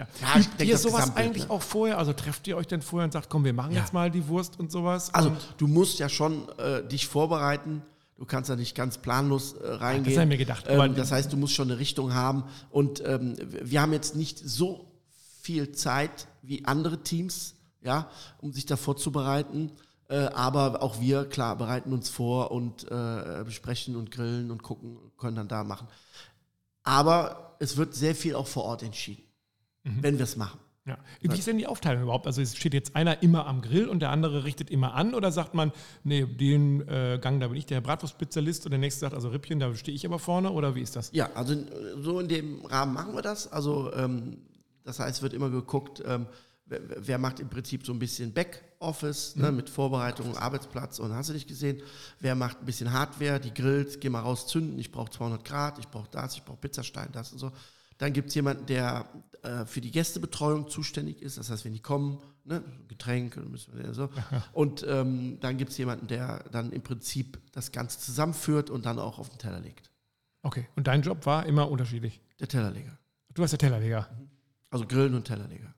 Ja. 0.00 0.06
Ja, 0.20 0.40
ich 0.40 0.46
Übt 0.46 0.64
ihr 0.64 0.78
sowas 0.78 1.16
eigentlich 1.16 1.44
ne? 1.44 1.50
auch 1.50 1.62
vorher? 1.62 1.98
Also 1.98 2.12
trefft 2.12 2.46
ihr 2.48 2.56
euch 2.56 2.66
denn 2.66 2.82
vorher 2.82 3.04
und 3.04 3.12
sagt, 3.12 3.28
komm, 3.28 3.44
wir 3.44 3.52
machen 3.52 3.72
Ja. 3.72 3.80
jetzt 3.80 3.92
mal 3.92 4.10
die 4.10 4.26
Wurst 4.28 4.58
und 4.58 4.72
sowas? 4.72 5.12
Also 5.12 5.32
du 5.58 5.66
musst 5.66 5.98
ja 5.98 6.08
schon 6.08 6.48
äh, 6.58 6.82
dich 6.86 7.06
vorbereiten. 7.06 7.82
Du 8.16 8.26
kannst 8.26 8.50
ja 8.50 8.56
nicht 8.56 8.74
ganz 8.74 8.98
planlos 8.98 9.54
äh, 9.54 9.66
reingehen. 9.66 10.14
Das 10.14 10.16
hab 10.16 10.24
ich 10.24 10.28
mir 10.28 10.38
gedacht, 10.38 10.64
Ähm, 10.68 10.94
das 10.94 11.10
heißt, 11.12 11.32
du 11.32 11.36
musst 11.36 11.54
schon 11.54 11.70
eine 11.70 11.78
Richtung 11.78 12.14
haben. 12.14 12.44
Und 12.70 13.02
ähm, 13.06 13.36
wir 13.62 13.80
haben 13.80 13.92
jetzt 13.92 14.14
nicht 14.16 14.38
so 14.38 14.86
viel 15.40 15.72
Zeit 15.72 16.28
wie 16.42 16.64
andere 16.64 17.02
Teams, 17.02 17.54
ja, 17.82 18.10
um 18.40 18.52
sich 18.52 18.66
da 18.66 18.76
vorzubereiten. 18.76 19.72
Äh, 20.08 20.26
aber 20.34 20.82
auch 20.82 21.00
wir, 21.00 21.24
klar, 21.24 21.56
bereiten 21.56 21.92
uns 21.92 22.10
vor 22.10 22.50
und 22.50 22.90
äh, 22.90 23.42
besprechen 23.44 23.96
und 23.96 24.10
grillen 24.10 24.50
und 24.50 24.62
gucken, 24.62 24.98
können 25.16 25.36
dann 25.36 25.48
da 25.48 25.62
machen. 25.64 25.86
Aber 26.82 27.56
es 27.60 27.76
wird 27.76 27.94
sehr 27.94 28.14
viel 28.14 28.34
auch 28.34 28.46
vor 28.46 28.64
Ort 28.64 28.82
entschieden, 28.82 29.22
Mhm. 29.84 30.02
wenn 30.02 30.18
wir 30.18 30.24
es 30.24 30.36
machen. 30.36 30.60
ja. 30.86 30.98
Wie 31.20 31.38
ist 31.38 31.46
denn 31.46 31.58
die 31.58 31.66
Aufteilung 31.66 32.02
überhaupt? 32.02 32.26
Also 32.26 32.42
es 32.42 32.56
steht 32.56 32.74
jetzt 32.74 32.96
einer 32.96 33.22
immer 33.22 33.46
am 33.46 33.62
Grill 33.62 33.88
und 33.88 34.00
der 34.00 34.10
andere 34.10 34.44
richtet 34.44 34.70
immer 34.70 34.94
an 34.94 35.14
oder 35.14 35.32
sagt 35.32 35.54
man, 35.54 35.72
nee, 36.04 36.24
den 36.24 36.86
äh, 36.88 37.18
Gang, 37.20 37.40
da 37.40 37.48
bin 37.48 37.56
ich 37.56 37.66
der 37.66 37.80
Bratwurstspezialist 37.80 38.66
und 38.66 38.70
der 38.72 38.78
nächste 38.78 39.00
sagt, 39.00 39.14
also 39.14 39.28
Rippchen, 39.28 39.60
da 39.60 39.74
stehe 39.74 39.94
ich 39.94 40.04
aber 40.04 40.18
vorne 40.18 40.50
oder 40.50 40.74
wie 40.74 40.82
ist 40.82 40.96
das? 40.96 41.10
Ja, 41.12 41.30
also 41.34 41.54
äh, 41.54 41.66
so 42.00 42.20
in 42.20 42.28
dem 42.28 42.64
Rahmen 42.66 42.92
machen 42.92 43.14
wir 43.14 43.22
das. 43.22 43.50
Also 43.50 43.92
ähm, 43.94 44.38
das 44.84 44.98
heißt, 44.98 45.16
es 45.16 45.22
wird 45.22 45.32
immer 45.32 45.50
geguckt, 45.50 46.02
ähm, 46.06 46.26
wer, 46.66 46.80
wer 46.96 47.18
macht 47.18 47.40
im 47.40 47.48
Prinzip 47.48 47.84
so 47.84 47.92
ein 47.92 47.98
bisschen 47.98 48.32
Backoffice 48.32 49.36
ne, 49.36 49.52
mit 49.52 49.68
Vorbereitung, 49.68 50.36
Arbeitsplatz 50.36 50.98
und 50.98 51.12
hast 51.12 51.28
du 51.28 51.34
nicht 51.34 51.48
gesehen, 51.48 51.82
wer 52.20 52.34
macht 52.34 52.60
ein 52.60 52.66
bisschen 52.66 52.92
Hardware, 52.92 53.40
die 53.40 53.52
grillt, 53.52 54.00
geh 54.00 54.08
mal 54.08 54.20
raus 54.20 54.46
zünden, 54.46 54.78
ich 54.78 54.90
brauche 54.90 55.10
200 55.10 55.44
Grad, 55.44 55.78
ich 55.78 55.88
brauche 55.88 56.08
das, 56.10 56.36
ich 56.36 56.44
brauche 56.44 56.58
Pizzastein, 56.58 57.08
das 57.12 57.32
und 57.32 57.38
so. 57.38 57.52
Dann 58.00 58.14
gibt 58.14 58.30
es 58.30 58.34
jemanden, 58.34 58.64
der 58.64 59.06
äh, 59.42 59.66
für 59.66 59.82
die 59.82 59.90
Gästebetreuung 59.90 60.70
zuständig 60.70 61.20
ist, 61.20 61.36
das 61.36 61.50
heißt, 61.50 61.66
wenn 61.66 61.74
die 61.74 61.82
kommen, 61.82 62.18
ne, 62.44 62.64
Getränke, 62.88 63.40
müssen 63.40 63.76
wir 63.76 63.92
so. 63.92 64.08
Und 64.54 64.86
ähm, 64.88 65.38
dann 65.40 65.58
gibt 65.58 65.72
es 65.72 65.76
jemanden, 65.76 66.06
der 66.06 66.42
dann 66.50 66.72
im 66.72 66.80
Prinzip 66.80 67.38
das 67.52 67.72
Ganze 67.72 67.98
zusammenführt 68.00 68.70
und 68.70 68.86
dann 68.86 68.98
auch 68.98 69.18
auf 69.18 69.28
den 69.28 69.38
Teller 69.38 69.60
legt. 69.60 69.90
Okay, 70.42 70.66
und 70.76 70.86
dein 70.86 71.02
Job 71.02 71.26
war 71.26 71.44
immer 71.44 71.70
unterschiedlich. 71.70 72.22
Der 72.38 72.48
Tellerleger. 72.48 72.98
Du 73.34 73.42
warst 73.42 73.52
der 73.52 73.58
Tellerleger. 73.58 74.08
Also 74.70 74.86
Grillen 74.86 75.14
und 75.14 75.24
Tellerleger. 75.24 75.74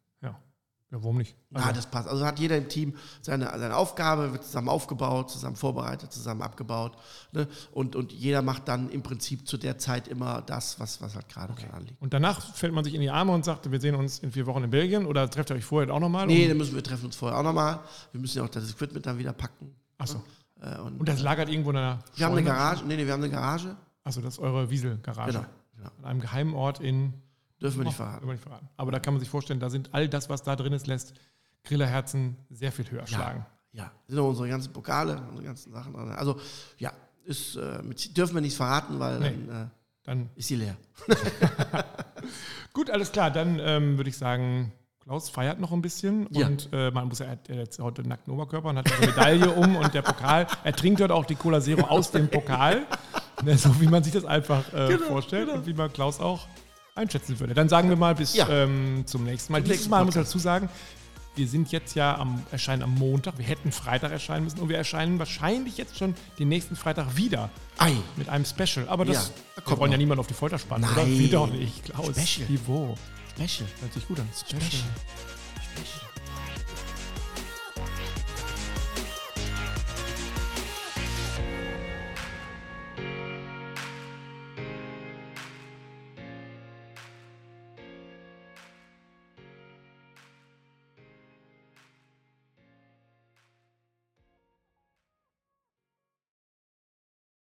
Ja. 0.92 0.98
Ja, 0.98 1.02
warum 1.02 1.16
nicht? 1.16 1.34
Ah, 1.54 1.72
das 1.72 1.86
passt. 1.86 2.06
Also 2.06 2.26
hat 2.26 2.38
jeder 2.38 2.58
im 2.58 2.68
Team 2.68 2.94
seine, 3.22 3.46
seine 3.46 3.74
Aufgabe, 3.76 4.32
wird 4.32 4.44
zusammen 4.44 4.68
aufgebaut, 4.68 5.30
zusammen 5.30 5.56
vorbereitet, 5.56 6.12
zusammen 6.12 6.42
abgebaut. 6.42 6.98
Ne? 7.32 7.48
Und, 7.72 7.96
und 7.96 8.12
jeder 8.12 8.42
macht 8.42 8.68
dann 8.68 8.90
im 8.90 9.02
Prinzip 9.02 9.48
zu 9.48 9.56
der 9.56 9.78
Zeit 9.78 10.06
immer 10.06 10.42
das, 10.42 10.78
was, 10.78 11.00
was 11.00 11.14
halt 11.14 11.30
gerade 11.30 11.54
okay. 11.54 11.68
anliegt. 11.72 12.00
Und 12.02 12.12
danach 12.12 12.54
fällt 12.54 12.74
man 12.74 12.84
sich 12.84 12.92
in 12.92 13.00
die 13.00 13.08
Arme 13.08 13.32
und 13.32 13.42
sagt, 13.42 13.70
wir 13.70 13.80
sehen 13.80 13.94
uns 13.94 14.18
in 14.18 14.32
vier 14.32 14.46
Wochen 14.46 14.64
in 14.64 14.70
Belgien 14.70 15.06
oder 15.06 15.30
trefft 15.30 15.50
ihr 15.50 15.56
euch 15.56 15.64
vorher 15.64 15.94
auch 15.94 16.00
nochmal? 16.00 16.26
Nee, 16.26 16.46
dann 16.46 16.58
müssen 16.58 16.74
wir 16.74 16.82
treffen 16.82 17.06
uns 17.06 17.16
vorher 17.16 17.38
auch 17.38 17.42
nochmal. 17.42 17.80
Wir 18.12 18.20
müssen 18.20 18.36
ja 18.36 18.44
auch 18.44 18.50
das 18.50 18.70
Equipment 18.70 19.06
dann 19.06 19.16
wieder 19.18 19.32
packen. 19.32 19.74
Achso. 19.96 20.22
Äh, 20.60 20.78
und 20.78 21.00
Und 21.00 21.08
das 21.08 21.22
lagert 21.22 21.48
irgendwo 21.48 21.70
in 21.70 21.78
einer 21.78 22.00
wir 22.16 22.26
haben 22.26 22.32
eine? 22.32 22.44
Garage. 22.44 22.84
Nee, 22.84 22.96
nee, 22.96 23.06
wir 23.06 23.14
haben 23.14 23.22
eine 23.22 23.32
Garage. 23.32 23.76
Achso, 24.04 24.20
das 24.20 24.34
ist 24.34 24.40
eure 24.40 24.68
Wieselgarage. 24.68 25.32
Genau. 25.32 25.46
genau. 25.74 25.90
An 26.02 26.04
einem 26.04 26.20
geheimen 26.20 26.54
Ort 26.54 26.80
in. 26.80 27.14
Dürfen 27.62 27.78
wir 27.80 27.84
nicht 27.84 27.96
verraten. 27.96 28.14
dürfen 28.18 28.28
wir 28.28 28.32
nicht 28.34 28.42
verraten. 28.42 28.68
Aber 28.76 28.90
da 28.92 28.98
kann 28.98 29.14
man 29.14 29.20
sich 29.20 29.30
vorstellen, 29.30 29.60
da 29.60 29.70
sind 29.70 29.94
all 29.94 30.08
das, 30.08 30.28
was 30.28 30.42
da 30.42 30.56
drin 30.56 30.72
ist, 30.72 30.86
lässt 30.86 31.14
Grillerherzen 31.64 32.36
sehr 32.50 32.72
viel 32.72 32.90
höher 32.90 33.06
schlagen. 33.06 33.46
Ja, 33.72 33.90
sind 34.06 34.18
auch 34.18 34.28
unsere 34.28 34.48
ganzen 34.48 34.72
Pokale, 34.72 35.22
unsere 35.30 35.44
ganzen 35.46 35.72
Sachen. 35.72 35.92
drin. 35.94 36.10
Also, 36.10 36.38
ja, 36.78 36.92
ist, 37.24 37.56
äh, 37.56 37.80
mit, 37.82 38.16
dürfen 38.16 38.34
wir 38.34 38.40
nicht 38.42 38.56
verraten, 38.56 38.98
weil 38.98 39.18
Nee. 39.20 39.34
dann 39.46 39.62
äh, 39.64 39.68
Dann 40.04 40.30
ist 40.34 40.48
sie 40.48 40.56
leer. 40.56 40.76
gut, 42.72 42.90
alles 42.90 43.12
klar. 43.12 43.30
Dann 43.30 43.58
ähm, 43.60 43.96
würde 43.96 44.10
ich 44.10 44.16
sagen, 44.18 44.72
Klaus 45.00 45.30
feiert 45.30 45.58
noch 45.60 45.72
ein 45.72 45.82
bisschen 45.82 46.26
Ja. 46.30 46.46
und 46.46 46.68
äh, 46.72 46.90
man 46.90 47.08
muss 47.08 47.18
ja, 47.20 47.26
er 47.26 47.32
hat 47.32 47.48
jetzt 47.48 47.78
heute 47.80 48.02
einen 48.02 48.08
nackten 48.10 48.32
Oberkörper 48.32 48.68
und 48.70 48.78
hat 48.78 48.92
eine 48.92 49.06
Medaille 49.06 49.50
um 49.50 49.76
und 49.76 49.94
der 49.94 50.02
Pokal, 50.02 50.46
er 50.62 50.72
trinkt 50.72 51.00
dort 51.00 51.10
auch 51.10 51.24
die 51.24 51.34
Cola 51.34 51.60
Zero 51.60 51.82
aus 51.86 52.10
dem 52.12 52.28
Pokal, 52.28 52.82
ne, 53.42 53.56
so 53.58 53.80
wie 53.80 53.88
man 53.88 54.04
sich 54.04 54.12
das 54.12 54.24
einfach 54.24 54.72
äh, 54.72 54.88
Genau, 54.88 55.06
vorstellt 55.06 55.48
und 55.48 55.66
wie 55.66 55.74
man 55.74 55.92
Klaus 55.92 56.20
auch 56.20 56.46
einschätzen 56.94 57.38
würde. 57.40 57.54
Dann 57.54 57.68
sagen 57.68 57.88
wir 57.88 57.96
mal 57.96 58.14
bis 58.14 58.34
Ja. 58.34 58.48
ähm, 58.48 59.04
zum 59.06 59.24
nächsten 59.24 59.52
Mal. 59.52 59.58
Zum 59.58 59.64
Dieses 59.64 59.76
nächsten 59.78 59.90
Mal 59.90 60.04
muss 60.04 60.14
ich 60.16 60.22
dazu 60.22 60.38
sagen, 60.38 60.68
wir 61.34 61.48
sind 61.48 61.72
jetzt 61.72 61.94
ja 61.94 62.16
am 62.18 62.42
erscheinen 62.50 62.82
am 62.82 62.94
Montag. 62.94 63.38
Wir 63.38 63.46
hätten 63.46 63.72
Freitag 63.72 64.12
erscheinen 64.12 64.44
müssen 64.44 64.60
und 64.60 64.68
wir 64.68 64.76
erscheinen 64.76 65.18
wahrscheinlich 65.18 65.78
jetzt 65.78 65.96
schon 65.96 66.14
den 66.38 66.48
nächsten 66.48 66.76
Freitag 66.76 67.16
wieder 67.16 67.48
Ei. 67.78 67.94
mit 68.16 68.28
einem 68.28 68.44
Special. 68.44 68.86
Aber 68.88 69.06
das 69.06 69.28
Ja, 69.56 69.62
da 69.64 69.70
wir 69.70 69.78
wollen 69.78 69.92
ja 69.92 69.98
niemand 69.98 70.20
auf 70.20 70.26
die 70.26 70.34
Folter 70.34 70.58
spannen, 70.58 70.84
oder? 70.92 71.02
Nein. 71.04 71.18
Wie 71.18 71.28
doch 71.28 71.50
nicht, 71.50 71.84
Klaus. 71.84 72.08
Special. 72.14 72.48
Niveau. 72.50 72.96
Special. 73.34 73.68
Hört 73.80 73.92
sich 73.94 74.06
gut 74.06 74.20
an. 74.20 74.28
Special. 74.36 74.60
Special. 74.60 74.82
Special. 75.74 76.11